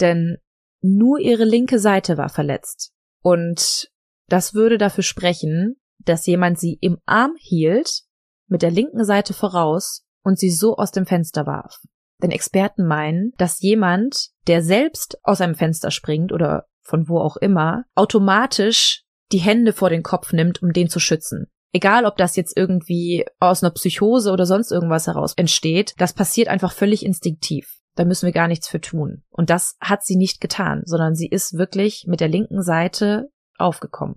Denn 0.00 0.38
nur 0.80 1.20
ihre 1.20 1.44
linke 1.44 1.78
Seite 1.78 2.16
war 2.16 2.28
verletzt. 2.28 2.92
Und 3.22 3.90
das 4.28 4.54
würde 4.54 4.78
dafür 4.78 5.04
sprechen, 5.04 5.76
dass 5.98 6.26
jemand 6.26 6.58
sie 6.58 6.78
im 6.80 6.98
Arm 7.04 7.34
hielt, 7.38 8.02
mit 8.48 8.62
der 8.62 8.70
linken 8.70 9.04
Seite 9.04 9.34
voraus 9.34 10.04
und 10.22 10.38
sie 10.38 10.50
so 10.50 10.76
aus 10.76 10.90
dem 10.90 11.06
Fenster 11.06 11.46
warf. 11.46 11.80
Denn 12.22 12.30
Experten 12.30 12.86
meinen, 12.86 13.32
dass 13.36 13.60
jemand, 13.60 14.30
der 14.46 14.62
selbst 14.62 15.18
aus 15.22 15.40
einem 15.40 15.54
Fenster 15.54 15.90
springt 15.90 16.32
oder 16.32 16.66
von 16.82 17.08
wo 17.08 17.18
auch 17.18 17.36
immer, 17.36 17.84
automatisch 17.94 19.04
die 19.32 19.38
Hände 19.38 19.72
vor 19.72 19.90
den 19.90 20.02
Kopf 20.02 20.32
nimmt, 20.32 20.62
um 20.62 20.72
den 20.72 20.88
zu 20.88 21.00
schützen. 21.00 21.46
Egal, 21.72 22.04
ob 22.04 22.16
das 22.18 22.36
jetzt 22.36 22.56
irgendwie 22.56 23.24
aus 23.40 23.62
einer 23.62 23.72
Psychose 23.72 24.30
oder 24.30 24.44
sonst 24.44 24.70
irgendwas 24.70 25.06
heraus 25.06 25.32
entsteht, 25.36 25.94
das 25.96 26.12
passiert 26.12 26.48
einfach 26.48 26.72
völlig 26.72 27.04
instinktiv. 27.04 27.78
Da 27.94 28.04
müssen 28.04 28.26
wir 28.26 28.32
gar 28.32 28.48
nichts 28.48 28.68
für 28.68 28.80
tun. 28.80 29.22
Und 29.30 29.48
das 29.48 29.76
hat 29.80 30.02
sie 30.04 30.16
nicht 30.16 30.40
getan, 30.40 30.82
sondern 30.84 31.14
sie 31.14 31.28
ist 31.28 31.54
wirklich 31.54 32.04
mit 32.06 32.20
der 32.20 32.28
linken 32.28 32.62
Seite 32.62 33.30
aufgekommen. 33.56 34.16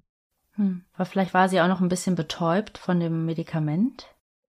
Hm. 0.55 0.84
Aber 0.93 1.05
vielleicht 1.05 1.34
war 1.34 1.49
sie 1.49 1.61
auch 1.61 1.68
noch 1.68 1.82
ein 1.82 1.89
bisschen 1.89 2.16
betäubt 2.16 2.78
von 2.78 2.99
dem 2.99 3.26
Medikament. 3.26 4.07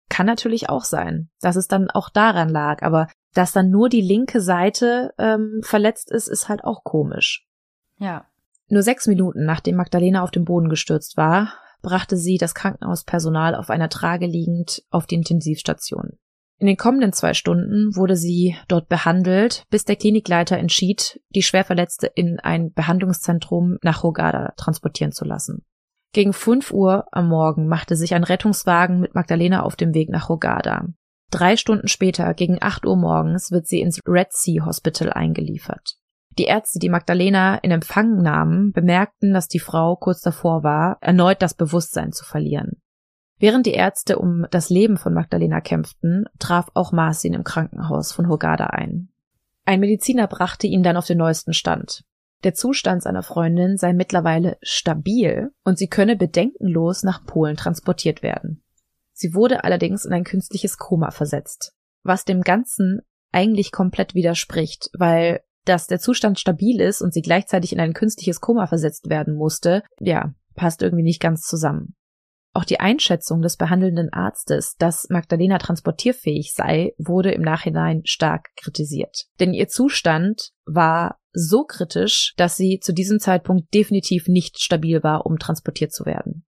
Kann 0.08 0.26
natürlich 0.26 0.68
auch 0.68 0.84
sein, 0.84 1.30
dass 1.40 1.56
es 1.56 1.68
dann 1.68 1.90
auch 1.90 2.11
daran 2.11 2.48
lag, 2.48 2.82
aber 2.82 3.08
dass 3.32 3.52
dann 3.52 3.70
nur 3.70 3.88
die 3.88 4.00
linke 4.00 4.40
Seite 4.40 5.12
ähm, 5.18 5.61
verletzt 5.62 6.11
ist, 6.11 6.26
ist 6.26 6.48
halt 6.48 6.64
auch 6.64 6.82
komisch. 6.82 7.46
Ja. 8.01 8.24
Nur 8.68 8.82
sechs 8.82 9.07
Minuten 9.07 9.44
nachdem 9.44 9.76
Magdalena 9.76 10.22
auf 10.22 10.30
dem 10.30 10.44
Boden 10.44 10.68
gestürzt 10.68 11.16
war, 11.16 11.53
brachte 11.82 12.16
sie 12.16 12.38
das 12.38 12.55
Krankenhauspersonal 12.55 13.55
auf 13.55 13.70
einer 13.70 13.88
Trage 13.88 14.26
liegend 14.26 14.82
auf 14.90 15.07
die 15.07 15.14
Intensivstation. 15.14 16.18
In 16.59 16.66
den 16.66 16.76
kommenden 16.76 17.12
zwei 17.12 17.32
Stunden 17.32 17.96
wurde 17.96 18.16
sie 18.16 18.55
dort 18.68 18.88
behandelt, 18.88 19.64
bis 19.70 19.86
der 19.86 19.96
Klinikleiter 19.96 20.59
entschied, 20.59 21.20
die 21.34 21.42
Schwerverletzte 21.42 22.07
in 22.07 22.38
ein 22.38 22.72
Behandlungszentrum 22.72 23.78
nach 23.82 24.03
Hogada 24.03 24.53
transportieren 24.57 25.12
zu 25.12 25.24
lassen. 25.24 25.64
Gegen 26.12 26.32
fünf 26.32 26.70
Uhr 26.70 27.07
am 27.12 27.28
Morgen 27.28 27.66
machte 27.66 27.96
sich 27.96 28.14
ein 28.14 28.24
Rettungswagen 28.24 29.01
mit 29.01 29.14
Magdalena 29.14 29.62
auf 29.62 29.76
dem 29.76 29.94
Weg 29.94 30.11
nach 30.11 30.28
Hogada. 30.28 30.86
Drei 31.30 31.57
Stunden 31.57 31.88
später, 31.88 32.34
gegen 32.34 32.59
acht 32.61 32.84
Uhr 32.84 32.96
morgens, 32.96 33.51
wird 33.53 33.66
sie 33.66 33.80
ins 33.80 34.01
Red 34.07 34.32
Sea 34.32 34.66
Hospital 34.66 35.12
eingeliefert. 35.12 35.99
Die 36.39 36.45
Ärzte, 36.45 36.78
die 36.78 36.89
Magdalena 36.89 37.57
in 37.57 37.70
Empfang 37.70 38.22
nahmen, 38.22 38.72
bemerkten, 38.72 39.35
dass 39.35 39.49
die 39.49 39.59
Frau 39.59 39.97
kurz 39.97 40.20
davor 40.20 40.62
war, 40.62 40.99
erneut 41.01 41.43
das 41.43 41.55
Bewusstsein 41.55 42.12
zu 42.12 42.24
verlieren. 42.24 42.81
Während 43.39 43.66
die 43.66 43.72
Ärzte 43.72 44.18
um 44.18 44.47
das 44.51 44.68
Leben 44.70 44.97
von 44.97 45.14
Magdalena 45.14 45.61
kämpften, 45.61 46.26
traf 46.39 46.68
auch 46.74 46.93
Marcin 46.93 47.35
im 47.35 47.43
Krankenhaus 47.43 48.12
von 48.12 48.28
Hurghada 48.28 48.66
ein. 48.66 49.09
Ein 49.64 49.81
Mediziner 49.81 50.26
brachte 50.26 50.66
ihn 50.66 50.83
dann 50.83 50.97
auf 50.97 51.07
den 51.07 51.18
neuesten 51.18 51.55
Stand. 51.55 52.05
Der 52.45 52.55
Zustand 52.55 53.03
seiner 53.03 53.22
Freundin 53.22 53.76
sei 53.76 53.93
mittlerweile 53.93 54.57
stabil 54.62 55.51
und 55.64 55.78
sie 55.78 55.89
könne 55.89 56.16
bedenkenlos 56.16 57.03
nach 57.03 57.24
Polen 57.26 57.57
transportiert 57.57 58.22
werden. 58.22 58.62
Sie 59.12 59.35
wurde 59.35 59.64
allerdings 59.64 60.05
in 60.05 60.12
ein 60.12 60.24
künstliches 60.24 60.78
Koma 60.78 61.11
versetzt, 61.11 61.74
was 62.03 62.24
dem 62.24 62.41
Ganzen 62.41 63.01
eigentlich 63.33 63.72
komplett 63.72 64.14
widerspricht, 64.14 64.91
weil 64.95 65.41
dass 65.71 65.87
der 65.87 66.01
Zustand 66.01 66.41
stabil 66.41 66.81
ist 66.81 67.01
und 67.01 67.14
sie 67.14 67.23
gleichzeitig 67.23 67.73
in 67.73 67.79
ein 67.79 67.95
künstliches 67.95 68.41
Koma 68.41 68.66
versetzt 68.66 69.09
werden 69.09 69.37
musste, 69.37 69.85
ja, 70.01 70.35
passt 70.57 70.83
irgendwie 70.83 71.05
nicht 71.05 71.21
ganz 71.21 71.43
zusammen. 71.43 71.95
Auch 72.53 72.64
die 72.64 72.81
Einschätzung 72.81 73.41
des 73.41 73.57
behandelnden 73.57 74.12
Arztes, 74.12 74.75
dass 74.77 75.09
Magdalena 75.09 75.59
transportierfähig 75.59 76.53
sei, 76.53 76.93
wurde 76.99 77.31
im 77.31 77.43
Nachhinein 77.43 78.03
stark 78.05 78.49
kritisiert. 78.57 79.27
Denn 79.39 79.55
ihr 79.55 79.68
Zustand 79.68 80.51
war 80.64 81.21
so 81.33 81.62
kritisch, 81.62 82.35
dass 82.37 82.57
sie 82.57 82.81
zu 82.81 82.93
diesem 82.93 83.21
Zeitpunkt 83.21 83.73
definitiv 83.73 84.27
nicht 84.27 84.59
stabil 84.59 85.05
war, 85.05 85.25
um 85.25 85.39
transportiert 85.39 85.93
zu 85.93 86.05
werden. 86.05 86.45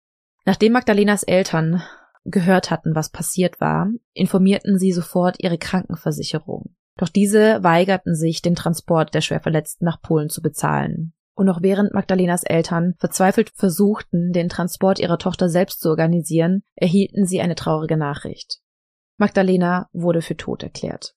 Nachdem 0.45 0.71
Magdalenas 0.71 1.23
Eltern 1.23 1.83
gehört 2.23 2.71
hatten, 2.71 2.95
was 2.95 3.09
passiert 3.09 3.59
war, 3.59 3.89
informierten 4.13 4.77
sie 4.77 4.93
sofort 4.93 5.35
ihre 5.39 5.57
Krankenversicherung. 5.57 6.73
Doch 6.99 7.07
diese 7.07 7.63
weigerten 7.63 8.13
sich, 8.13 8.41
den 8.41 8.55
Transport 8.55 9.13
der 9.13 9.21
Schwerverletzten 9.21 9.85
nach 9.85 10.01
Polen 10.01 10.29
zu 10.29 10.41
bezahlen. 10.41 11.13
Und 11.33 11.45
noch 11.45 11.61
während 11.61 11.93
Magdalenas 11.93 12.43
Eltern 12.43 12.95
verzweifelt 12.99 13.51
versuchten, 13.55 14.33
den 14.33 14.49
Transport 14.49 14.99
ihrer 14.99 15.17
Tochter 15.17 15.47
selbst 15.47 15.79
zu 15.79 15.87
organisieren, 15.87 16.61
erhielten 16.75 17.25
sie 17.25 17.39
eine 17.39 17.55
traurige 17.55 17.95
Nachricht. 17.95 18.59
Magdalena 19.15 19.87
wurde 19.93 20.21
für 20.21 20.35
tot 20.35 20.61
erklärt. 20.61 21.15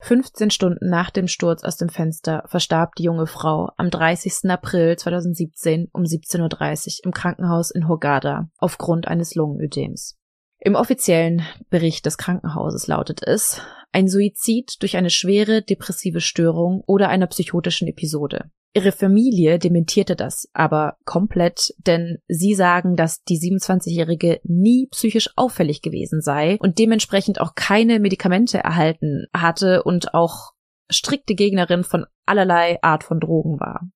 15 0.00 0.50
Stunden 0.50 0.88
nach 0.90 1.10
dem 1.10 1.28
Sturz 1.28 1.62
aus 1.62 1.76
dem 1.76 1.88
Fenster 1.88 2.42
verstarb 2.46 2.96
die 2.96 3.04
junge 3.04 3.28
Frau 3.28 3.70
am 3.76 3.90
30. 3.90 4.50
April 4.50 4.96
2017 4.96 5.88
um 5.92 6.02
17.30 6.02 6.40
Uhr 6.40 7.04
im 7.04 7.12
Krankenhaus 7.12 7.70
in 7.70 7.86
Hurghada 7.86 8.48
aufgrund 8.58 9.06
eines 9.06 9.36
Lungenödems. 9.36 10.16
Im 10.58 10.74
offiziellen 10.74 11.42
Bericht 11.68 12.06
des 12.06 12.18
Krankenhauses 12.18 12.88
lautet 12.88 13.22
es 13.22 13.62
ein 13.92 14.08
Suizid 14.08 14.76
durch 14.80 14.96
eine 14.96 15.10
schwere 15.10 15.62
depressive 15.62 16.20
Störung 16.20 16.82
oder 16.86 17.08
einer 17.08 17.26
psychotischen 17.26 17.88
Episode. 17.88 18.50
Ihre 18.72 18.92
Familie 18.92 19.58
dementierte 19.58 20.14
das 20.14 20.48
aber 20.52 20.96
komplett, 21.04 21.74
denn 21.78 22.18
sie 22.28 22.54
sagen, 22.54 22.94
dass 22.94 23.24
die 23.24 23.38
27-Jährige 23.38 24.40
nie 24.44 24.86
psychisch 24.92 25.30
auffällig 25.34 25.82
gewesen 25.82 26.20
sei 26.20 26.56
und 26.60 26.78
dementsprechend 26.78 27.40
auch 27.40 27.56
keine 27.56 27.98
Medikamente 27.98 28.58
erhalten 28.58 29.26
hatte 29.34 29.82
und 29.82 30.14
auch 30.14 30.52
strikte 30.88 31.34
Gegnerin 31.34 31.82
von 31.82 32.06
allerlei 32.26 32.78
Art 32.82 33.02
von 33.02 33.18
Drogen 33.18 33.58
war. 33.58 33.90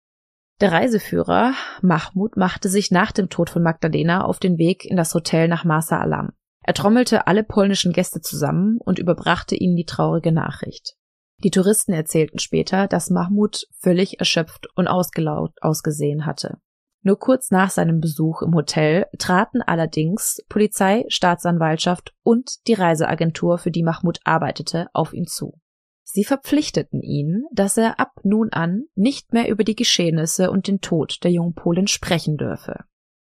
Der 0.61 0.73
Reiseführer 0.73 1.55
Mahmoud 1.83 2.37
machte 2.37 2.69
sich 2.69 2.91
nach 2.91 3.13
dem 3.13 3.29
Tod 3.29 3.51
von 3.51 3.63
Magdalena 3.63 4.25
auf 4.25 4.41
den 4.41 4.59
Weg 4.59 4.85
in 4.85 4.97
das 4.97 5.15
Hotel 5.15 5.47
nach 5.47 5.65
Masa 5.65 6.01
Alam. 6.01 6.33
Er 6.67 6.73
trommelte 6.73 7.27
alle 7.27 7.45
polnischen 7.45 7.93
Gäste 7.93 8.23
zusammen 8.23 8.79
und 8.79 8.99
überbrachte 8.99 9.55
ihnen 9.55 9.77
die 9.77 9.85
traurige 9.85 10.33
Nachricht. 10.33 10.95
Die 11.43 11.51
Touristen 11.51 11.93
erzählten 11.93 12.39
später, 12.39 12.89
dass 12.89 13.11
Mahmoud 13.11 13.67
völlig 13.79 14.19
erschöpft 14.19 14.67
und 14.75 14.89
ausgelaugt 14.89 15.63
ausgesehen 15.63 16.25
hatte. 16.25 16.57
Nur 17.03 17.19
kurz 17.19 17.51
nach 17.51 17.69
seinem 17.69 18.01
Besuch 18.01 18.41
im 18.41 18.55
Hotel 18.55 19.05
traten 19.19 19.61
allerdings 19.61 20.43
Polizei, 20.49 21.05
Staatsanwaltschaft 21.09 22.15
und 22.23 22.67
die 22.67 22.73
Reiseagentur, 22.73 23.59
für 23.59 23.71
die 23.71 23.83
Mahmoud 23.83 24.21
arbeitete, 24.25 24.87
auf 24.95 25.13
ihn 25.13 25.27
zu. 25.27 25.61
Sie 26.03 26.25
verpflichteten 26.25 27.03
ihn, 27.03 27.45
dass 27.53 27.77
er 27.77 28.01
ab 28.01 28.13
nun 28.23 28.51
an 28.53 28.85
nicht 28.95 29.35
mehr 29.35 29.51
über 29.51 29.65
die 29.65 29.77
Geschehnisse 29.77 30.51
und 30.51 30.67
den 30.67 30.81
Tod 30.81 31.19
der 31.25 31.31
jungen 31.31 31.55
Polin 31.55 31.89
sprechen 31.89 32.39
dürfe. 32.39 32.85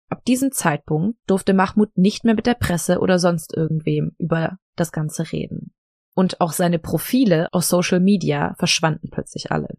Ab 0.10 0.24
diesem 0.26 0.51
Zeitpunkt 0.51 1.18
durfte 1.28 1.53
Mahmoud 1.53 1.97
nicht 1.97 2.24
mehr 2.24 2.36
mit 2.36 2.45
der 2.45 2.53
Presse 2.53 2.99
oder 2.99 3.20
sonst 3.20 3.56
irgendwem 3.56 4.16
über 4.18 4.58
das 4.76 4.91
Ganze 4.91 5.32
reden. 5.32 5.74
Und 6.16 6.41
auch 6.41 6.51
seine 6.51 6.80
Profile 6.80 7.49
aus 7.51 7.70
Social 7.70 7.99
Media 7.99 8.56
verschwanden 8.58 9.10
plötzlich 9.10 9.51
alle. 9.51 9.78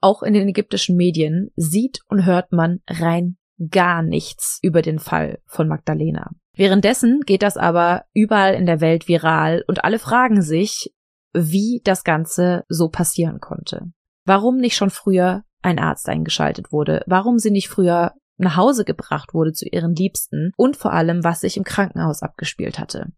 Auch 0.00 0.22
in 0.22 0.34
den 0.34 0.48
ägyptischen 0.48 0.96
Medien 0.96 1.50
sieht 1.56 2.00
und 2.08 2.24
hört 2.24 2.52
man 2.52 2.80
rein 2.88 3.36
gar 3.70 4.02
nichts 4.02 4.58
über 4.62 4.82
den 4.82 4.98
Fall 4.98 5.40
von 5.46 5.68
Magdalena. 5.68 6.30
Währenddessen 6.54 7.20
geht 7.20 7.42
das 7.42 7.56
aber 7.56 8.04
überall 8.12 8.54
in 8.54 8.66
der 8.66 8.80
Welt 8.80 9.08
viral 9.08 9.64
und 9.68 9.84
alle 9.84 9.98
fragen 9.98 10.42
sich, 10.42 10.92
wie 11.32 11.80
das 11.84 12.02
Ganze 12.02 12.64
so 12.68 12.88
passieren 12.88 13.38
konnte. 13.38 13.92
Warum 14.24 14.56
nicht 14.56 14.76
schon 14.76 14.90
früher 14.90 15.44
ein 15.62 15.78
Arzt 15.78 16.08
eingeschaltet 16.08 16.72
wurde, 16.72 17.02
warum 17.06 17.38
sie 17.38 17.50
nicht 17.50 17.68
früher 17.68 18.14
nach 18.40 18.56
Hause 18.56 18.84
gebracht 18.84 19.34
wurde 19.34 19.52
zu 19.52 19.66
ihren 19.68 19.94
Liebsten 19.94 20.52
und 20.56 20.76
vor 20.76 20.92
allem, 20.92 21.24
was 21.24 21.40
sich 21.40 21.56
im 21.56 21.64
Krankenhaus 21.64 22.22
abgespielt 22.22 22.78
hatte. 22.78 23.12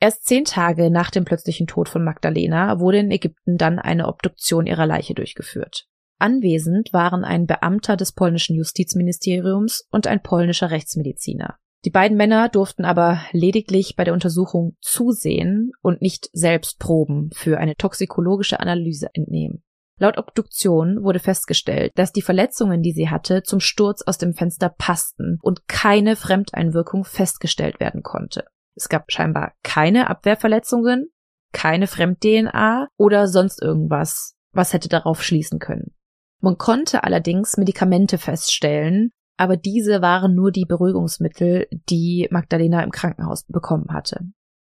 Erst 0.00 0.26
zehn 0.26 0.44
Tage 0.44 0.90
nach 0.90 1.10
dem 1.10 1.24
plötzlichen 1.24 1.66
Tod 1.66 1.88
von 1.88 2.04
Magdalena 2.04 2.78
wurde 2.78 2.98
in 2.98 3.10
Ägypten 3.10 3.56
dann 3.56 3.78
eine 3.78 4.06
Obduktion 4.06 4.66
ihrer 4.66 4.86
Leiche 4.86 5.14
durchgeführt. 5.14 5.86
Anwesend 6.20 6.92
waren 6.92 7.24
ein 7.24 7.46
Beamter 7.46 7.96
des 7.96 8.12
polnischen 8.12 8.56
Justizministeriums 8.56 9.86
und 9.90 10.06
ein 10.06 10.22
polnischer 10.22 10.70
Rechtsmediziner. 10.70 11.56
Die 11.84 11.90
beiden 11.90 12.16
Männer 12.16 12.48
durften 12.48 12.84
aber 12.84 13.20
lediglich 13.32 13.94
bei 13.96 14.02
der 14.02 14.14
Untersuchung 14.14 14.76
zusehen 14.80 15.72
und 15.80 16.02
nicht 16.02 16.28
selbst 16.32 16.80
Proben 16.80 17.30
für 17.32 17.58
eine 17.58 17.76
toxikologische 17.76 18.58
Analyse 18.58 19.08
entnehmen. 19.14 19.62
Laut 19.98 20.16
Obduktion 20.16 21.02
wurde 21.02 21.18
festgestellt, 21.18 21.92
dass 21.96 22.12
die 22.12 22.22
Verletzungen, 22.22 22.82
die 22.82 22.92
sie 22.92 23.10
hatte, 23.10 23.42
zum 23.42 23.58
Sturz 23.58 24.02
aus 24.02 24.16
dem 24.16 24.32
Fenster 24.32 24.68
passten 24.68 25.38
und 25.42 25.66
keine 25.66 26.14
Fremdeinwirkung 26.14 27.04
festgestellt 27.04 27.80
werden 27.80 28.02
konnte. 28.02 28.44
Es 28.76 28.88
gab 28.88 29.10
scheinbar 29.10 29.54
keine 29.64 30.08
Abwehrverletzungen, 30.08 31.10
keine 31.52 31.88
Fremd-DNA 31.88 32.88
oder 32.96 33.26
sonst 33.26 33.60
irgendwas, 33.60 34.36
was 34.52 34.72
hätte 34.72 34.88
darauf 34.88 35.22
schließen 35.22 35.58
können. 35.58 35.94
Man 36.40 36.58
konnte 36.58 37.02
allerdings 37.02 37.56
Medikamente 37.56 38.18
feststellen, 38.18 39.10
aber 39.36 39.56
diese 39.56 40.00
waren 40.00 40.34
nur 40.34 40.52
die 40.52 40.64
Beruhigungsmittel, 40.64 41.66
die 41.88 42.28
Magdalena 42.30 42.82
im 42.84 42.90
Krankenhaus 42.90 43.44
bekommen 43.46 43.88
hatte. 43.90 44.20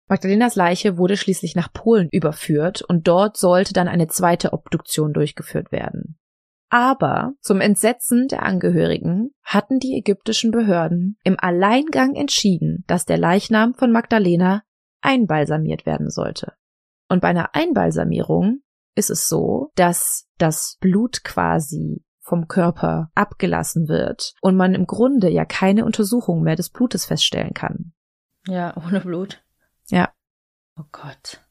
Magdalenas 0.07 0.55
Leiche 0.55 0.97
wurde 0.97 1.17
schließlich 1.17 1.55
nach 1.55 1.71
Polen 1.71 2.09
überführt 2.11 2.81
und 2.81 3.07
dort 3.07 3.37
sollte 3.37 3.73
dann 3.73 3.87
eine 3.87 4.07
zweite 4.07 4.53
Obduktion 4.53 5.13
durchgeführt 5.13 5.71
werden. 5.71 6.17
Aber 6.69 7.33
zum 7.39 7.61
Entsetzen 7.61 8.27
der 8.27 8.43
Angehörigen 8.43 9.29
hatten 9.43 9.79
die 9.79 9.95
ägyptischen 9.95 10.51
Behörden 10.51 11.17
im 11.23 11.39
Alleingang 11.39 12.15
entschieden, 12.15 12.83
dass 12.87 13.05
der 13.05 13.17
Leichnam 13.17 13.75
von 13.75 13.91
Magdalena 13.91 14.63
einbalsamiert 15.01 15.85
werden 15.85 16.09
sollte. 16.09 16.53
Und 17.09 17.21
bei 17.21 17.27
einer 17.27 17.53
Einbalsamierung 17.53 18.61
ist 18.95 19.11
es 19.11 19.27
so, 19.27 19.71
dass 19.75 20.25
das 20.39 20.77
Blut 20.79 21.23
quasi 21.23 22.03
vom 22.21 22.47
Körper 22.47 23.11
abgelassen 23.13 23.87
wird 23.87 24.33
und 24.41 24.55
man 24.55 24.73
im 24.73 24.87
Grunde 24.87 25.29
ja 25.29 25.45
keine 25.45 25.85
Untersuchung 25.85 26.41
mehr 26.41 26.55
des 26.55 26.69
Blutes 26.69 27.05
feststellen 27.05 27.53
kann. 27.53 27.93
Ja, 28.47 28.75
ohne 28.77 29.01
Blut. 29.01 29.42
Ja. 29.93 30.11
Oh 30.77 30.85
Gott. 30.91 31.41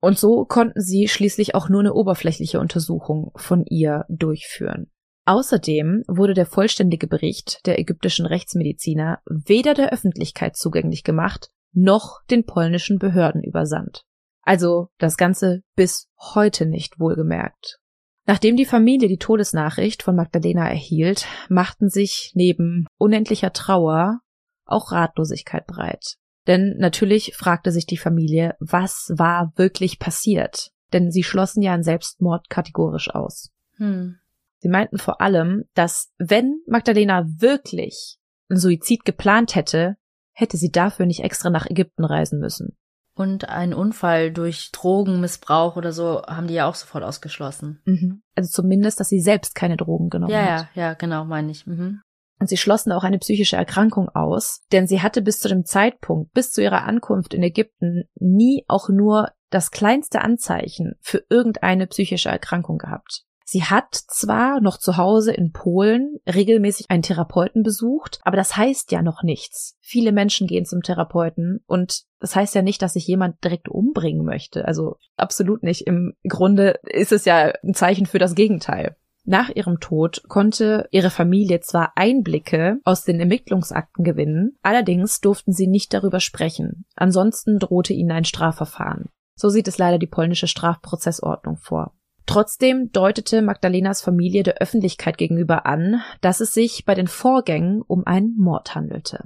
Und 0.00 0.18
so 0.18 0.46
konnten 0.46 0.80
sie 0.80 1.08
schließlich 1.08 1.54
auch 1.54 1.68
nur 1.68 1.80
eine 1.80 1.92
oberflächliche 1.92 2.58
Untersuchung 2.58 3.32
von 3.36 3.66
ihr 3.66 4.06
durchführen. 4.08 4.90
Außerdem 5.26 6.02
wurde 6.08 6.32
der 6.32 6.46
vollständige 6.46 7.06
Bericht 7.06 7.66
der 7.66 7.78
ägyptischen 7.78 8.24
Rechtsmediziner 8.24 9.20
weder 9.26 9.74
der 9.74 9.92
Öffentlichkeit 9.92 10.56
zugänglich 10.56 11.04
gemacht, 11.04 11.50
noch 11.72 12.22
den 12.30 12.46
polnischen 12.46 12.98
Behörden 12.98 13.44
übersandt. 13.44 14.04
Also 14.42 14.88
das 14.96 15.18
Ganze 15.18 15.62
bis 15.76 16.08
heute 16.34 16.64
nicht 16.64 16.98
wohlgemerkt. 16.98 17.78
Nachdem 18.26 18.56
die 18.56 18.64
Familie 18.64 19.08
die 19.08 19.18
Todesnachricht 19.18 20.02
von 20.02 20.16
Magdalena 20.16 20.68
erhielt, 20.68 21.26
machten 21.50 21.90
sich 21.90 22.32
neben 22.34 22.86
unendlicher 22.96 23.52
Trauer 23.52 24.20
auch 24.64 24.92
Ratlosigkeit 24.92 25.66
breit. 25.66 26.16
Denn 26.46 26.76
natürlich 26.78 27.34
fragte 27.36 27.70
sich 27.70 27.86
die 27.86 27.98
Familie, 27.98 28.56
was 28.60 29.12
war 29.14 29.52
wirklich 29.56 29.98
passiert? 29.98 30.70
Denn 30.92 31.10
sie 31.10 31.22
schlossen 31.22 31.62
ja 31.62 31.72
einen 31.72 31.82
Selbstmord 31.82 32.48
kategorisch 32.50 33.10
aus. 33.14 33.50
Hm. 33.76 34.16
Sie 34.58 34.68
meinten 34.68 34.98
vor 34.98 35.20
allem, 35.20 35.64
dass 35.74 36.12
wenn 36.18 36.60
Magdalena 36.66 37.24
wirklich 37.26 38.18
einen 38.48 38.58
Suizid 38.58 39.04
geplant 39.04 39.54
hätte, 39.54 39.96
hätte 40.32 40.56
sie 40.56 40.70
dafür 40.70 41.06
nicht 41.06 41.20
extra 41.20 41.50
nach 41.50 41.66
Ägypten 41.66 42.04
reisen 42.04 42.40
müssen. 42.40 42.76
Und 43.14 43.48
ein 43.48 43.74
Unfall 43.74 44.32
durch 44.32 44.70
Drogenmissbrauch 44.72 45.76
oder 45.76 45.92
so 45.92 46.22
haben 46.22 46.46
die 46.46 46.54
ja 46.54 46.66
auch 46.66 46.74
sofort 46.74 47.04
ausgeschlossen. 47.04 47.82
Mhm. 47.84 48.22
Also 48.34 48.50
zumindest, 48.50 49.00
dass 49.00 49.08
sie 49.08 49.20
selbst 49.20 49.54
keine 49.54 49.76
Drogen 49.76 50.08
genommen 50.08 50.32
ja, 50.32 50.40
hat. 50.40 50.68
Ja, 50.74 50.82
ja, 50.82 50.94
genau, 50.94 51.24
meine 51.24 51.50
ich. 51.50 51.66
Mhm. 51.66 52.00
Und 52.40 52.48
sie 52.48 52.56
schlossen 52.56 52.90
auch 52.90 53.04
eine 53.04 53.18
psychische 53.18 53.56
Erkrankung 53.56 54.08
aus, 54.08 54.62
denn 54.72 54.86
sie 54.86 55.02
hatte 55.02 55.20
bis 55.20 55.38
zu 55.38 55.48
dem 55.48 55.64
Zeitpunkt, 55.64 56.32
bis 56.32 56.50
zu 56.50 56.62
ihrer 56.62 56.84
Ankunft 56.84 57.34
in 57.34 57.42
Ägypten, 57.42 58.04
nie 58.18 58.64
auch 58.66 58.88
nur 58.88 59.28
das 59.50 59.70
kleinste 59.70 60.22
Anzeichen 60.22 60.94
für 61.00 61.22
irgendeine 61.28 61.86
psychische 61.86 62.30
Erkrankung 62.30 62.78
gehabt. 62.78 63.24
Sie 63.44 63.64
hat 63.64 63.92
zwar 63.92 64.60
noch 64.60 64.78
zu 64.78 64.96
Hause 64.96 65.32
in 65.32 65.50
Polen 65.50 66.18
regelmäßig 66.24 66.86
einen 66.88 67.02
Therapeuten 67.02 67.64
besucht, 67.64 68.20
aber 68.22 68.36
das 68.36 68.56
heißt 68.56 68.92
ja 68.92 69.02
noch 69.02 69.24
nichts. 69.24 69.76
Viele 69.80 70.12
Menschen 70.12 70.46
gehen 70.46 70.64
zum 70.64 70.82
Therapeuten 70.82 71.58
und 71.66 72.04
das 72.20 72.36
heißt 72.36 72.54
ja 72.54 72.62
nicht, 72.62 72.80
dass 72.80 72.92
sich 72.92 73.08
jemand 73.08 73.42
direkt 73.42 73.68
umbringen 73.68 74.24
möchte. 74.24 74.66
Also 74.66 74.98
absolut 75.16 75.64
nicht. 75.64 75.84
Im 75.88 76.14
Grunde 76.28 76.78
ist 76.84 77.10
es 77.10 77.24
ja 77.24 77.52
ein 77.64 77.74
Zeichen 77.74 78.06
für 78.06 78.20
das 78.20 78.36
Gegenteil. 78.36 78.94
Nach 79.24 79.50
ihrem 79.50 79.80
Tod 79.80 80.22
konnte 80.28 80.88
ihre 80.90 81.10
Familie 81.10 81.60
zwar 81.60 81.92
Einblicke 81.96 82.78
aus 82.84 83.04
den 83.04 83.20
Ermittlungsakten 83.20 84.04
gewinnen, 84.04 84.56
allerdings 84.62 85.20
durften 85.20 85.52
sie 85.52 85.66
nicht 85.66 85.92
darüber 85.92 86.20
sprechen. 86.20 86.84
Ansonsten 86.96 87.58
drohte 87.58 87.92
ihnen 87.92 88.12
ein 88.12 88.24
Strafverfahren. 88.24 89.10
So 89.36 89.48
sieht 89.48 89.68
es 89.68 89.78
leider 89.78 89.98
die 89.98 90.06
polnische 90.06 90.46
Strafprozessordnung 90.46 91.56
vor. 91.56 91.94
Trotzdem 92.26 92.92
deutete 92.92 93.42
Magdalenas 93.42 94.02
Familie 94.02 94.42
der 94.42 94.58
Öffentlichkeit 94.58 95.18
gegenüber 95.18 95.66
an, 95.66 96.02
dass 96.20 96.40
es 96.40 96.52
sich 96.52 96.84
bei 96.84 96.94
den 96.94 97.08
Vorgängen 97.08 97.82
um 97.82 98.06
einen 98.06 98.36
Mord 98.38 98.74
handelte. 98.74 99.24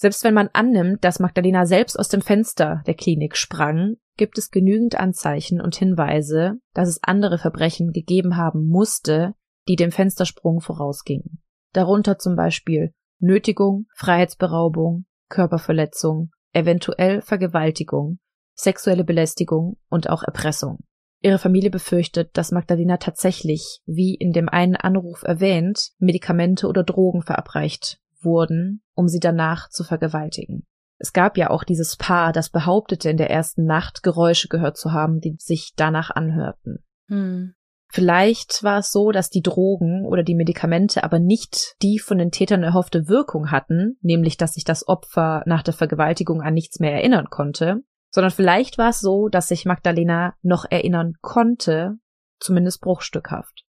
Selbst 0.00 0.22
wenn 0.22 0.32
man 0.32 0.48
annimmt, 0.52 1.02
dass 1.02 1.18
Magdalena 1.18 1.66
selbst 1.66 1.98
aus 1.98 2.08
dem 2.08 2.20
Fenster 2.20 2.84
der 2.86 2.94
Klinik 2.94 3.36
sprang, 3.36 3.96
gibt 4.16 4.38
es 4.38 4.52
genügend 4.52 4.94
Anzeichen 4.94 5.60
und 5.60 5.74
Hinweise, 5.74 6.60
dass 6.72 6.88
es 6.88 7.02
andere 7.02 7.36
Verbrechen 7.36 7.90
gegeben 7.90 8.36
haben 8.36 8.68
musste, 8.68 9.34
die 9.66 9.74
dem 9.74 9.90
Fenstersprung 9.90 10.60
vorausgingen. 10.60 11.42
Darunter 11.72 12.16
zum 12.16 12.36
Beispiel 12.36 12.94
Nötigung, 13.18 13.86
Freiheitsberaubung, 13.96 15.06
Körperverletzung, 15.30 16.30
eventuell 16.52 17.20
Vergewaltigung, 17.20 18.20
sexuelle 18.54 19.02
Belästigung 19.02 19.78
und 19.88 20.10
auch 20.10 20.22
Erpressung. 20.22 20.78
Ihre 21.22 21.38
Familie 21.38 21.70
befürchtet, 21.70 22.30
dass 22.34 22.52
Magdalena 22.52 22.98
tatsächlich, 22.98 23.80
wie 23.84 24.14
in 24.14 24.30
dem 24.30 24.48
einen 24.48 24.76
Anruf 24.76 25.24
erwähnt, 25.24 25.90
Medikamente 25.98 26.68
oder 26.68 26.84
Drogen 26.84 27.22
verabreicht 27.22 27.98
wurden, 28.22 28.82
um 28.94 29.08
sie 29.08 29.20
danach 29.20 29.68
zu 29.68 29.84
vergewaltigen. 29.84 30.66
Es 30.98 31.12
gab 31.12 31.36
ja 31.36 31.50
auch 31.50 31.64
dieses 31.64 31.96
Paar, 31.96 32.32
das 32.32 32.50
behauptete, 32.50 33.08
in 33.08 33.16
der 33.16 33.30
ersten 33.30 33.64
Nacht 33.64 34.02
Geräusche 34.02 34.48
gehört 34.48 34.76
zu 34.76 34.92
haben, 34.92 35.20
die 35.20 35.36
sich 35.38 35.74
danach 35.76 36.10
anhörten. 36.10 36.84
Hm. 37.08 37.54
Vielleicht 37.90 38.62
war 38.62 38.80
es 38.80 38.90
so, 38.90 39.12
dass 39.12 39.30
die 39.30 39.40
Drogen 39.40 40.04
oder 40.04 40.22
die 40.22 40.34
Medikamente 40.34 41.04
aber 41.04 41.18
nicht 41.18 41.76
die 41.80 41.98
von 41.98 42.18
den 42.18 42.30
Tätern 42.30 42.62
erhoffte 42.62 43.08
Wirkung 43.08 43.50
hatten, 43.50 43.96
nämlich 44.02 44.36
dass 44.36 44.54
sich 44.54 44.64
das 44.64 44.86
Opfer 44.86 45.42
nach 45.46 45.62
der 45.62 45.72
Vergewaltigung 45.72 46.42
an 46.42 46.52
nichts 46.52 46.80
mehr 46.80 46.92
erinnern 46.92 47.30
konnte, 47.30 47.82
sondern 48.10 48.30
vielleicht 48.30 48.76
war 48.76 48.90
es 48.90 49.00
so, 49.00 49.28
dass 49.28 49.48
sich 49.48 49.64
Magdalena 49.64 50.34
noch 50.42 50.66
erinnern 50.68 51.14
konnte, 51.22 51.94
zumindest 52.40 52.82
bruchstückhaft. 52.82 53.64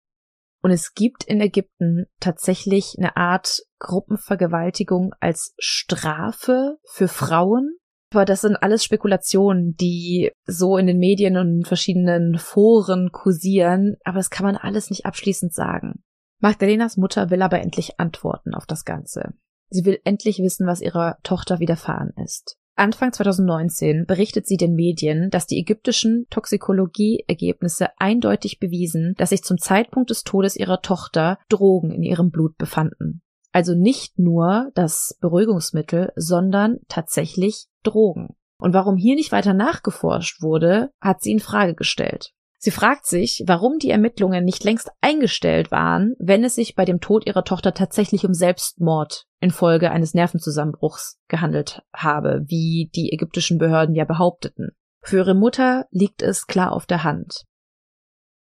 Und 0.66 0.72
es 0.72 0.94
gibt 0.94 1.22
in 1.22 1.40
Ägypten 1.40 2.06
tatsächlich 2.18 2.96
eine 2.98 3.16
Art 3.16 3.62
Gruppenvergewaltigung 3.78 5.14
als 5.20 5.54
Strafe 5.58 6.78
für 6.90 7.06
Frauen. 7.06 7.76
Aber 8.12 8.24
das 8.24 8.40
sind 8.40 8.56
alles 8.56 8.82
Spekulationen, 8.82 9.76
die 9.76 10.32
so 10.44 10.76
in 10.76 10.88
den 10.88 10.98
Medien 10.98 11.36
und 11.36 11.68
verschiedenen 11.68 12.36
Foren 12.36 13.12
kursieren, 13.12 13.94
aber 14.02 14.16
das 14.16 14.30
kann 14.30 14.44
man 14.44 14.56
alles 14.56 14.90
nicht 14.90 15.06
abschließend 15.06 15.54
sagen. 15.54 16.02
Magdalenas 16.40 16.96
Mutter 16.96 17.30
will 17.30 17.42
aber 17.42 17.60
endlich 17.60 18.00
antworten 18.00 18.52
auf 18.52 18.66
das 18.66 18.84
Ganze. 18.84 19.34
Sie 19.70 19.84
will 19.84 20.00
endlich 20.02 20.40
wissen, 20.40 20.66
was 20.66 20.80
ihrer 20.80 21.18
Tochter 21.22 21.60
widerfahren 21.60 22.10
ist. 22.24 22.58
Anfang 22.76 23.10
2019 23.10 24.04
berichtet 24.06 24.46
sie 24.46 24.58
den 24.58 24.74
Medien, 24.74 25.30
dass 25.30 25.46
die 25.46 25.58
ägyptischen 25.58 26.26
Toxikologieergebnisse 26.28 27.88
eindeutig 27.98 28.58
bewiesen, 28.58 29.14
dass 29.16 29.30
sich 29.30 29.42
zum 29.42 29.56
Zeitpunkt 29.56 30.10
des 30.10 30.24
Todes 30.24 30.56
ihrer 30.56 30.82
Tochter 30.82 31.38
Drogen 31.48 31.90
in 31.90 32.02
ihrem 32.02 32.30
Blut 32.30 32.58
befanden. 32.58 33.22
Also 33.50 33.74
nicht 33.74 34.18
nur 34.18 34.70
das 34.74 35.16
Beruhigungsmittel, 35.20 36.12
sondern 36.16 36.80
tatsächlich 36.88 37.68
Drogen. 37.82 38.36
Und 38.58 38.74
warum 38.74 38.96
hier 38.96 39.14
nicht 39.14 39.32
weiter 39.32 39.54
nachgeforscht 39.54 40.42
wurde, 40.42 40.90
hat 41.00 41.22
sie 41.22 41.32
in 41.32 41.40
Frage 41.40 41.74
gestellt. 41.74 42.34
Sie 42.58 42.70
fragt 42.70 43.06
sich, 43.06 43.44
warum 43.46 43.78
die 43.78 43.90
Ermittlungen 43.90 44.44
nicht 44.44 44.64
längst 44.64 44.90
eingestellt 45.00 45.70
waren, 45.70 46.14
wenn 46.18 46.42
es 46.42 46.54
sich 46.54 46.74
bei 46.74 46.84
dem 46.84 47.00
Tod 47.00 47.26
ihrer 47.26 47.44
Tochter 47.44 47.74
tatsächlich 47.74 48.24
um 48.24 48.32
Selbstmord 48.32 49.26
infolge 49.40 49.90
eines 49.90 50.14
Nervenzusammenbruchs 50.14 51.18
gehandelt 51.28 51.82
habe, 51.94 52.44
wie 52.46 52.90
die 52.94 53.12
ägyptischen 53.12 53.58
Behörden 53.58 53.94
ja 53.94 54.04
behaupteten. 54.04 54.70
Für 55.02 55.18
ihre 55.18 55.34
Mutter 55.34 55.86
liegt 55.90 56.22
es 56.22 56.46
klar 56.46 56.72
auf 56.72 56.86
der 56.86 57.04
Hand. 57.04 57.44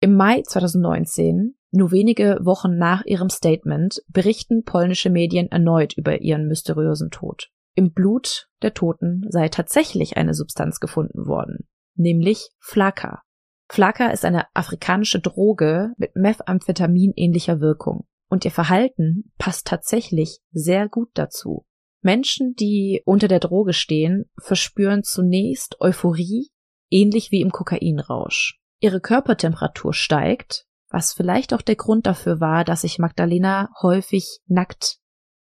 Im 0.00 0.14
Mai 0.14 0.42
2019, 0.42 1.57
nur 1.72 1.90
wenige 1.90 2.38
Wochen 2.42 2.76
nach 2.76 3.05
ihrem 3.07 3.30
Statement, 3.30 4.02
berichten 4.09 4.62
polnische 4.64 5.09
Medien 5.09 5.50
erneut 5.50 5.94
über 5.96 6.20
ihren 6.20 6.46
mysteriösen 6.46 7.11
Tod. 7.11 7.48
Im 7.74 7.92
Blut 7.92 8.48
der 8.62 8.74
Toten 8.74 9.22
sei 9.30 9.48
tatsächlich 9.48 10.16
eine 10.16 10.34
Substanz 10.34 10.78
gefunden 10.78 11.26
worden, 11.26 11.66
nämlich 11.96 12.50
Flaka, 12.61 13.24
Flaka 13.70 14.08
ist 14.08 14.24
eine 14.24 14.46
afrikanische 14.54 15.20
Droge 15.20 15.92
mit 15.96 16.14
Methamphetamin 16.16 17.12
ähnlicher 17.16 17.60
Wirkung. 17.60 18.06
Und 18.28 18.44
ihr 18.44 18.50
Verhalten 18.50 19.32
passt 19.38 19.66
tatsächlich 19.66 20.40
sehr 20.52 20.88
gut 20.88 21.10
dazu. 21.14 21.66
Menschen, 22.00 22.54
die 22.54 23.02
unter 23.06 23.28
der 23.28 23.40
Droge 23.40 23.72
stehen, 23.72 24.30
verspüren 24.38 25.02
zunächst 25.02 25.80
Euphorie, 25.80 26.50
ähnlich 26.90 27.30
wie 27.30 27.40
im 27.40 27.50
Kokainrausch. 27.50 28.60
Ihre 28.80 29.00
Körpertemperatur 29.00 29.94
steigt, 29.94 30.66
was 30.90 31.12
vielleicht 31.12 31.54
auch 31.54 31.62
der 31.62 31.76
Grund 31.76 32.06
dafür 32.06 32.40
war, 32.40 32.64
dass 32.64 32.82
sich 32.82 32.98
Magdalena 32.98 33.70
häufig 33.80 34.40
nackt 34.46 34.98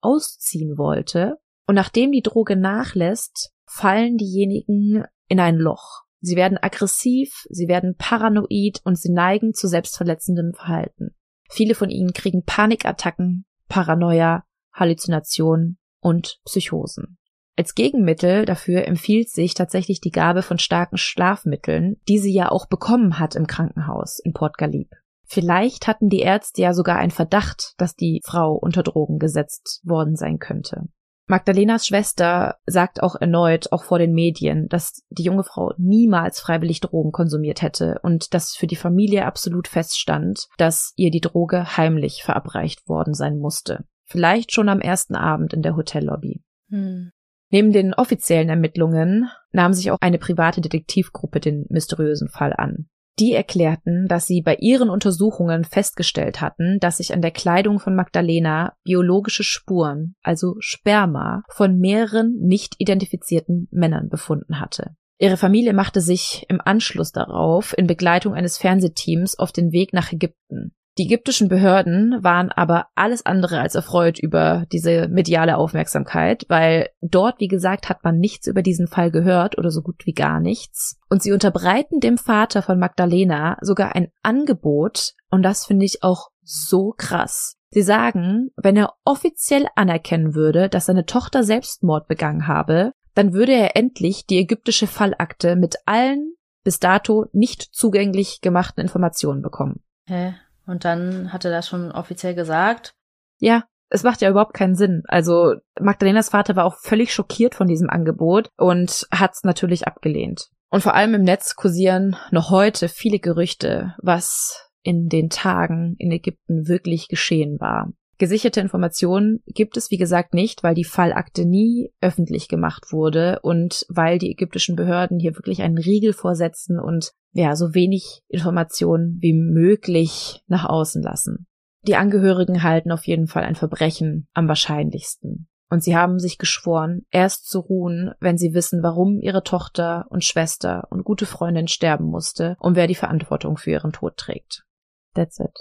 ausziehen 0.02 0.78
wollte. 0.78 1.36
Und 1.68 1.76
nachdem 1.76 2.12
die 2.12 2.24
Droge 2.24 2.56
nachlässt, 2.56 3.52
fallen 3.66 4.18
diejenigen 4.18 5.04
in 5.28 5.40
ein 5.40 5.56
Loch. 5.56 6.04
Sie 6.22 6.36
werden 6.36 6.58
aggressiv, 6.58 7.46
sie 7.50 7.68
werden 7.68 7.96
paranoid 7.98 8.82
und 8.84 8.98
sie 8.98 9.12
neigen 9.12 9.54
zu 9.54 9.68
selbstverletzendem 9.68 10.54
Verhalten. 10.54 11.16
Viele 11.50 11.76
von 11.76 11.90
ihnen 11.90 12.14
kriegen 12.14 12.44
Panikattacken, 12.44 13.46
Paranoia, 13.68 14.44
Halluzinationen 14.74 15.80
und 16.00 16.40
Psychosen. 16.46 17.18
Als 17.56 17.76
Gegenmittel 17.76 18.46
dafür 18.46 18.88
empfiehlt 18.88 19.30
sich 19.30 19.54
tatsächlich 19.54 20.00
die 20.00 20.12
Gabe 20.12 20.44
von 20.44 20.60
starken 20.60 20.98
Schlafmitteln, 20.98 21.98
die 22.08 22.18
sie 22.18 22.34
ja 22.34 22.50
auch 22.50 22.68
bekommen 22.68 23.20
hat 23.20 23.36
im 23.36 23.48
Krankenhaus 23.48 24.20
in 24.20 24.34
Port 24.34 24.58
Galib. 24.58 24.92
Vielleicht 25.26 25.86
hatten 25.86 26.10
die 26.10 26.22
Ärzte 26.22 26.62
ja 26.62 26.74
sogar 26.74 26.98
einen 26.98 27.12
Verdacht, 27.12 27.74
dass 27.78 27.96
die 27.96 28.22
Frau 28.26 28.56
unter 28.56 28.82
Drogen 28.82 29.20
gesetzt 29.20 29.82
worden 29.84 30.16
sein 30.16 30.40
könnte. 30.40 30.84
Magdalenas 31.30 31.86
Schwester 31.86 32.58
sagt 32.66 33.04
auch 33.04 33.16
erneut, 33.16 33.72
auch 33.72 33.84
vor 33.84 34.00
den 34.00 34.14
Medien, 34.14 34.68
dass 34.68 35.04
die 35.12 35.22
junge 35.22 35.44
Frau 35.44 35.74
niemals 35.78 36.40
freiwillig 36.40 36.82
Drogen 36.82 37.12
konsumiert 37.12 37.62
hätte 37.62 38.00
und 38.02 38.34
dass 38.34 38.56
für 38.56 38.66
die 38.66 38.76
Familie 38.76 39.28
absolut 39.28 39.68
feststand, 39.68 40.48
dass 40.58 40.92
ihr 40.96 41.12
die 41.12 41.22
Droge 41.22 41.78
heimlich 41.78 42.24
verabreicht 42.24 42.90
worden 42.90 43.14
sein 43.14 43.38
musste. 43.38 43.86
Vielleicht 44.06 44.52
schon 44.52 44.70
am 44.70 44.82
ersten 44.82 45.16
Abend 45.16 45.54
in 45.54 45.62
der 45.62 45.76
Hotellobby. 45.76 46.42
Hm. 46.70 47.12
Neben 47.52 47.74
den 47.74 47.94
offiziellen 47.94 48.50
Ermittlungen 48.50 49.30
nahm 49.52 49.74
sich 49.74 49.92
auch 49.92 50.00
eine 50.02 50.18
private 50.18 50.62
Detektivgruppe 50.62 51.40
den 51.40 51.68
mysteriösen 51.70 52.30
Fall 52.30 52.54
an. 52.54 52.90
Die 53.20 53.34
erklärten, 53.34 54.08
dass 54.08 54.28
sie 54.28 54.42
bei 54.42 54.56
ihren 54.56 54.90
Untersuchungen 54.90 55.66
festgestellt 55.66 56.40
hatten, 56.40 56.80
dass 56.80 56.98
sich 56.98 57.14
an 57.14 57.22
der 57.22 57.32
Kleidung 57.32 57.80
von 57.80 57.96
Magdalena 57.96 58.74
biologische 58.84 59.44
Spuren, 59.44 60.16
also 60.24 60.56
Sperma, 60.60 61.44
von 61.50 61.78
mehreren 61.78 62.36
nicht 62.40 62.76
identifizierten 62.78 63.68
Männern 63.72 64.10
befunden 64.10 64.60
hatte. 64.60 64.96
Ihre 65.18 65.36
Familie 65.36 65.74
machte 65.74 66.00
sich 66.00 66.46
im 66.48 66.62
Anschluss 66.64 67.12
darauf 67.12 67.78
in 67.78 67.88
Begleitung 67.88 68.34
eines 68.34 68.58
Fernsehteams 68.58 69.38
auf 69.38 69.52
den 69.52 69.74
Weg 69.74 69.92
nach 69.92 70.14
Ägypten. 70.14 70.72
Die 71.00 71.06
ägyptischen 71.06 71.48
Behörden 71.48 72.22
waren 72.24 72.52
aber 72.52 72.88
alles 72.94 73.26
andere 73.26 73.62
als 73.62 73.74
erfreut 73.74 74.20
über 74.20 74.66
diese 74.74 75.08
mediale 75.08 75.56
Aufmerksamkeit, 75.56 76.44
weil 76.50 76.90
dort, 77.00 77.40
wie 77.40 77.48
gesagt, 77.48 77.88
hat 77.88 78.04
man 78.04 78.20
nichts 78.20 78.48
über 78.48 78.62
diesen 78.62 78.86
Fall 78.86 79.10
gehört 79.10 79.58
oder 79.58 79.72
so 79.72 79.82
gut 79.82 80.06
wie 80.06 80.12
gar 80.12 80.42
nichts. 80.42 81.00
Und 81.10 81.24
sie 81.24 81.32
unterbreiten 81.32 82.02
dem 82.02 82.18
Vater 82.18 82.62
von 82.62 82.80
Magdalena 82.80 83.58
sogar 83.62 83.96
ein 83.96 84.10
Angebot, 84.24 85.14
und 85.32 85.42
das 85.42 85.66
finde 85.66 85.86
ich 85.86 86.04
auch 86.04 86.32
so 86.44 86.94
krass. 86.98 87.56
Sie 87.70 87.82
sagen, 87.82 88.50
wenn 88.58 88.76
er 88.76 88.92
offiziell 89.06 89.68
anerkennen 89.78 90.36
würde, 90.36 90.68
dass 90.68 90.88
seine 90.88 91.06
Tochter 91.06 91.46
Selbstmord 91.46 92.10
begangen 92.10 92.46
habe, 92.46 92.92
dann 93.14 93.32
würde 93.32 93.54
er 93.54 93.78
endlich 93.78 94.26
die 94.26 94.40
ägyptische 94.40 94.86
Fallakte 94.86 95.56
mit 95.56 95.78
allen 95.86 96.34
bis 96.66 96.80
dato 96.80 97.28
nicht 97.32 97.62
zugänglich 97.72 98.42
gemachten 98.42 98.82
Informationen 98.82 99.42
bekommen. 99.42 99.82
Hä? 100.06 100.34
Und 100.70 100.86
dann 100.86 101.34
hat 101.34 101.46
er 101.46 101.52
das 101.52 101.68
schon 101.68 101.92
offiziell 101.92 102.36
gesagt. 102.36 102.94
Ja, 103.40 103.64
es 103.90 104.04
macht 104.04 104.22
ja 104.22 104.30
überhaupt 104.30 104.54
keinen 104.54 104.76
Sinn. 104.76 105.02
Also 105.08 105.56
Magdalenas 105.80 106.30
Vater 106.30 106.56
war 106.56 106.66
auch 106.66 106.78
völlig 106.78 107.12
schockiert 107.12 107.56
von 107.56 107.68
diesem 107.68 107.90
Angebot 107.90 108.50
und 108.56 109.08
hat 109.12 109.32
es 109.34 109.44
natürlich 109.44 109.88
abgelehnt. 109.88 110.50
Und 110.70 110.82
vor 110.82 110.94
allem 110.94 111.16
im 111.16 111.24
Netz 111.24 111.56
kursieren 111.56 112.16
noch 112.30 112.52
heute 112.52 112.88
viele 112.88 113.18
Gerüchte, 113.18 113.96
was 113.98 114.70
in 114.84 115.10
den 115.10 115.30
Tagen 115.32 115.96
in 115.98 116.12
Ägypten 116.12 116.68
wirklich 116.68 117.08
geschehen 117.08 117.60
war. 117.60 117.92
Gesicherte 118.20 118.60
Informationen 118.60 119.42
gibt 119.48 119.78
es, 119.78 119.92
wie 119.92 119.98
gesagt, 119.98 120.34
nicht, 120.34 120.62
weil 120.62 120.76
die 120.76 120.84
Fallakte 120.84 121.46
nie 121.46 121.94
öffentlich 122.02 122.50
gemacht 122.50 122.92
wurde 122.92 123.40
und 123.44 123.86
weil 123.88 124.20
die 124.20 124.30
ägyptischen 124.30 124.76
Behörden 124.76 125.20
hier 125.20 125.36
wirklich 125.36 125.62
einen 125.62 125.78
Riegel 125.78 126.12
vorsetzen 126.12 126.80
und 126.80 127.14
ja, 127.32 127.56
so 127.56 127.74
wenig 127.74 128.22
Informationen 128.28 129.18
wie 129.22 129.32
möglich 129.32 130.44
nach 130.48 130.66
außen 130.66 131.02
lassen. 131.02 131.48
Die 131.88 131.96
Angehörigen 131.96 132.62
halten 132.62 132.92
auf 132.92 133.08
jeden 133.08 133.28
Fall 133.28 133.44
ein 133.44 133.56
Verbrechen 133.56 134.28
am 134.34 134.50
wahrscheinlichsten. 134.50 135.48
Und 135.70 135.82
sie 135.82 135.96
haben 135.96 136.20
sich 136.20 136.38
geschworen, 136.38 137.04
erst 137.12 137.48
zu 137.48 137.60
ruhen, 137.60 138.12
wenn 138.20 138.38
sie 138.38 138.54
wissen, 138.54 138.84
warum 138.84 139.22
ihre 139.22 139.44
Tochter 139.44 140.08
und 140.10 140.26
Schwester 140.26 140.88
und 140.90 141.06
gute 141.06 141.26
Freundin 141.26 141.70
sterben 141.70 142.06
musste 142.06 142.58
und 142.60 142.76
wer 142.76 142.88
die 142.88 142.96
Verantwortung 142.96 143.56
für 143.56 143.72
ihren 143.72 143.94
Tod 143.94 144.18
trägt. 144.18 144.66
That's 145.14 145.40
it. 145.40 145.58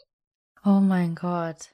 Oh 0.65 0.81
mein 0.81 1.15
Gott. 1.15 1.69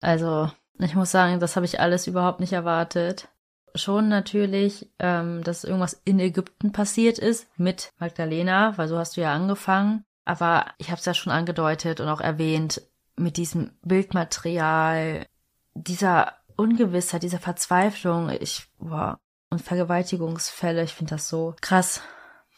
Also, 0.00 0.50
ich 0.78 0.94
muss 0.94 1.10
sagen, 1.10 1.40
das 1.40 1.56
habe 1.56 1.66
ich 1.66 1.80
alles 1.80 2.06
überhaupt 2.06 2.40
nicht 2.40 2.52
erwartet. 2.52 3.28
Schon 3.74 4.08
natürlich, 4.08 4.90
ähm, 4.98 5.42
dass 5.44 5.64
irgendwas 5.64 6.00
in 6.04 6.18
Ägypten 6.18 6.72
passiert 6.72 7.18
ist 7.18 7.48
mit 7.58 7.92
Magdalena, 7.98 8.76
weil 8.76 8.88
so 8.88 8.98
hast 8.98 9.16
du 9.16 9.20
ja 9.20 9.32
angefangen. 9.32 10.04
Aber 10.24 10.66
ich 10.78 10.90
habe 10.90 10.98
es 10.98 11.04
ja 11.04 11.14
schon 11.14 11.32
angedeutet 11.32 12.00
und 12.00 12.08
auch 12.08 12.20
erwähnt, 12.20 12.82
mit 13.16 13.36
diesem 13.36 13.72
Bildmaterial, 13.82 15.26
dieser 15.74 16.34
Ungewissheit, 16.56 17.22
dieser 17.22 17.38
Verzweiflung, 17.38 18.30
ich, 18.30 18.66
boah, 18.78 19.18
und 19.50 19.62
Vergewaltigungsfälle, 19.62 20.82
ich 20.82 20.94
finde 20.94 21.14
das 21.14 21.28
so 21.28 21.54
krass. 21.60 22.02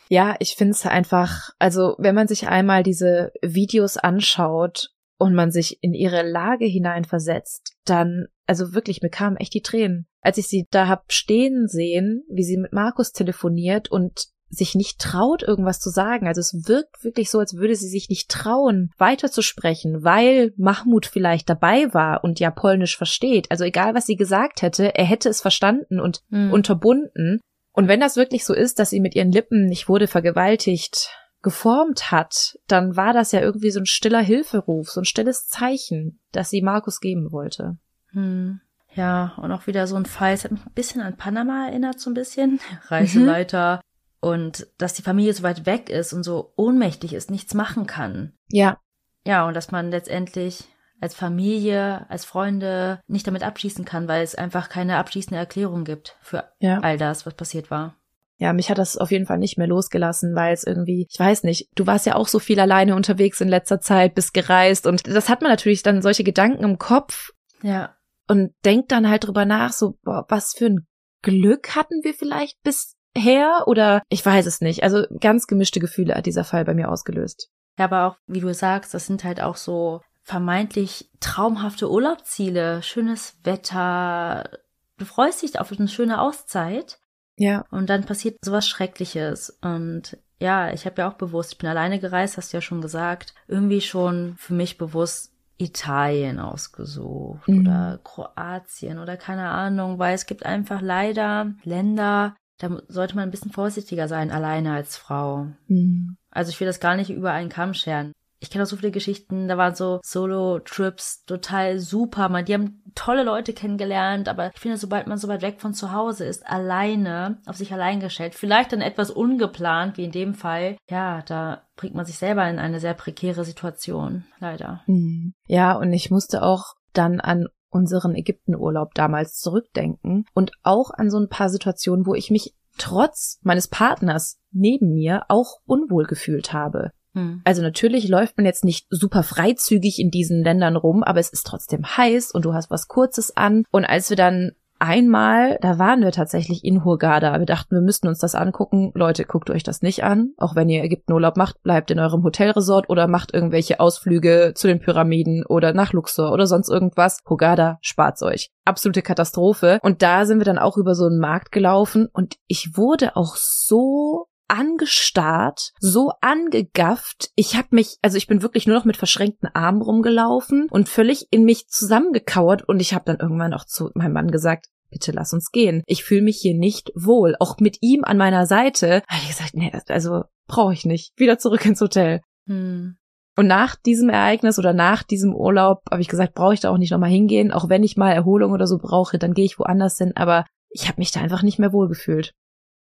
Ja, 0.09 0.35
ich 0.41 0.57
finde 0.57 0.73
es 0.73 0.85
einfach, 0.87 1.51
also 1.59 1.95
wenn 1.99 2.15
man 2.15 2.27
sich 2.27 2.49
einmal 2.49 2.83
diese 2.83 3.33
Videos 3.43 3.97
anschaut 3.97 4.91
und 5.21 5.35
man 5.35 5.51
sich 5.51 5.79
in 5.83 5.93
ihre 5.93 6.23
Lage 6.23 6.65
hineinversetzt, 6.65 7.77
dann, 7.85 8.27
also 8.47 8.73
wirklich, 8.73 9.03
mir 9.03 9.11
kamen 9.11 9.37
echt 9.37 9.53
die 9.53 9.61
Tränen. 9.61 10.07
Als 10.23 10.39
ich 10.39 10.49
sie 10.49 10.67
da 10.71 10.89
hab 10.89 11.13
stehen 11.13 11.69
sehen, 11.69 12.25
wie 12.31 12.43
sie 12.43 12.57
mit 12.57 12.73
Markus 12.73 13.13
telefoniert 13.13 13.91
und 13.91 14.29
sich 14.49 14.75
nicht 14.75 14.99
traut, 14.99 15.43
irgendwas 15.43 15.79
zu 15.79 15.91
sagen. 15.91 16.27
Also 16.27 16.41
es 16.41 16.67
wirkt 16.67 17.05
wirklich 17.05 17.31
so, 17.31 17.39
als 17.39 17.55
würde 17.55 17.77
sie 17.77 17.89
sich 17.89 18.09
nicht 18.09 18.31
trauen, 18.31 18.91
weiterzusprechen, 18.97 20.03
weil 20.03 20.53
Mahmoud 20.57 21.07
vielleicht 21.07 21.49
dabei 21.49 21.93
war 21.95 22.25
und 22.25 22.41
ja 22.41 22.51
Polnisch 22.51 22.97
versteht. 22.97 23.51
Also 23.51 23.65
egal, 23.65 23.95
was 23.95 24.07
sie 24.07 24.17
gesagt 24.17 24.63
hätte, 24.63 24.95
er 24.97 25.05
hätte 25.05 25.29
es 25.29 25.41
verstanden 25.41 26.01
und 26.01 26.23
mhm. 26.31 26.53
unterbunden. 26.53 27.41
Und 27.73 27.89
wenn 27.89 28.01
das 28.01 28.17
wirklich 28.17 28.45
so 28.45 28.55
ist, 28.55 28.79
dass 28.79 28.91
sie 28.91 29.01
mit 29.01 29.15
ihren 29.15 29.31
Lippen, 29.31 29.71
ich 29.71 29.89
wurde 29.89 30.09
vergewaltigt, 30.09 31.11
geformt 31.43 32.11
hat, 32.11 32.59
dann 32.67 32.97
war 32.97 33.13
das 33.13 33.33
ja 33.33 33.41
irgendwie 33.41 33.71
so 33.71 33.81
ein 33.81 33.87
stiller 33.87 34.21
Hilferuf, 34.21 34.91
so 34.91 35.01
ein 35.01 35.07
stilles 35.07 35.49
Zeichen, 35.49 36.21
das 36.33 36.51
sie 36.51 36.63
Markus 36.63 37.01
geben 37.01 37.33
wollte. 37.33 37.79
Hm. 38.13 38.61
Ja, 38.95 39.35
und 39.37 39.53
auch 39.53 39.67
wieder 39.67 39.87
so 39.87 39.97
ein 39.97 40.07
Fall, 40.07 40.33
es 40.33 40.45
hat 40.45 40.51
mich 40.51 40.67
ein 40.67 40.73
bisschen 40.75 41.01
an 41.01 41.17
Panama 41.17 41.67
erinnert, 41.67 42.01
so 42.01 42.11
ein 42.11 42.15
bisschen. 42.15 42.61
Reiseleiter. 42.89 43.77
Mhm. 43.77 44.29
Und 44.29 44.67
dass 44.79 44.95
die 44.95 45.03
Familie 45.03 45.33
so 45.33 45.43
weit 45.43 45.65
weg 45.65 45.89
ist 45.89 46.13
und 46.13 46.25
so 46.25 46.53
ohnmächtig 46.57 47.15
ist, 47.15 47.31
nichts 47.31 47.55
machen 47.55 47.87
kann. 47.87 48.35
Ja. 48.49 48.79
Ja, 49.25 49.47
und 49.47 49.55
dass 49.55 49.71
man 49.71 49.91
letztendlich 49.91 50.65
als 51.01 51.15
Familie, 51.15 52.05
als 52.11 52.27
Freunde 52.27 53.01
nicht 53.07 53.27
damit 53.27 53.43
abschließen 53.43 53.87
kann, 53.87 54.09
weil 54.09 54.23
es 54.23 54.35
einfach 54.35 54.69
keine 54.69 54.99
abschließende 54.99 55.39
Erklärung 55.39 55.85
gibt 55.85 56.19
für 56.21 56.53
ja. 56.59 56.81
all 56.81 56.99
das, 56.99 57.25
was 57.25 57.35
passiert 57.35 57.71
war 57.71 57.97
ja, 58.41 58.55
mich 58.55 58.71
hat 58.71 58.79
das 58.79 58.97
auf 58.97 59.11
jeden 59.11 59.27
Fall 59.27 59.37
nicht 59.37 59.59
mehr 59.59 59.67
losgelassen, 59.67 60.35
weil 60.35 60.55
es 60.55 60.65
irgendwie, 60.65 61.07
ich 61.11 61.21
weiß 61.21 61.43
nicht, 61.43 61.69
du 61.75 61.87
warst 61.87 62.07
ja 62.07 62.17
auch 62.17 62.27
so 62.27 62.39
viel 62.39 62.59
alleine 62.59 62.97
unterwegs 62.97 63.43
in 63.43 63.49
letzter 63.49 63.81
Zeit, 63.81 64.15
bist 64.15 64.33
gereist 64.33 64.87
und 64.87 65.07
das 65.07 65.29
hat 65.29 65.43
man 65.43 65.51
natürlich 65.51 65.83
dann 65.83 66.01
solche 66.01 66.25
Gedanken 66.25 66.65
im 66.65 66.79
Kopf. 66.79 67.33
Ja. 67.63 67.97
Und 68.27 68.53
denkt 68.65 68.93
dann 68.93 69.11
halt 69.11 69.27
drüber 69.27 69.45
nach, 69.45 69.73
so, 69.73 69.99
boah, 70.03 70.25
was 70.31 70.55
für 70.57 70.67
ein 70.67 70.87
Glück 71.21 71.77
hatten 71.77 72.03
wir 72.03 72.15
vielleicht 72.15 72.57
bisher 72.63 73.65
oder 73.67 74.01
ich 74.09 74.25
weiß 74.25 74.47
es 74.47 74.63
nicht. 74.63 74.85
Also 74.85 75.05
ganz 75.21 75.47
gemischte 75.47 75.79
Gefühle 75.79 76.15
hat 76.15 76.25
dieser 76.25 76.45
Fall 76.45 76.65
bei 76.65 76.73
mir 76.73 76.91
ausgelöst. 76.91 77.51
Ja, 77.79 77.85
aber 77.85 78.07
auch, 78.07 78.17
wie 78.27 78.41
du 78.41 78.55
sagst, 78.55 78.95
das 78.95 79.07
sind 79.07 79.23
halt 79.23 79.43
auch 79.43 79.57
so 79.57 80.01
vermeintlich 80.23 81.11
traumhafte 81.21 81.91
Urlaubsziele, 81.91 82.83
schönes 82.83 83.37
Wetter. 83.45 84.49
Du 84.97 85.05
freust 85.05 85.43
dich 85.43 85.61
auf 85.61 85.71
eine 85.73 85.89
schöne 85.89 86.23
Auszeit 86.23 87.01
ja. 87.41 87.65
Und 87.71 87.89
dann 87.89 88.05
passiert 88.05 88.37
sowas 88.45 88.69
Schreckliches. 88.69 89.59
Und 89.63 90.19
ja, 90.41 90.73
ich 90.75 90.85
habe 90.85 91.01
ja 91.01 91.11
auch 91.11 91.15
bewusst, 91.15 91.53
ich 91.53 91.59
bin 91.59 91.71
alleine 91.71 91.99
gereist, 91.99 92.37
hast 92.37 92.53
du 92.53 92.59
ja 92.59 92.61
schon 92.61 92.83
gesagt, 92.83 93.35
irgendwie 93.49 93.81
schon 93.81 94.35
für 94.37 94.53
mich 94.53 94.77
bewusst 94.77 95.33
Italien 95.57 96.39
ausgesucht 96.39 97.49
mhm. 97.49 97.61
oder 97.61 98.01
Kroatien 98.05 98.99
oder 98.99 99.17
keine 99.17 99.49
Ahnung, 99.49 99.99
weil 99.99 100.15
es 100.15 100.27
gibt 100.27 100.45
einfach 100.45 100.83
leider 100.83 101.55
Länder, 101.65 102.37
da 102.59 102.79
sollte 102.89 103.17
man 103.17 103.25
ein 103.25 103.31
bisschen 103.31 103.53
vorsichtiger 103.53 104.07
sein, 104.07 104.31
alleine 104.31 104.75
als 104.75 104.99
Frau. 104.99 105.47
Mhm. 105.67 106.17
Also 106.31 106.51
ich 106.51 106.61
will 106.61 106.67
das 106.67 106.79
gar 106.79 106.95
nicht 106.95 107.09
über 107.09 107.33
einen 107.33 107.49
Kamm 107.49 107.73
scheren 107.73 108.13
ich 108.41 108.51
kenne 108.51 108.65
auch 108.65 108.69
so 108.69 108.77
viele 108.77 108.91
Geschichten, 108.91 109.49
da 109.49 109.59
waren 109.59 109.75
so 109.75 110.01
Solo-Trips 110.03 111.25
total 111.27 111.79
super. 111.79 112.29
Man, 112.31 112.47
die 112.47 112.55
haben 112.55 112.83
tolle 112.95 113.23
Leute 113.23 113.53
kennengelernt, 113.53 114.29
aber 114.29 114.51
ich 114.55 114.61
finde, 114.61 114.79
sobald 114.79 115.07
man 115.07 115.19
so 115.19 115.29
weit 115.29 115.43
weg 115.43 115.61
von 115.61 115.75
zu 115.75 115.93
Hause 115.93 116.25
ist, 116.25 116.47
alleine, 116.47 117.39
auf 117.47 117.57
sich 117.57 117.73
allein 117.73 118.01
gestellt, 118.01 118.35
vielleicht 118.35 118.73
dann 118.73 118.81
etwas 118.81 119.11
ungeplant, 119.11 119.99
wie 119.99 120.05
in 120.05 120.11
dem 120.11 120.35
Fall, 120.35 120.77
ja, 120.89 121.23
da 121.23 121.63
bringt 121.77 121.95
man 121.95 122.07
sich 122.07 122.17
selber 122.17 122.49
in 122.49 122.59
eine 122.59 122.81
sehr 122.81 122.95
prekäre 122.95 123.45
Situation, 123.45 124.25
leider. 124.41 124.83
Hm. 124.87 125.35
Ja, 125.47 125.75
und 125.75 125.93
ich 125.93 126.11
musste 126.11 126.43
auch 126.43 126.75
dann 126.95 127.21
an 127.21 127.47
unseren 127.69 128.15
Ägyptenurlaub 128.15 128.95
damals 128.95 129.39
zurückdenken 129.39 130.25
und 130.35 130.53
auch 130.63 130.91
an 130.91 131.11
so 131.11 131.19
ein 131.19 131.29
paar 131.29 131.51
Situationen, 131.51 132.07
wo 132.07 132.15
ich 132.15 132.31
mich 132.31 132.55
trotz 132.79 133.39
meines 133.43 133.69
Partners 133.69 134.41
neben 134.51 134.95
mir 134.95 135.25
auch 135.29 135.61
unwohl 135.67 136.07
gefühlt 136.07 136.53
habe. 136.53 136.93
Hm. 137.15 137.43
Also 137.45 137.63
natürlich 137.63 138.09
läuft 138.09 138.37
man 138.37 138.47
jetzt 138.47 138.65
nicht 138.65 138.87
super 138.91 139.23
freizügig 139.23 139.99
in 139.99 140.11
diesen 140.11 140.43
Ländern 140.43 140.77
rum, 140.77 141.03
aber 141.03 141.21
es 141.21 141.31
ist 141.31 141.47
trotzdem 141.47 141.85
heiß 141.85 142.33
und 142.33 142.45
du 142.45 142.55
hast 142.55 142.71
was 142.71 142.89
Kurzes 142.89 143.37
an. 143.37 143.65
Und 143.71 143.85
als 143.85 144.11
wir 144.11 144.17
dann 144.17 144.53
einmal, 144.81 145.59
da 145.61 145.79
waren 145.79 146.03
wir 146.03 146.11
tatsächlich 146.11 146.65
in 146.65 146.85
Hurghada. 146.85 147.39
Wir 147.39 147.47
dachten, 147.47 147.77
wir 147.77 147.83
müssten 147.83 148.09
uns 148.09 148.19
das 148.19 148.35
angucken. 148.35 148.91
Leute, 148.95 149.25
guckt 149.25 149.51
euch 149.51 149.63
das 149.63 149.83
nicht 149.83 150.03
an. 150.03 150.33
Auch 150.39 150.57
wenn 150.57 150.69
ihr 150.69 150.83
Ägyptenurlaub 150.83 151.37
macht, 151.37 151.63
bleibt 151.63 151.91
in 151.91 151.99
eurem 151.99 152.25
Hotelresort 152.25 152.89
oder 152.89 153.07
macht 153.07 153.33
irgendwelche 153.35 153.79
Ausflüge 153.79 154.53
zu 154.55 154.67
den 154.67 154.81
Pyramiden 154.81 155.45
oder 155.47 155.75
nach 155.75 155.93
Luxor 155.93 156.33
oder 156.33 156.47
sonst 156.47 156.71
irgendwas. 156.71 157.19
Hurghada 157.29 157.79
spart's 157.83 158.23
euch. 158.23 158.51
Absolute 158.65 159.03
Katastrophe. 159.03 159.79
Und 159.83 160.03
da 160.03 160.25
sind 160.25 160.39
wir 160.39 160.47
dann 160.47 160.59
auch 160.59 160.77
über 160.77 160.95
so 160.95 161.07
einen 161.07 161.19
Markt 161.19 161.53
gelaufen 161.53 162.09
und 162.13 162.37
ich 162.47 162.77
wurde 162.77 163.17
auch 163.17 163.37
so 163.37 164.27
angestarrt, 164.51 165.73
so 165.79 166.13
angegafft. 166.21 167.31
Ich 167.37 167.57
habe 167.57 167.69
mich, 167.71 167.97
also 168.03 168.17
ich 168.17 168.27
bin 168.27 168.43
wirklich 168.43 168.67
nur 168.67 168.77
noch 168.77 168.85
mit 168.85 168.97
verschränkten 168.97 169.49
Armen 169.55 169.81
rumgelaufen 169.81 170.67
und 170.71 170.89
völlig 170.89 171.29
in 171.31 171.45
mich 171.45 171.69
zusammengekauert 171.69 172.69
und 172.69 172.81
ich 172.81 172.93
habe 172.93 173.05
dann 173.07 173.21
irgendwann 173.21 173.55
auch 173.55 173.65
zu 173.65 173.91
meinem 173.95 174.13
Mann 174.13 174.31
gesagt, 174.31 174.67
bitte 174.91 175.13
lass 175.13 175.33
uns 175.33 175.51
gehen. 175.53 175.83
Ich 175.87 176.05
fühle 176.05 176.23
mich 176.23 176.39
hier 176.39 176.55
nicht 176.55 176.91
wohl. 176.95 177.37
Auch 177.39 177.59
mit 177.61 177.79
ihm 177.81 178.05
an 178.05 178.19
meiner 178.19 178.47
Seite 178.47 179.03
habe 179.09 179.23
ich 179.23 179.29
gesagt, 179.29 179.55
nee, 179.55 179.73
also 179.89 180.25
brauche 180.47 180.73
ich 180.73 180.85
nicht. 180.85 181.13
Wieder 181.17 181.39
zurück 181.39 181.65
ins 181.65 181.81
Hotel. 181.81 182.21
Hm. 182.47 182.97
Und 183.37 183.47
nach 183.47 183.77
diesem 183.77 184.11
Ereignis 184.11 184.59
oder 184.59 184.73
nach 184.73 185.05
diesem 185.05 185.35
Urlaub 185.35 185.83
habe 185.91 186.03
ich 186.03 186.09
gesagt, 186.09 186.35
brauche 186.35 186.55
ich 186.55 186.61
da 186.61 186.71
auch 186.71 186.79
nicht 186.79 186.91
nochmal 186.91 187.11
hingehen. 187.11 187.53
Auch 187.53 187.69
wenn 187.69 187.85
ich 187.85 187.97
mal 187.97 188.13
Erholung 188.13 188.53
oder 188.53 188.67
so 188.67 188.79
brauche, 188.79 189.19
dann 189.19 189.33
gehe 189.33 189.45
ich 189.45 189.59
woanders 189.59 189.97
hin. 189.97 190.13
Aber 190.17 190.45
ich 190.69 190.89
habe 190.89 190.99
mich 190.99 191.13
da 191.13 191.21
einfach 191.21 191.43
nicht 191.43 191.59
mehr 191.59 191.73
wohlgefühlt. 191.73 192.33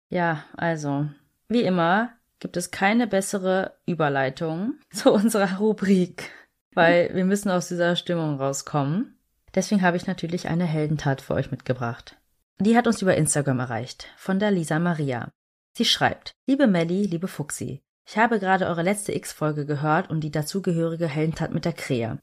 Ja, 0.08 0.44
also 0.56 1.06
wie 1.48 1.62
immer 1.62 2.10
gibt 2.38 2.56
es 2.56 2.70
keine 2.70 3.06
bessere 3.06 3.76
Überleitung 3.86 4.74
zu 4.92 5.12
unserer 5.12 5.58
Rubrik, 5.58 6.30
weil 6.74 7.14
wir 7.14 7.24
müssen 7.24 7.50
aus 7.50 7.68
dieser 7.68 7.96
Stimmung 7.96 8.38
rauskommen. 8.38 9.18
Deswegen 9.54 9.82
habe 9.82 9.96
ich 9.96 10.06
natürlich 10.06 10.48
eine 10.48 10.66
Heldentat 10.66 11.20
für 11.22 11.34
euch 11.34 11.50
mitgebracht. 11.50 12.16
Die 12.58 12.76
hat 12.76 12.86
uns 12.86 13.02
über 13.02 13.16
Instagram 13.16 13.60
erreicht, 13.60 14.08
von 14.16 14.38
der 14.38 14.50
Lisa 14.50 14.78
Maria. 14.78 15.30
Sie 15.76 15.84
schreibt, 15.84 16.32
liebe 16.46 16.66
Melli, 16.66 17.04
liebe 17.04 17.28
Fuxi, 17.28 17.82
ich 18.06 18.16
habe 18.16 18.38
gerade 18.38 18.66
eure 18.66 18.82
letzte 18.82 19.14
X-Folge 19.14 19.66
gehört 19.66 20.10
und 20.10 20.20
die 20.20 20.30
dazugehörige 20.30 21.06
Heldentat 21.06 21.52
mit 21.52 21.64
der 21.64 21.72
Krähe. 21.72 22.18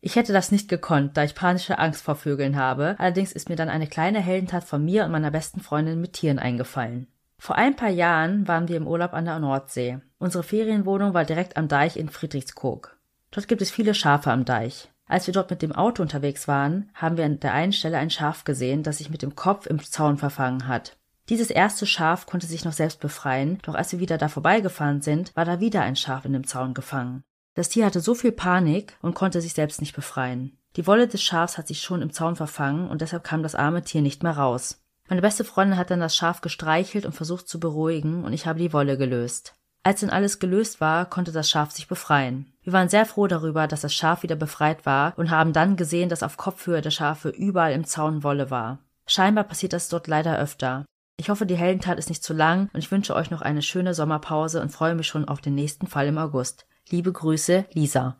Ich 0.00 0.16
hätte 0.16 0.32
das 0.32 0.52
nicht 0.52 0.68
gekonnt, 0.68 1.16
da 1.16 1.24
ich 1.24 1.34
panische 1.34 1.78
Angst 1.78 2.02
vor 2.02 2.16
Vögeln 2.16 2.56
habe, 2.56 2.94
allerdings 2.98 3.32
ist 3.32 3.48
mir 3.48 3.56
dann 3.56 3.68
eine 3.68 3.86
kleine 3.86 4.20
Heldentat 4.20 4.64
von 4.64 4.84
mir 4.84 5.04
und 5.04 5.10
meiner 5.10 5.30
besten 5.30 5.60
Freundin 5.60 6.00
mit 6.00 6.14
Tieren 6.14 6.38
eingefallen. 6.38 7.08
Vor 7.38 7.56
ein 7.56 7.76
paar 7.76 7.90
Jahren 7.90 8.48
waren 8.48 8.68
wir 8.68 8.76
im 8.76 8.86
Urlaub 8.86 9.12
an 9.12 9.26
der 9.26 9.38
Nordsee. 9.38 9.98
Unsere 10.18 10.42
Ferienwohnung 10.42 11.14
war 11.14 11.24
direkt 11.24 11.56
am 11.56 11.68
Deich 11.68 11.96
in 11.96 12.08
Friedrichskoog. 12.08 12.96
Dort 13.30 13.48
gibt 13.48 13.62
es 13.62 13.70
viele 13.70 13.94
Schafe 13.94 14.30
am 14.30 14.44
Deich. 14.44 14.90
Als 15.08 15.26
wir 15.26 15.34
dort 15.34 15.50
mit 15.50 15.62
dem 15.62 15.72
Auto 15.72 16.02
unterwegs 16.02 16.48
waren, 16.48 16.90
haben 16.94 17.16
wir 17.16 17.24
an 17.24 17.38
der 17.38 17.52
einen 17.52 17.72
Stelle 17.72 17.98
ein 17.98 18.10
Schaf 18.10 18.44
gesehen, 18.44 18.82
das 18.82 18.98
sich 18.98 19.10
mit 19.10 19.22
dem 19.22 19.36
Kopf 19.36 19.66
im 19.66 19.80
Zaun 19.82 20.16
verfangen 20.16 20.66
hat. 20.66 20.96
Dieses 21.28 21.50
erste 21.50 21.86
Schaf 21.86 22.26
konnte 22.26 22.46
sich 22.46 22.64
noch 22.64 22.72
selbst 22.72 23.00
befreien, 23.00 23.58
doch 23.62 23.74
als 23.74 23.92
wir 23.92 24.00
wieder 24.00 24.18
da 24.18 24.28
vorbeigefahren 24.28 25.02
sind, 25.02 25.34
war 25.36 25.44
da 25.44 25.60
wieder 25.60 25.82
ein 25.82 25.96
Schaf 25.96 26.24
in 26.24 26.32
dem 26.32 26.46
Zaun 26.46 26.74
gefangen. 26.74 27.22
Das 27.54 27.68
Tier 27.68 27.86
hatte 27.86 28.00
so 28.00 28.14
viel 28.14 28.32
Panik 28.32 28.96
und 29.00 29.14
konnte 29.14 29.40
sich 29.40 29.54
selbst 29.54 29.80
nicht 29.80 29.94
befreien. 29.94 30.56
Die 30.76 30.86
Wolle 30.86 31.08
des 31.08 31.22
Schafs 31.22 31.56
hat 31.56 31.68
sich 31.68 31.80
schon 31.80 32.02
im 32.02 32.12
Zaun 32.12 32.36
verfangen 32.36 32.88
und 32.88 33.00
deshalb 33.00 33.24
kam 33.24 33.42
das 33.42 33.54
arme 33.54 33.82
Tier 33.82 34.02
nicht 34.02 34.22
mehr 34.22 34.36
raus. 34.36 34.84
Meine 35.08 35.22
beste 35.22 35.44
Freundin 35.44 35.78
hat 35.78 35.90
dann 35.90 36.00
das 36.00 36.16
Schaf 36.16 36.40
gestreichelt 36.40 37.06
und 37.06 37.12
versucht 37.12 37.48
zu 37.48 37.60
beruhigen 37.60 38.24
und 38.24 38.32
ich 38.32 38.46
habe 38.46 38.58
die 38.58 38.72
Wolle 38.72 38.98
gelöst. 38.98 39.54
Als 39.84 40.00
dann 40.00 40.10
alles 40.10 40.40
gelöst 40.40 40.80
war, 40.80 41.06
konnte 41.06 41.30
das 41.30 41.48
Schaf 41.48 41.70
sich 41.70 41.86
befreien. 41.86 42.52
Wir 42.64 42.72
waren 42.72 42.88
sehr 42.88 43.06
froh 43.06 43.28
darüber, 43.28 43.68
dass 43.68 43.82
das 43.82 43.94
Schaf 43.94 44.24
wieder 44.24 44.34
befreit 44.34 44.84
war 44.84 45.12
und 45.16 45.30
haben 45.30 45.52
dann 45.52 45.76
gesehen, 45.76 46.08
dass 46.08 46.24
auf 46.24 46.36
Kopfhöhe 46.36 46.80
der 46.80 46.90
Schafe 46.90 47.28
überall 47.28 47.72
im 47.72 47.84
Zaun 47.84 48.24
Wolle 48.24 48.50
war. 48.50 48.80
Scheinbar 49.06 49.44
passiert 49.44 49.72
das 49.72 49.88
dort 49.88 50.08
leider 50.08 50.36
öfter. 50.38 50.84
Ich 51.18 51.30
hoffe, 51.30 51.46
die 51.46 51.54
Heldentat 51.54 51.98
ist 51.98 52.08
nicht 52.08 52.24
zu 52.24 52.34
lang 52.34 52.68
und 52.72 52.80
ich 52.80 52.90
wünsche 52.90 53.14
euch 53.14 53.30
noch 53.30 53.42
eine 53.42 53.62
schöne 53.62 53.94
Sommerpause 53.94 54.60
und 54.60 54.70
freue 54.70 54.96
mich 54.96 55.06
schon 55.06 55.28
auf 55.28 55.40
den 55.40 55.54
nächsten 55.54 55.86
Fall 55.86 56.08
im 56.08 56.18
August. 56.18 56.66
Liebe 56.90 57.12
Grüße, 57.12 57.66
Lisa. 57.72 58.16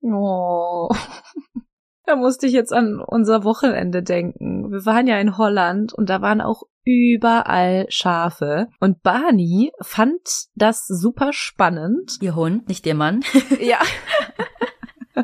Oh. 0.00 0.88
Da 2.10 2.16
musste 2.16 2.48
ich 2.48 2.52
jetzt 2.52 2.72
an 2.72 3.00
unser 3.00 3.44
Wochenende 3.44 4.02
denken. 4.02 4.72
Wir 4.72 4.84
waren 4.84 5.06
ja 5.06 5.20
in 5.20 5.38
Holland 5.38 5.92
und 5.92 6.10
da 6.10 6.20
waren 6.20 6.40
auch 6.40 6.64
überall 6.84 7.86
Schafe. 7.88 8.66
Und 8.80 9.04
Barney 9.04 9.70
fand 9.80 10.18
das 10.56 10.88
super 10.88 11.32
spannend. 11.32 12.18
Ihr 12.20 12.34
Hund, 12.34 12.68
nicht 12.68 12.84
ihr 12.84 12.96
Mann. 12.96 13.20
Ja. 13.60 13.78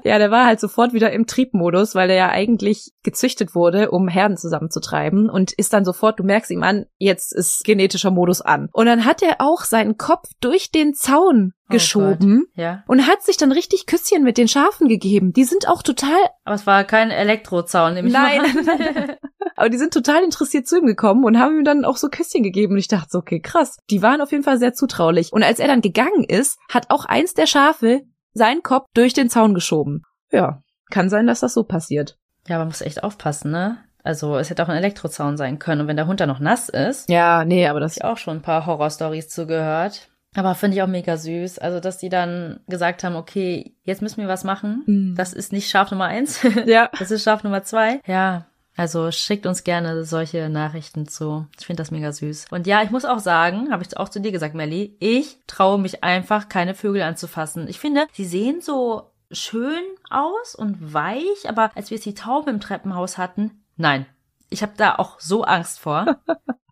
Ja, 0.04 0.18
der 0.18 0.30
war 0.30 0.46
halt 0.46 0.60
sofort 0.60 0.92
wieder 0.92 1.12
im 1.12 1.26
Triebmodus, 1.26 1.94
weil 1.94 2.10
er 2.10 2.16
ja 2.16 2.28
eigentlich 2.30 2.92
gezüchtet 3.02 3.54
wurde, 3.54 3.90
um 3.90 4.08
Herden 4.08 4.36
zusammenzutreiben 4.36 5.30
und 5.30 5.52
ist 5.52 5.72
dann 5.72 5.84
sofort, 5.84 6.18
du 6.18 6.24
merkst 6.24 6.50
ihm 6.50 6.62
an, 6.62 6.86
jetzt 6.98 7.34
ist 7.34 7.64
genetischer 7.64 8.10
Modus 8.10 8.40
an. 8.40 8.68
Und 8.72 8.86
dann 8.86 9.04
hat 9.04 9.22
er 9.22 9.36
auch 9.38 9.62
seinen 9.62 9.96
Kopf 9.96 10.28
durch 10.40 10.70
den 10.70 10.94
Zaun 10.94 11.52
Oh 11.68 11.72
geschoben 11.72 12.44
Gott, 12.46 12.62
ja. 12.62 12.84
und 12.86 13.08
hat 13.08 13.22
sich 13.22 13.36
dann 13.36 13.50
richtig 13.50 13.86
Küsschen 13.86 14.22
mit 14.22 14.38
den 14.38 14.46
Schafen 14.46 14.86
gegeben. 14.86 15.32
Die 15.32 15.42
sind 15.42 15.66
auch 15.68 15.82
total 15.82 16.16
Aber 16.44 16.54
es 16.54 16.64
war 16.64 16.84
kein 16.84 17.10
Elektrozaun, 17.10 17.94
nehme 17.94 18.06
ich 18.06 18.14
Nein. 18.14 18.40
an. 18.40 19.16
Aber 19.56 19.68
die 19.68 19.78
sind 19.78 19.92
total 19.92 20.22
interessiert 20.22 20.68
zu 20.68 20.78
ihm 20.78 20.86
gekommen 20.86 21.24
und 21.24 21.40
haben 21.40 21.58
ihm 21.58 21.64
dann 21.64 21.84
auch 21.84 21.96
so 21.96 22.08
Küsschen 22.08 22.44
gegeben. 22.44 22.74
Und 22.74 22.78
ich 22.78 22.88
dachte 22.88 23.08
so, 23.10 23.18
okay, 23.18 23.40
krass. 23.40 23.78
Die 23.90 24.02
waren 24.02 24.20
auf 24.20 24.30
jeden 24.30 24.44
Fall 24.44 24.58
sehr 24.58 24.74
zutraulich. 24.74 25.32
Und 25.32 25.42
als 25.42 25.58
er 25.58 25.66
dann 25.66 25.80
gegangen 25.80 26.24
ist, 26.28 26.58
hat 26.70 26.90
auch 26.90 27.04
eins 27.04 27.34
der 27.34 27.46
Schafe 27.46 28.02
seinen 28.36 28.62
Kopf 28.62 28.86
durch 28.94 29.12
den 29.14 29.30
Zaun 29.30 29.54
geschoben. 29.54 30.02
Ja, 30.30 30.62
kann 30.90 31.08
sein, 31.08 31.26
dass 31.26 31.40
das 31.40 31.54
so 31.54 31.64
passiert. 31.64 32.16
Ja, 32.48 32.58
man 32.58 32.68
muss 32.68 32.80
echt 32.80 33.02
aufpassen, 33.02 33.50
ne? 33.50 33.78
Also 34.04 34.36
es 34.36 34.50
hätte 34.50 34.62
auch 34.62 34.68
ein 34.68 34.76
Elektrozaun 34.76 35.36
sein 35.36 35.58
können. 35.58 35.80
Und 35.80 35.88
wenn 35.88 35.96
der 35.96 36.06
Hund 36.06 36.20
dann 36.20 36.28
noch 36.28 36.38
nass 36.38 36.68
ist, 36.68 37.08
Ja, 37.08 37.44
nee, 37.44 37.66
aber 37.66 37.80
das. 37.80 37.96
ich 37.96 38.04
auch 38.04 38.18
schon 38.18 38.36
ein 38.38 38.42
paar 38.42 38.64
Horrorstories 38.66 39.28
zugehört. 39.28 40.08
Aber 40.36 40.54
finde 40.54 40.76
ich 40.76 40.82
auch 40.82 40.86
mega 40.86 41.16
süß. 41.16 41.58
Also, 41.58 41.80
dass 41.80 41.98
die 41.98 42.08
dann 42.10 42.60
gesagt 42.68 43.02
haben, 43.02 43.16
okay, 43.16 43.74
jetzt 43.82 44.02
müssen 44.02 44.20
wir 44.20 44.28
was 44.28 44.44
machen. 44.44 44.84
Mhm. 44.86 45.14
Das 45.16 45.32
ist 45.32 45.52
nicht 45.52 45.68
Schaf 45.70 45.90
Nummer 45.90 46.04
eins. 46.04 46.40
Ja. 46.66 46.90
Das 46.98 47.10
ist 47.10 47.24
Schaf 47.24 47.42
Nummer 47.42 47.62
zwei. 47.64 48.00
Ja. 48.06 48.46
Also 48.76 49.10
schickt 49.10 49.46
uns 49.46 49.64
gerne 49.64 50.04
solche 50.04 50.48
Nachrichten 50.48 51.08
zu. 51.08 51.46
Ich 51.58 51.66
finde 51.66 51.80
das 51.80 51.90
mega 51.90 52.12
süß. 52.12 52.46
Und 52.50 52.66
ja, 52.66 52.82
ich 52.82 52.90
muss 52.90 53.04
auch 53.04 53.18
sagen, 53.18 53.72
habe 53.72 53.82
ich 53.82 53.96
auch 53.96 54.08
zu 54.08 54.20
dir 54.20 54.32
gesagt, 54.32 54.54
Melly, 54.54 54.96
ich 55.00 55.38
traue 55.46 55.78
mich 55.78 56.04
einfach, 56.04 56.48
keine 56.48 56.74
Vögel 56.74 57.02
anzufassen. 57.02 57.68
Ich 57.68 57.78
finde, 57.78 58.06
sie 58.12 58.26
sehen 58.26 58.60
so 58.60 59.10
schön 59.30 59.82
aus 60.10 60.54
und 60.54 60.92
weich, 60.92 61.48
aber 61.48 61.70
als 61.74 61.90
wir 61.90 61.96
jetzt 61.96 62.04
die 62.06 62.14
Tauben 62.14 62.50
im 62.50 62.60
Treppenhaus 62.60 63.18
hatten, 63.18 63.62
nein. 63.76 64.06
Ich 64.50 64.62
habe 64.62 64.74
da 64.76 64.96
auch 64.96 65.18
so 65.18 65.42
Angst 65.42 65.80
vor. 65.80 66.18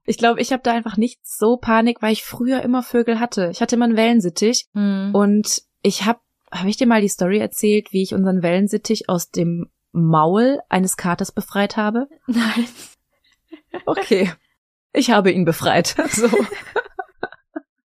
Ich 0.06 0.18
glaube, 0.18 0.38
ich 0.42 0.52
habe 0.52 0.62
da 0.62 0.72
einfach 0.72 0.98
nicht 0.98 1.26
so 1.26 1.56
Panik, 1.56 2.02
weil 2.02 2.12
ich 2.12 2.24
früher 2.24 2.60
immer 2.60 2.82
Vögel 2.82 3.20
hatte. 3.20 3.48
Ich 3.50 3.62
hatte 3.62 3.76
immer 3.76 3.86
einen 3.86 3.96
Wellensittich 3.96 4.66
Hm. 4.74 5.14
und 5.14 5.62
ich 5.80 6.04
habe, 6.04 6.18
habe 6.52 6.68
ich 6.68 6.76
dir 6.76 6.86
mal 6.86 7.00
die 7.00 7.08
Story 7.08 7.38
erzählt, 7.38 7.90
wie 7.92 8.02
ich 8.02 8.12
unseren 8.12 8.42
Wellensittich 8.42 9.08
aus 9.08 9.30
dem 9.30 9.70
Maul 9.94 10.60
eines 10.68 10.96
Katers 10.96 11.32
befreit 11.32 11.76
habe? 11.76 12.08
Nein. 12.26 12.66
Okay. 13.86 14.32
Ich 14.92 15.10
habe 15.10 15.32
ihn 15.32 15.44
befreit. 15.44 15.96
So. 16.08 16.28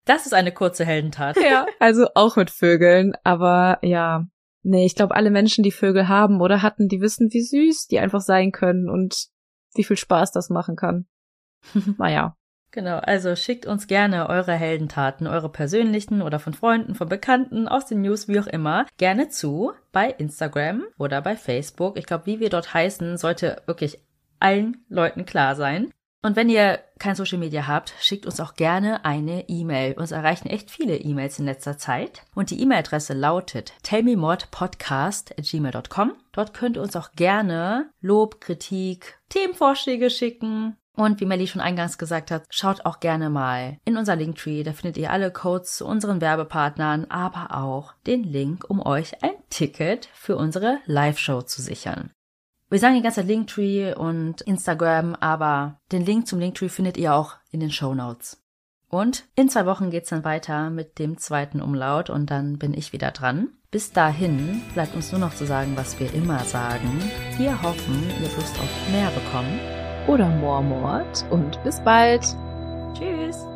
Das 0.04 0.26
ist 0.26 0.32
eine 0.32 0.52
kurze 0.52 0.84
Heldentat. 0.84 1.36
Ja, 1.36 1.66
also 1.78 2.08
auch 2.14 2.36
mit 2.36 2.50
Vögeln, 2.50 3.12
aber 3.22 3.78
ja. 3.82 4.26
Nee, 4.62 4.86
ich 4.86 4.94
glaube, 4.94 5.14
alle 5.14 5.30
Menschen, 5.30 5.62
die 5.62 5.72
Vögel 5.72 6.08
haben 6.08 6.40
oder 6.40 6.62
hatten, 6.62 6.88
die 6.88 7.00
wissen, 7.00 7.32
wie 7.32 7.42
süß 7.42 7.86
die 7.86 7.98
einfach 7.98 8.20
sein 8.20 8.52
können 8.52 8.88
und 8.88 9.26
wie 9.74 9.84
viel 9.84 9.96
Spaß 9.96 10.32
das 10.32 10.50
machen 10.50 10.76
kann. 10.76 11.06
Naja. 11.98 12.36
Genau, 12.72 12.98
also 12.98 13.34
schickt 13.34 13.66
uns 13.66 13.88
gerne 13.88 14.28
eure 14.28 14.52
Heldentaten, 14.52 15.26
eure 15.26 15.48
persönlichen 15.48 16.22
oder 16.22 16.38
von 16.38 16.54
Freunden, 16.54 16.94
von 16.94 17.08
Bekannten, 17.08 17.66
aus 17.66 17.86
den 17.86 18.02
News, 18.02 18.28
wie 18.28 18.38
auch 18.38 18.46
immer, 18.46 18.86
gerne 18.96 19.28
zu 19.28 19.72
bei 19.90 20.08
Instagram 20.08 20.84
oder 20.96 21.20
bei 21.20 21.36
Facebook. 21.36 21.98
Ich 21.98 22.06
glaube, 22.06 22.26
wie 22.26 22.38
wir 22.38 22.48
dort 22.48 22.72
heißen, 22.72 23.16
sollte 23.16 23.60
wirklich 23.66 23.98
allen 24.38 24.84
Leuten 24.88 25.26
klar 25.26 25.56
sein. 25.56 25.90
Und 26.22 26.36
wenn 26.36 26.50
ihr 26.50 26.80
kein 26.98 27.16
Social 27.16 27.38
Media 27.38 27.66
habt, 27.66 27.94
schickt 27.98 28.26
uns 28.26 28.40
auch 28.40 28.52
gerne 28.54 29.06
eine 29.06 29.48
E-Mail. 29.48 29.94
Uns 29.94 30.12
erreichen 30.12 30.48
echt 30.48 30.70
viele 30.70 30.96
E-Mails 30.96 31.38
in 31.38 31.46
letzter 31.46 31.78
Zeit. 31.78 32.24
Und 32.34 32.50
die 32.50 32.60
E-Mail-Adresse 32.60 33.14
lautet 33.14 33.72
tellmemodpodcast.gmail.com. 33.82 36.12
Dort 36.32 36.52
könnt 36.52 36.76
ihr 36.76 36.82
uns 36.82 36.94
auch 36.94 37.12
gerne 37.12 37.88
Lob, 38.02 38.42
Kritik, 38.42 39.18
Themenvorschläge 39.30 40.10
schicken. 40.10 40.76
Und 40.96 41.20
wie 41.20 41.26
Melly 41.26 41.46
schon 41.46 41.60
eingangs 41.60 41.98
gesagt 41.98 42.30
hat, 42.30 42.44
schaut 42.50 42.84
auch 42.84 43.00
gerne 43.00 43.30
mal 43.30 43.78
in 43.84 43.96
unser 43.96 44.16
Linktree. 44.16 44.62
Da 44.62 44.72
findet 44.72 44.96
ihr 44.96 45.10
alle 45.10 45.30
Codes 45.30 45.76
zu 45.76 45.86
unseren 45.86 46.20
Werbepartnern, 46.20 47.06
aber 47.08 47.56
auch 47.56 47.94
den 48.06 48.24
Link, 48.24 48.68
um 48.68 48.84
euch 48.84 49.22
ein 49.22 49.34
Ticket 49.50 50.08
für 50.12 50.36
unsere 50.36 50.78
Live-Show 50.86 51.42
zu 51.42 51.62
sichern. 51.62 52.10
Wir 52.68 52.78
sagen 52.78 52.94
die 52.94 53.02
ganze 53.02 53.20
Zeit 53.20 53.28
Linktree 53.28 53.94
und 53.94 54.42
Instagram, 54.42 55.16
aber 55.16 55.80
den 55.90 56.04
Link 56.04 56.26
zum 56.26 56.38
Linktree 56.38 56.68
findet 56.68 56.96
ihr 56.96 57.14
auch 57.14 57.34
in 57.50 57.60
den 57.60 57.72
Show 57.72 57.94
Notes. 57.94 58.40
Und 58.88 59.24
in 59.36 59.48
zwei 59.48 59.66
Wochen 59.66 59.90
geht's 59.90 60.10
dann 60.10 60.24
weiter 60.24 60.70
mit 60.70 60.98
dem 60.98 61.16
zweiten 61.18 61.60
Umlaut 61.60 62.10
und 62.10 62.30
dann 62.30 62.58
bin 62.58 62.74
ich 62.74 62.92
wieder 62.92 63.12
dran. 63.12 63.48
Bis 63.70 63.92
dahin 63.92 64.62
bleibt 64.74 64.96
uns 64.96 65.12
nur 65.12 65.20
noch 65.20 65.34
zu 65.34 65.46
sagen, 65.46 65.76
was 65.76 65.98
wir 66.00 66.12
immer 66.12 66.40
sagen. 66.40 67.00
Wir 67.36 67.62
hoffen, 67.62 68.02
ihr 68.20 68.36
Lust 68.36 68.58
auf 68.58 68.90
mehr 68.90 69.10
bekommen 69.10 69.79
oder 70.10 70.28
Mormort 70.28 71.24
und 71.30 71.62
bis 71.62 71.80
bald. 71.80 72.22
Tschüss. 72.94 73.46